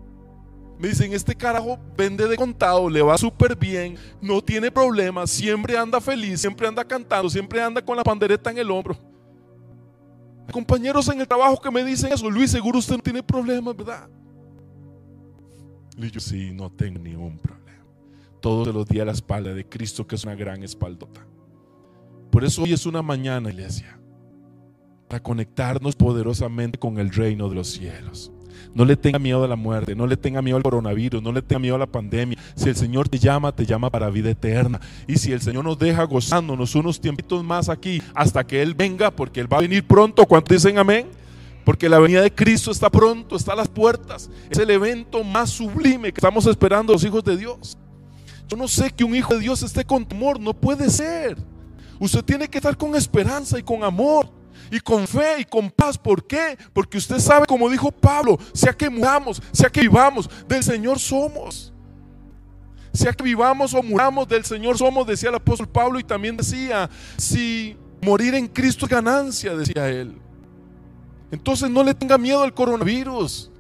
Me 0.81 0.87
dicen, 0.87 1.13
este 1.13 1.35
carajo 1.35 1.77
vende 1.95 2.27
de 2.27 2.35
contado, 2.35 2.89
le 2.89 3.03
va 3.03 3.15
súper 3.15 3.55
bien, 3.55 3.97
no 4.19 4.41
tiene 4.41 4.71
problemas, 4.71 5.29
siempre 5.29 5.77
anda 5.77 6.01
feliz, 6.01 6.41
siempre 6.41 6.67
anda 6.67 6.83
cantando, 6.83 7.29
siempre 7.29 7.61
anda 7.61 7.85
con 7.85 7.95
la 7.95 8.03
pandereta 8.03 8.49
en 8.49 8.57
el 8.57 8.71
hombro. 8.71 8.97
Hay 10.47 10.51
compañeros 10.51 11.07
en 11.09 11.21
el 11.21 11.27
trabajo 11.27 11.61
que 11.61 11.69
me 11.69 11.83
dicen 11.83 12.11
eso, 12.11 12.27
Luis, 12.31 12.49
seguro 12.49 12.79
usted 12.79 12.95
no 12.95 13.03
tiene 13.03 13.21
problemas, 13.21 13.77
¿verdad? 13.77 14.09
Y 15.95 16.09
yo 16.09 16.19
sí, 16.19 16.49
no 16.51 16.71
tengo 16.71 16.97
ningún 16.97 17.37
problema. 17.37 17.85
Todos 18.39 18.73
los 18.73 18.87
días 18.87 19.05
la 19.05 19.11
espalda 19.11 19.53
de 19.53 19.69
Cristo, 19.69 20.07
que 20.07 20.15
es 20.15 20.23
una 20.23 20.33
gran 20.33 20.63
espaldota. 20.63 21.23
Por 22.31 22.43
eso 22.43 22.63
hoy 22.63 22.73
es 22.73 22.87
una 22.87 23.03
mañana, 23.03 23.51
iglesia, 23.51 23.99
para 25.07 25.21
conectarnos 25.21 25.95
poderosamente 25.95 26.79
con 26.79 26.97
el 26.97 27.11
reino 27.11 27.49
de 27.49 27.53
los 27.55 27.67
cielos. 27.67 28.31
No 28.73 28.85
le 28.85 28.95
tenga 28.95 29.19
miedo 29.19 29.43
a 29.43 29.47
la 29.47 29.55
muerte, 29.55 29.95
no 29.95 30.07
le 30.07 30.17
tenga 30.17 30.41
miedo 30.41 30.57
al 30.57 30.63
coronavirus, 30.63 31.21
no 31.21 31.31
le 31.31 31.41
tenga 31.41 31.59
miedo 31.59 31.75
a 31.75 31.79
la 31.79 31.87
pandemia. 31.87 32.37
Si 32.55 32.69
el 32.69 32.75
Señor 32.75 33.09
te 33.09 33.19
llama, 33.19 33.51
te 33.51 33.65
llama 33.65 33.89
para 33.89 34.09
vida 34.09 34.29
eterna. 34.29 34.79
Y 35.07 35.17
si 35.17 35.31
el 35.31 35.41
Señor 35.41 35.63
nos 35.63 35.77
deja 35.77 36.03
gozándonos 36.03 36.75
unos 36.75 36.99
tiempitos 37.01 37.43
más 37.43 37.69
aquí 37.69 38.01
hasta 38.13 38.45
que 38.45 38.61
Él 38.61 38.73
venga, 38.73 39.11
porque 39.11 39.41
Él 39.41 39.51
va 39.51 39.57
a 39.57 39.61
venir 39.61 39.85
pronto, 39.85 40.25
¿cuántos 40.25 40.57
dicen 40.57 40.77
amén? 40.77 41.07
Porque 41.63 41.89
la 41.89 41.99
venida 41.99 42.21
de 42.21 42.33
Cristo 42.33 42.71
está 42.71 42.89
pronto, 42.89 43.35
está 43.35 43.53
a 43.53 43.55
las 43.55 43.67
puertas. 43.67 44.29
Es 44.49 44.57
el 44.57 44.69
evento 44.69 45.23
más 45.23 45.49
sublime 45.49 46.11
que 46.11 46.19
estamos 46.19 46.45
esperando 46.45 46.93
los 46.93 47.03
hijos 47.03 47.23
de 47.23 47.37
Dios. 47.37 47.77
Yo 48.47 48.57
no 48.57 48.67
sé 48.67 48.91
que 48.91 49.03
un 49.03 49.15
hijo 49.15 49.33
de 49.33 49.41
Dios 49.41 49.63
esté 49.63 49.85
con 49.85 50.05
temor, 50.05 50.39
no 50.39 50.53
puede 50.53 50.89
ser. 50.89 51.37
Usted 51.99 52.23
tiene 52.23 52.47
que 52.47 52.57
estar 52.57 52.75
con 52.75 52.95
esperanza 52.95 53.59
y 53.59 53.63
con 53.63 53.83
amor 53.83 54.40
y 54.71 54.79
con 54.79 55.05
fe 55.05 55.41
y 55.41 55.45
con 55.45 55.69
paz. 55.69 55.97
¿Por 55.97 56.25
qué? 56.25 56.57
Porque 56.73 56.97
usted 56.97 57.19
sabe, 57.19 57.45
como 57.45 57.69
dijo 57.69 57.91
Pablo, 57.91 58.39
sea 58.53 58.73
que 58.73 58.89
muramos, 58.89 59.41
sea 59.51 59.69
que 59.69 59.81
vivamos, 59.81 60.29
del 60.47 60.63
Señor 60.63 60.97
somos. 60.97 61.73
Sea 62.93 63.13
que 63.13 63.23
vivamos 63.23 63.73
o 63.73 63.83
muramos, 63.83 64.27
del 64.27 64.45
Señor 64.45 64.77
somos, 64.77 65.05
decía 65.05 65.29
el 65.29 65.35
apóstol 65.35 65.67
Pablo 65.67 65.99
y 65.99 66.03
también 66.03 66.37
decía, 66.37 66.89
si 67.17 67.77
morir 68.01 68.33
en 68.33 68.47
Cristo 68.47 68.85
es 68.85 68.91
ganancia, 68.91 69.55
decía 69.55 69.89
él. 69.89 70.17
Entonces 71.31 71.69
no 71.69 71.83
le 71.83 71.93
tenga 71.93 72.17
miedo 72.17 72.41
al 72.41 72.53
coronavirus. 72.53 73.51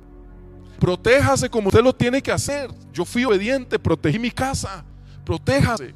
Protéjase 0.79 1.49
como 1.49 1.67
usted 1.67 1.83
lo 1.83 1.93
tiene 1.93 2.21
que 2.21 2.31
hacer. 2.31 2.69
Yo 2.91 3.05
fui 3.05 3.23
obediente, 3.23 3.77
protegí 3.77 4.17
mi 4.17 4.31
casa. 4.31 4.83
Protéjase. 5.23 5.93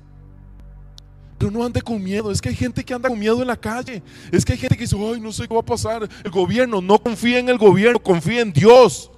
No 1.52 1.64
ande 1.64 1.82
con 1.82 2.02
miedo. 2.04 2.32
Es 2.32 2.42
que 2.42 2.50
hay 2.50 2.56
gente 2.56 2.84
que 2.84 2.94
anda 2.94 3.10
con 3.10 3.20
miedo 3.20 3.42
en 3.42 3.48
la 3.48 3.58
calle. 3.58 4.02
Es 4.32 4.44
que 4.44 4.54
hay 4.54 4.58
gente 4.58 4.76
que 4.76 4.84
dice, 4.84 4.96
ay, 4.98 5.20
no 5.20 5.32
sé 5.32 5.48
qué 5.48 5.54
va 5.54 5.62
a 5.62 5.66
pasar. 5.66 6.08
El 6.24 6.32
gobierno, 6.32 6.82
no 6.82 7.00
confía 7.00 7.40
en 7.40 7.50
el 7.50 7.58
gobierno, 7.58 8.00
confía 8.00 8.42
en 8.42 8.52
Dios. 8.52 9.12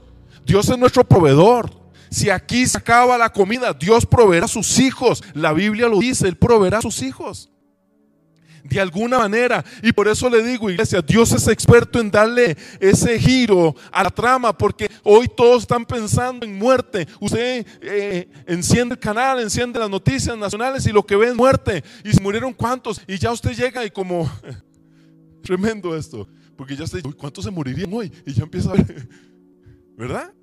Dios 0.45 0.69
es 0.69 0.77
nuestro 0.77 1.03
proveedor. 1.03 1.69
Si 2.09 2.29
aquí 2.29 2.65
se 2.65 2.77
acaba 2.77 3.17
la 3.17 3.29
comida, 3.29 3.73
Dios 3.73 4.05
proveerá 4.05 4.45
a 4.45 4.49
sus 4.49 4.79
hijos. 4.79 5.23
La 5.33 5.53
Biblia 5.53 5.87
lo 5.87 5.99
dice, 5.99 6.27
Él 6.27 6.37
proveerá 6.37 6.77
a 6.77 6.81
sus 6.81 7.01
hijos 7.01 7.49
de 8.67 8.79
alguna 8.79 9.19
manera. 9.19 9.63
Y 9.81 9.91
por 9.91 10.07
eso 10.07 10.29
le 10.29 10.43
digo, 10.43 10.69
iglesia, 10.69 11.01
Dios 11.01 11.31
es 11.31 11.47
experto 11.47 11.99
en 11.99 12.11
darle 12.11 12.57
ese 12.79 13.19
giro 13.19 13.75
a 13.91 14.03
la 14.03 14.09
trama, 14.09 14.57
porque 14.57 14.89
hoy 15.03 15.27
todos 15.27 15.63
están 15.63 15.85
pensando 15.85 16.45
en 16.45 16.57
muerte. 16.57 17.07
Usted 17.19 17.65
eh, 17.81 18.29
enciende 18.45 18.93
el 18.95 18.99
canal, 18.99 19.39
enciende 19.39 19.79
las 19.79 19.89
noticias 19.89 20.37
nacionales 20.37 20.85
y 20.85 20.91
lo 20.91 21.05
que 21.05 21.15
ve 21.15 21.27
es 21.27 21.35
muerte. 21.35 21.83
Y 22.03 22.13
se 22.13 22.21
murieron 22.21 22.53
cuántos. 22.53 23.01
Y 23.07 23.17
ya 23.17 23.31
usted 23.31 23.51
llega 23.53 23.85
y 23.85 23.89
como, 23.89 24.29
tremendo 25.43 25.95
esto, 25.95 26.27
porque 26.55 26.75
ya 26.75 26.83
usted, 26.83 27.01
¿cuántos 27.17 27.45
se 27.45 27.51
morirían 27.51 27.93
hoy? 27.93 28.11
Y 28.25 28.33
ya 28.33 28.43
empieza 28.43 28.71
a 28.71 28.73
ver, 28.73 29.07
¿verdad? 29.97 30.33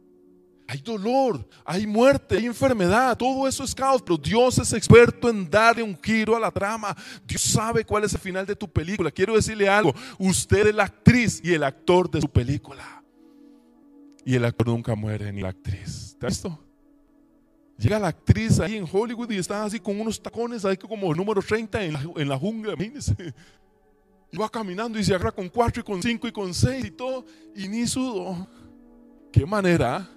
Hay 0.67 0.79
dolor, 0.79 1.47
hay 1.65 1.87
muerte, 1.87 2.37
hay 2.37 2.47
enfermedad, 2.47 3.17
todo 3.19 3.47
eso 3.47 3.65
es 3.65 3.75
caos, 3.75 4.01
pero 4.01 4.17
Dios 4.17 4.59
es 4.59 4.73
experto 4.73 5.29
en 5.29 5.49
darle 5.49 5.83
un 5.83 5.99
giro 6.03 6.35
a 6.35 6.41
la 6.41 6.51
trama. 6.51 6.97
Dios 7.27 7.43
sabe 7.43 7.85
cuál 7.85 8.05
es 8.05 8.15
el 8.15 8.21
final 8.21 8.47
de 8.47 8.57
tu 8.57 8.67
película. 8.67 9.11
Quiero 9.11 9.35
decirle 9.35 9.69
algo, 9.69 9.95
usted 10.19 10.69
es 10.69 10.75
la 10.75 10.85
actriz 10.85 11.41
y 11.45 11.53
el 11.53 11.65
actor 11.65 12.11
de 12.11 12.23
su 12.23 12.29
película. 12.29 13.03
Y 14.25 14.35
el 14.35 14.45
actor 14.45 14.69
nunca 14.69 14.95
muere, 14.95 15.31
ni 15.33 15.43
la 15.43 15.51
actriz. 15.51 16.13
¿Está 16.13 16.29
visto? 16.29 16.59
Llega 17.77 17.99
la 17.99 18.09
actriz 18.09 18.61
ahí 18.61 18.77
en 18.77 18.87
Hollywood 18.91 19.31
y 19.33 19.39
está 19.39 19.65
así 19.65 19.81
con 19.81 20.01
unos 20.01 20.23
tacones, 20.23 20.65
ahí 20.65 20.77
como 20.77 21.11
el 21.11 21.17
número 21.17 21.43
30 21.43 21.85
en 21.85 22.29
la, 22.29 22.39
jungla, 22.39 22.73
imagínense. 22.73 23.15
Y 24.33 24.39
va 24.39 24.49
caminando 24.49 24.99
y 24.99 25.05
se 25.05 25.15
agarra 25.15 25.33
con 25.33 25.49
4 25.49 25.81
y 25.81 25.85
con 25.85 26.03
5 26.03 26.29
y 26.29 26.33
con 26.33 26.55
6 26.55 26.85
y 26.87 26.91
todo, 26.91 27.25
y 27.55 27.69
ni 27.69 27.87
sudo. 27.87 28.49
¿Qué 29.31 29.45
manera? 29.45 30.09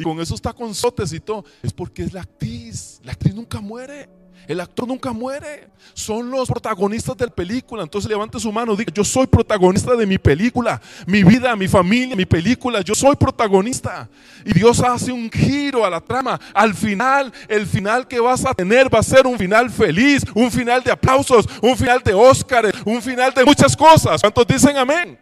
Y 0.00 0.02
con 0.02 0.18
esos 0.18 0.40
taconzotes 0.40 1.12
y 1.12 1.20
todo, 1.20 1.44
es 1.62 1.74
porque 1.74 2.02
es 2.02 2.14
la 2.14 2.22
actriz. 2.22 3.00
La 3.04 3.12
actriz 3.12 3.34
nunca 3.34 3.60
muere. 3.60 4.08
El 4.48 4.58
actor 4.58 4.88
nunca 4.88 5.12
muere. 5.12 5.68
Son 5.92 6.30
los 6.30 6.48
protagonistas 6.48 7.14
de 7.18 7.26
la 7.26 7.30
película. 7.34 7.82
Entonces 7.82 8.10
levante 8.10 8.40
su 8.40 8.50
mano 8.50 8.74
diga, 8.74 8.90
yo 8.94 9.04
soy 9.04 9.26
protagonista 9.26 9.94
de 9.94 10.06
mi 10.06 10.16
película. 10.16 10.80
Mi 11.06 11.22
vida, 11.22 11.54
mi 11.54 11.68
familia, 11.68 12.16
mi 12.16 12.24
película. 12.24 12.80
Yo 12.80 12.94
soy 12.94 13.14
protagonista. 13.14 14.08
Y 14.46 14.54
Dios 14.54 14.80
hace 14.80 15.12
un 15.12 15.30
giro 15.30 15.84
a 15.84 15.90
la 15.90 16.00
trama. 16.00 16.40
Al 16.54 16.74
final, 16.74 17.30
el 17.46 17.66
final 17.66 18.08
que 18.08 18.20
vas 18.20 18.46
a 18.46 18.54
tener 18.54 18.92
va 18.92 19.00
a 19.00 19.02
ser 19.02 19.26
un 19.26 19.36
final 19.36 19.68
feliz. 19.68 20.24
Un 20.34 20.50
final 20.50 20.82
de 20.82 20.92
aplausos. 20.92 21.46
Un 21.60 21.76
final 21.76 22.00
de 22.02 22.14
Óscar. 22.14 22.72
Un 22.86 23.02
final 23.02 23.34
de 23.34 23.44
muchas 23.44 23.76
cosas. 23.76 24.22
¿Cuántos 24.22 24.46
dicen 24.46 24.78
amén? 24.78 25.18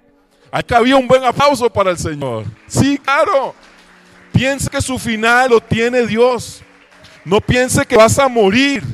Acá 0.52 0.78
había 0.78 0.96
un 0.96 1.08
buen 1.08 1.24
aplauso 1.24 1.68
para 1.68 1.90
el 1.90 1.98
Señor. 1.98 2.44
Sí, 2.68 2.96
claro. 2.98 3.54
Piense 4.38 4.70
que 4.70 4.80
su 4.80 5.00
final 5.00 5.50
lo 5.50 5.60
tiene 5.60 6.06
Dios. 6.06 6.62
No 7.24 7.40
piense 7.40 7.84
que 7.84 7.96
vas 7.96 8.20
a 8.20 8.28
morir. 8.28 8.84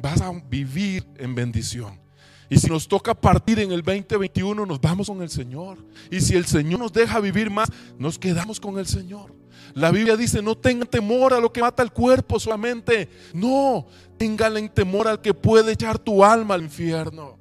Vas 0.00 0.22
a 0.22 0.32
vivir 0.48 1.06
en 1.18 1.34
bendición. 1.34 2.00
Y 2.48 2.56
si 2.56 2.68
nos 2.68 2.88
toca 2.88 3.12
partir 3.12 3.60
en 3.60 3.72
el 3.72 3.82
2021, 3.82 4.64
nos 4.64 4.80
vamos 4.80 5.08
con 5.08 5.20
el 5.20 5.28
Señor. 5.28 5.76
Y 6.10 6.22
si 6.22 6.34
el 6.34 6.46
Señor 6.46 6.80
nos 6.80 6.94
deja 6.94 7.20
vivir 7.20 7.50
más, 7.50 7.68
nos 7.98 8.18
quedamos 8.18 8.58
con 8.58 8.78
el 8.78 8.86
Señor. 8.86 9.34
La 9.74 9.90
Biblia 9.90 10.16
dice, 10.16 10.40
no 10.40 10.56
tengan 10.56 10.88
temor 10.88 11.34
a 11.34 11.40
lo 11.40 11.52
que 11.52 11.60
mata 11.60 11.82
el 11.82 11.92
cuerpo 11.92 12.40
solamente. 12.40 13.10
No, 13.34 13.86
tengan 14.16 14.70
temor 14.70 15.08
al 15.08 15.20
que 15.20 15.34
puede 15.34 15.72
echar 15.72 15.98
tu 15.98 16.24
alma 16.24 16.54
al 16.54 16.62
infierno. 16.62 17.35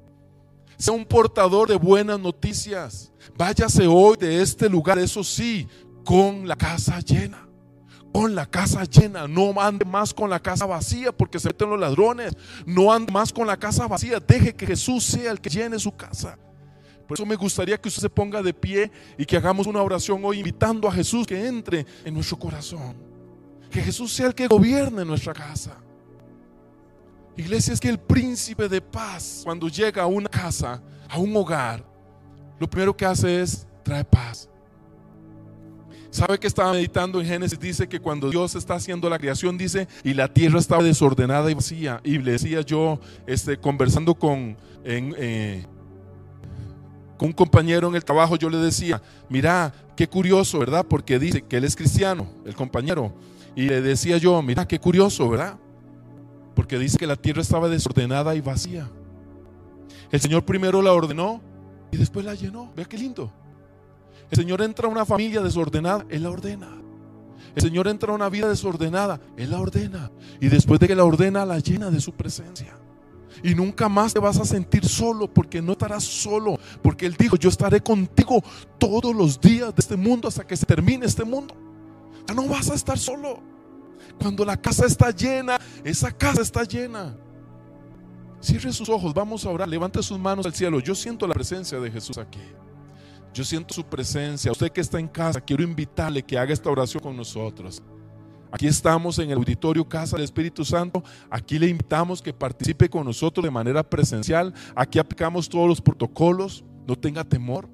Sea 0.78 0.94
un 0.94 1.06
portador 1.06 1.68
de 1.68 1.76
buenas 1.76 2.20
noticias. 2.20 3.12
Váyase 3.38 3.88
hoy 3.88 4.18
de 4.18 4.42
este 4.42 4.70
lugar, 4.70 5.00
eso 5.00 5.24
sí, 5.24 5.68
con 6.04 6.48
la 6.48 6.56
casa 6.56 7.00
llena. 7.00 7.48
Con 8.14 8.36
la 8.36 8.46
casa 8.46 8.84
llena. 8.86 9.28
No 9.28 9.60
ande 9.60 9.84
más 9.84 10.14
con 10.14 10.30
la 10.30 10.40
casa 10.40 10.66
vacía 10.66 11.12
porque 11.12 11.40
se 11.40 11.50
meten 11.50 11.70
los 11.70 11.80
ladrones. 11.80 12.34
No 12.66 12.94
ande 12.94 13.12
más 13.12 13.34
con 13.34 13.48
la 13.48 13.58
casa 13.58 13.88
vacía. 13.88 14.20
Deje 14.20 14.54
que 14.54 14.66
Jesús 14.66 15.04
sea 15.04 15.32
el 15.32 15.42
que 15.42 15.50
llene 15.50 15.80
su 15.80 15.92
casa. 15.96 16.38
Por 17.08 17.18
eso 17.18 17.26
me 17.26 17.36
gustaría 17.36 17.80
que 17.80 17.90
usted 17.90 18.02
se 18.02 18.10
ponga 18.10 18.42
de 18.42 18.54
pie 18.54 18.92
y 19.18 19.26
que 19.26 19.38
hagamos 19.38 19.68
una 19.68 19.82
oración 19.82 20.24
hoy 20.24 20.40
invitando 20.40 20.88
a 20.88 20.92
Jesús 20.92 21.28
que 21.28 21.46
entre 21.46 21.86
en 22.04 22.14
nuestro 22.14 22.38
corazón. 22.38 22.96
Que 23.70 23.82
Jesús 23.82 24.14
sea 24.14 24.28
el 24.28 24.36
que 24.36 24.48
gobierne 24.48 25.06
nuestra 25.06 25.34
casa. 25.34 25.78
Iglesia, 27.38 27.74
es 27.74 27.80
que 27.80 27.90
el 27.90 28.00
príncipe 28.00 28.70
de 28.70 28.82
paz, 28.82 29.42
cuando 29.44 29.68
llega 29.68 30.04
a 30.04 30.06
una 30.06 30.30
casa, 30.30 30.82
a 31.10 31.18
un 31.18 31.36
hogar, 31.36 31.86
lo 32.60 32.70
primero 32.70 32.96
que 32.96 33.06
hace 33.06 33.42
es 33.42 33.68
traer 33.84 34.06
paz. 34.06 34.50
¿Sabe 36.10 36.40
que 36.40 36.48
estaba 36.48 36.72
meditando 36.72 37.20
en 37.20 37.28
Génesis? 37.28 37.60
Dice 37.60 37.90
que 37.90 38.00
cuando 38.00 38.30
Dios 38.30 38.56
está 38.56 38.76
haciendo 38.76 39.10
la 39.10 39.20
creación, 39.20 39.58
dice, 39.58 39.86
y 40.02 40.14
la 40.14 40.34
tierra 40.34 40.60
estaba 40.60 40.82
desordenada 40.82 41.52
y 41.52 41.54
vacía. 41.56 42.00
Y 42.06 42.20
le 42.20 42.32
decía 42.32 42.62
yo, 42.62 43.02
este, 43.28 43.58
conversando 43.58 44.16
con, 44.16 44.56
eh, 44.86 45.66
con 47.18 47.28
un 47.28 47.34
compañero 47.34 47.90
en 47.90 47.96
el 47.96 48.06
trabajo, 48.06 48.38
yo 48.38 48.50
le 48.50 48.60
decía, 48.60 49.02
mira, 49.28 49.74
qué 49.98 50.08
curioso, 50.08 50.60
¿verdad? 50.60 50.86
Porque 50.88 51.20
dice 51.20 51.42
que 51.42 51.58
él 51.58 51.66
es 51.66 51.76
cristiano, 51.76 52.30
el 52.46 52.56
compañero. 52.56 53.14
Y 53.54 53.64
le 53.64 53.82
decía 53.82 54.18
yo, 54.18 54.42
mira, 54.42 54.66
qué 54.66 54.80
curioso, 54.80 55.30
¿verdad? 55.30 55.58
Porque 56.56 56.80
dice 56.80 56.98
que 56.98 57.08
la 57.08 57.16
tierra 57.16 57.42
estaba 57.42 57.70
desordenada 57.70 58.36
y 58.36 58.42
vacía. 58.42 58.90
El 60.12 60.22
Señor 60.22 60.46
primero 60.46 60.82
la 60.82 60.94
ordenó 60.94 61.42
y 61.92 61.98
después 61.98 62.26
la 62.26 62.34
llenó. 62.34 62.72
Vea 62.76 62.86
qué 62.86 62.98
lindo. 62.98 63.32
El 64.32 64.38
Señor 64.38 64.62
entra 64.62 64.88
a 64.88 64.92
una 64.92 65.06
familia 65.06 65.42
desordenada, 65.42 66.06
Él 66.10 66.24
la 66.24 66.32
ordena. 66.32 66.70
El 67.56 67.62
Señor 67.62 67.88
entra 67.88 68.12
a 68.12 68.16
una 68.16 68.30
vida 68.30 68.50
desordenada, 68.50 69.20
Él 69.38 69.52
la 69.52 69.60
ordena. 69.60 70.12
Y 70.42 70.48
después 70.48 70.80
de 70.80 70.88
que 70.88 70.96
la 70.96 71.04
ordena, 71.04 71.46
la 71.46 71.60
llena 71.60 71.92
de 71.92 72.02
su 72.02 72.14
presencia. 72.14 72.76
Y 73.44 73.54
nunca 73.54 73.90
más 73.90 74.14
te 74.14 74.20
vas 74.20 74.40
a 74.40 74.46
sentir 74.46 74.86
solo 74.86 75.32
porque 75.32 75.62
no 75.62 75.74
estarás 75.74 76.04
solo. 76.04 76.58
Porque 76.82 77.06
Él 77.06 77.16
dijo, 77.18 77.36
yo 77.36 77.50
estaré 77.50 77.82
contigo 77.82 78.42
todos 78.78 79.14
los 79.16 79.40
días 79.40 79.76
de 79.76 79.80
este 79.80 79.96
mundo 79.96 80.28
hasta 80.28 80.46
que 80.46 80.58
se 80.58 80.66
termine 80.66 81.06
este 81.06 81.24
mundo. 81.24 81.56
Ya 82.28 82.34
no 82.34 82.48
vas 82.48 82.70
a 82.72 82.76
estar 82.76 82.98
solo. 82.98 83.40
Cuando 84.20 84.46
la 84.46 84.58
casa 84.58 84.86
está 84.86 85.12
llena, 85.12 85.60
esa 85.84 86.12
casa 86.12 86.42
está 86.42 86.64
llena. 86.64 87.16
Cierre 88.40 88.72
sus 88.72 88.90
ojos, 88.90 89.14
vamos 89.14 89.46
a 89.46 89.50
orar. 89.50 89.68
Levante 89.68 90.02
sus 90.04 90.20
manos 90.20 90.46
al 90.46 90.54
cielo. 90.54 90.80
Yo 90.80 90.94
siento 90.96 91.28
la 91.28 91.34
presencia 91.34 91.80
de 91.80 91.92
Jesús 91.92 92.18
aquí. 92.18 92.42
Yo 93.34 93.44
siento 93.44 93.74
su 93.74 93.84
presencia. 93.84 94.52
Usted 94.52 94.72
que 94.72 94.82
está 94.82 95.00
en 95.00 95.08
casa, 95.08 95.42
quiero 95.42 95.64
invitarle 95.64 96.24
que 96.24 96.38
haga 96.38 96.54
esta 96.54 96.70
oración 96.70 97.02
con 97.04 97.18
nosotros. 97.18 97.82
Aquí 98.52 98.68
estamos 98.68 99.20
en 99.20 99.32
el 99.32 99.38
auditorio 99.38 99.88
Casa 99.88 100.16
del 100.16 100.24
Espíritu 100.24 100.64
Santo. 100.64 101.04
Aquí 101.30 101.60
le 101.60 101.68
invitamos 101.68 102.22
que 102.22 102.32
participe 102.32 102.88
con 102.88 103.06
nosotros 103.06 103.44
de 103.44 103.52
manera 103.52 103.84
presencial. 103.84 104.54
Aquí 104.76 104.98
aplicamos 104.98 105.50
todos 105.50 105.68
los 105.68 105.82
protocolos. 105.82 106.64
No 106.88 106.96
tenga 106.96 107.24
temor. 107.26 107.68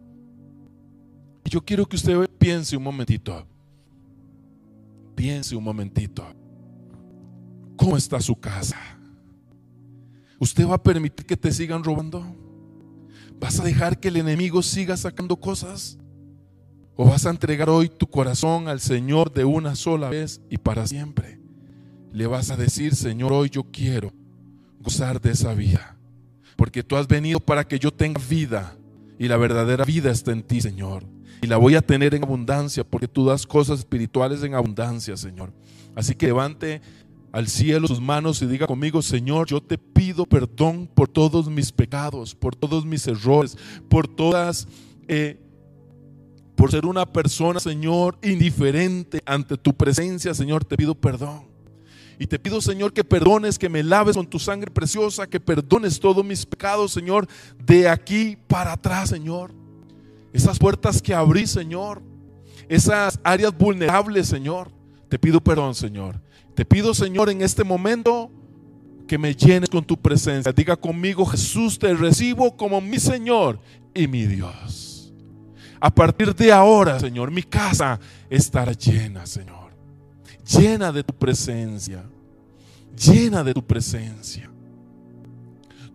Yo 1.45 1.61
quiero 1.63 1.85
que 1.85 1.97
usted 1.97 2.27
piense 2.39 2.75
un 2.75 2.83
momentito. 2.83 3.45
Piense 5.15 5.55
un 5.55 5.63
momentito. 5.63 6.25
¿Cómo 7.75 7.97
está 7.97 8.19
su 8.21 8.35
casa? 8.35 8.77
¿Usted 10.39 10.67
va 10.67 10.75
a 10.75 10.83
permitir 10.83 11.25
que 11.25 11.37
te 11.37 11.51
sigan 11.51 11.83
robando? 11.83 12.35
¿Vas 13.39 13.59
a 13.59 13.63
dejar 13.63 13.99
que 13.99 14.09
el 14.09 14.17
enemigo 14.17 14.61
siga 14.61 14.97
sacando 14.97 15.35
cosas? 15.35 15.97
¿O 16.95 17.05
vas 17.05 17.25
a 17.25 17.31
entregar 17.31 17.69
hoy 17.69 17.89
tu 17.89 18.07
corazón 18.07 18.67
al 18.67 18.79
Señor 18.79 19.33
de 19.33 19.45
una 19.45 19.75
sola 19.75 20.09
vez 20.09 20.41
y 20.49 20.57
para 20.57 20.85
siempre? 20.85 21.39
Le 22.11 22.27
vas 22.27 22.51
a 22.51 22.57
decir, 22.57 22.95
Señor, 22.95 23.33
hoy 23.33 23.49
yo 23.49 23.63
quiero 23.63 24.13
gozar 24.79 25.21
de 25.21 25.31
esa 25.31 25.53
vida. 25.53 25.97
Porque 26.55 26.83
tú 26.83 26.97
has 26.97 27.07
venido 27.07 27.39
para 27.39 27.67
que 27.67 27.79
yo 27.79 27.91
tenga 27.91 28.21
vida. 28.29 28.77
Y 29.17 29.27
la 29.27 29.37
verdadera 29.37 29.85
vida 29.85 30.11
está 30.11 30.31
en 30.31 30.43
ti, 30.43 30.61
Señor. 30.61 31.05
Y 31.41 31.47
la 31.47 31.57
voy 31.57 31.75
a 31.75 31.81
tener 31.81 32.13
en 32.13 32.23
abundancia 32.23 32.83
porque 32.83 33.07
tú 33.07 33.25
das 33.25 33.47
cosas 33.47 33.79
espirituales 33.79 34.43
en 34.43 34.53
abundancia, 34.53 35.17
Señor. 35.17 35.51
Así 35.95 36.13
que 36.13 36.27
levante 36.27 36.81
al 37.31 37.47
cielo 37.47 37.87
sus 37.87 38.01
manos 38.01 38.41
y 38.41 38.45
diga 38.45 38.67
conmigo, 38.67 39.01
Señor, 39.01 39.47
yo 39.47 39.61
te 39.61 39.77
pido 39.77 40.25
perdón 40.25 40.87
por 40.93 41.07
todos 41.07 41.49
mis 41.49 41.71
pecados, 41.71 42.35
por 42.35 42.55
todos 42.55 42.85
mis 42.85 43.07
errores, 43.07 43.57
por 43.89 44.07
todas, 44.07 44.67
eh, 45.07 45.39
por 46.55 46.71
ser 46.71 46.85
una 46.85 47.05
persona, 47.05 47.59
Señor, 47.59 48.17
indiferente 48.21 49.21
ante 49.25 49.57
tu 49.57 49.73
presencia, 49.73 50.33
Señor, 50.33 50.65
te 50.65 50.77
pido 50.77 50.93
perdón. 50.93 51.49
Y 52.19 52.27
te 52.27 52.37
pido, 52.37 52.61
Señor, 52.61 52.93
que 52.93 53.03
perdones, 53.03 53.57
que 53.57 53.67
me 53.67 53.81
laves 53.81 54.15
con 54.15 54.27
tu 54.27 54.37
sangre 54.37 54.69
preciosa, 54.69 55.25
que 55.25 55.39
perdones 55.39 55.99
todos 55.99 56.23
mis 56.23 56.45
pecados, 56.45 56.91
Señor, 56.91 57.27
de 57.65 57.89
aquí 57.89 58.37
para 58.47 58.73
atrás, 58.73 59.09
Señor. 59.09 59.60
Esas 60.33 60.59
puertas 60.59 61.01
que 61.01 61.13
abrí, 61.13 61.47
Señor. 61.47 62.01
Esas 62.69 63.19
áreas 63.23 63.55
vulnerables, 63.57 64.27
Señor. 64.27 64.71
Te 65.09 65.19
pido 65.19 65.41
perdón, 65.41 65.75
Señor. 65.75 66.21
Te 66.55 66.65
pido, 66.65 66.93
Señor, 66.93 67.29
en 67.29 67.41
este 67.41 67.63
momento 67.63 68.31
que 69.07 69.17
me 69.17 69.35
llenes 69.35 69.69
con 69.69 69.83
tu 69.83 69.97
presencia. 69.97 70.53
Diga 70.53 70.77
conmigo, 70.77 71.25
Jesús, 71.25 71.77
te 71.77 71.93
recibo 71.93 72.55
como 72.55 72.79
mi 72.79 72.97
Señor 72.97 73.59
y 73.93 74.07
mi 74.07 74.25
Dios. 74.25 75.13
A 75.81 75.93
partir 75.93 76.33
de 76.35 76.51
ahora, 76.51 76.99
Señor, 76.99 77.31
mi 77.31 77.43
casa 77.43 77.99
estará 78.29 78.71
llena, 78.71 79.25
Señor. 79.25 79.71
Llena 80.47 80.91
de 80.91 81.03
tu 81.03 81.13
presencia. 81.13 82.03
Llena 82.95 83.43
de 83.43 83.53
tu 83.53 83.65
presencia. 83.65 84.49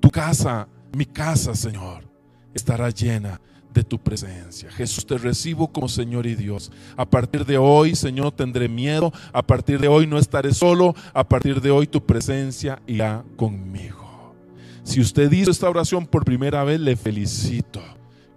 Tu 0.00 0.10
casa, 0.10 0.68
mi 0.92 1.06
casa, 1.06 1.54
Señor, 1.54 2.08
estará 2.52 2.90
llena 2.90 3.40
de 3.76 3.84
tu 3.84 3.98
presencia. 3.98 4.70
Jesús, 4.70 5.06
te 5.06 5.18
recibo 5.18 5.68
como 5.68 5.88
Señor 5.88 6.26
y 6.26 6.34
Dios. 6.34 6.72
A 6.96 7.04
partir 7.04 7.44
de 7.44 7.58
hoy, 7.58 7.94
Señor, 7.94 8.32
tendré 8.32 8.68
miedo. 8.68 9.12
A 9.32 9.42
partir 9.42 9.78
de 9.78 9.88
hoy 9.88 10.06
no 10.06 10.18
estaré 10.18 10.52
solo. 10.54 10.94
A 11.12 11.28
partir 11.28 11.60
de 11.60 11.70
hoy 11.70 11.86
tu 11.86 12.04
presencia 12.04 12.80
irá 12.86 13.22
conmigo. 13.36 14.34
Si 14.82 15.00
usted 15.00 15.30
hizo 15.30 15.50
esta 15.50 15.68
oración 15.68 16.06
por 16.06 16.24
primera 16.24 16.64
vez, 16.64 16.80
le 16.80 16.96
felicito. 16.96 17.82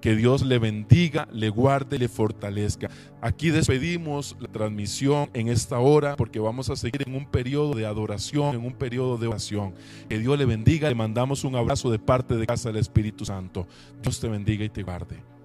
Que 0.02 0.16
Dios 0.16 0.44
le 0.44 0.60
bendiga, 0.60 1.28
le 1.32 1.50
guarde, 1.50 2.00
le 2.00 2.08
fortalezca. 2.08 2.90
Aquí 3.22 3.50
despedimos 3.50 4.38
la 4.40 4.48
transmisión 4.48 5.30
en 5.34 5.50
esta 5.50 5.80
hora 5.80 6.16
porque 6.16 6.40
vamos 6.40 6.70
a 6.70 6.76
seguir 6.76 7.04
en 7.06 7.16
un 7.16 7.26
periodo 7.26 7.74
de 7.74 7.86
adoración, 7.86 8.56
en 8.56 8.66
un 8.66 8.74
periodo 8.74 9.18
de 9.18 9.28
oración. 9.28 9.74
Que 10.08 10.20
Dios 10.20 10.38
le 10.38 10.46
bendiga, 10.46 10.88
le 10.88 10.96
mandamos 10.96 11.44
un 11.44 11.56
abrazo 11.56 11.92
de 11.92 12.00
parte 12.00 12.36
de 12.36 12.48
Casa 12.48 12.70
del 12.70 12.78
Espíritu 12.78 13.26
Santo. 13.26 13.68
Dios 14.02 14.20
te 14.20 14.30
bendiga 14.30 14.64
y 14.64 14.70
te 14.70 14.84
guarde. 14.84 15.39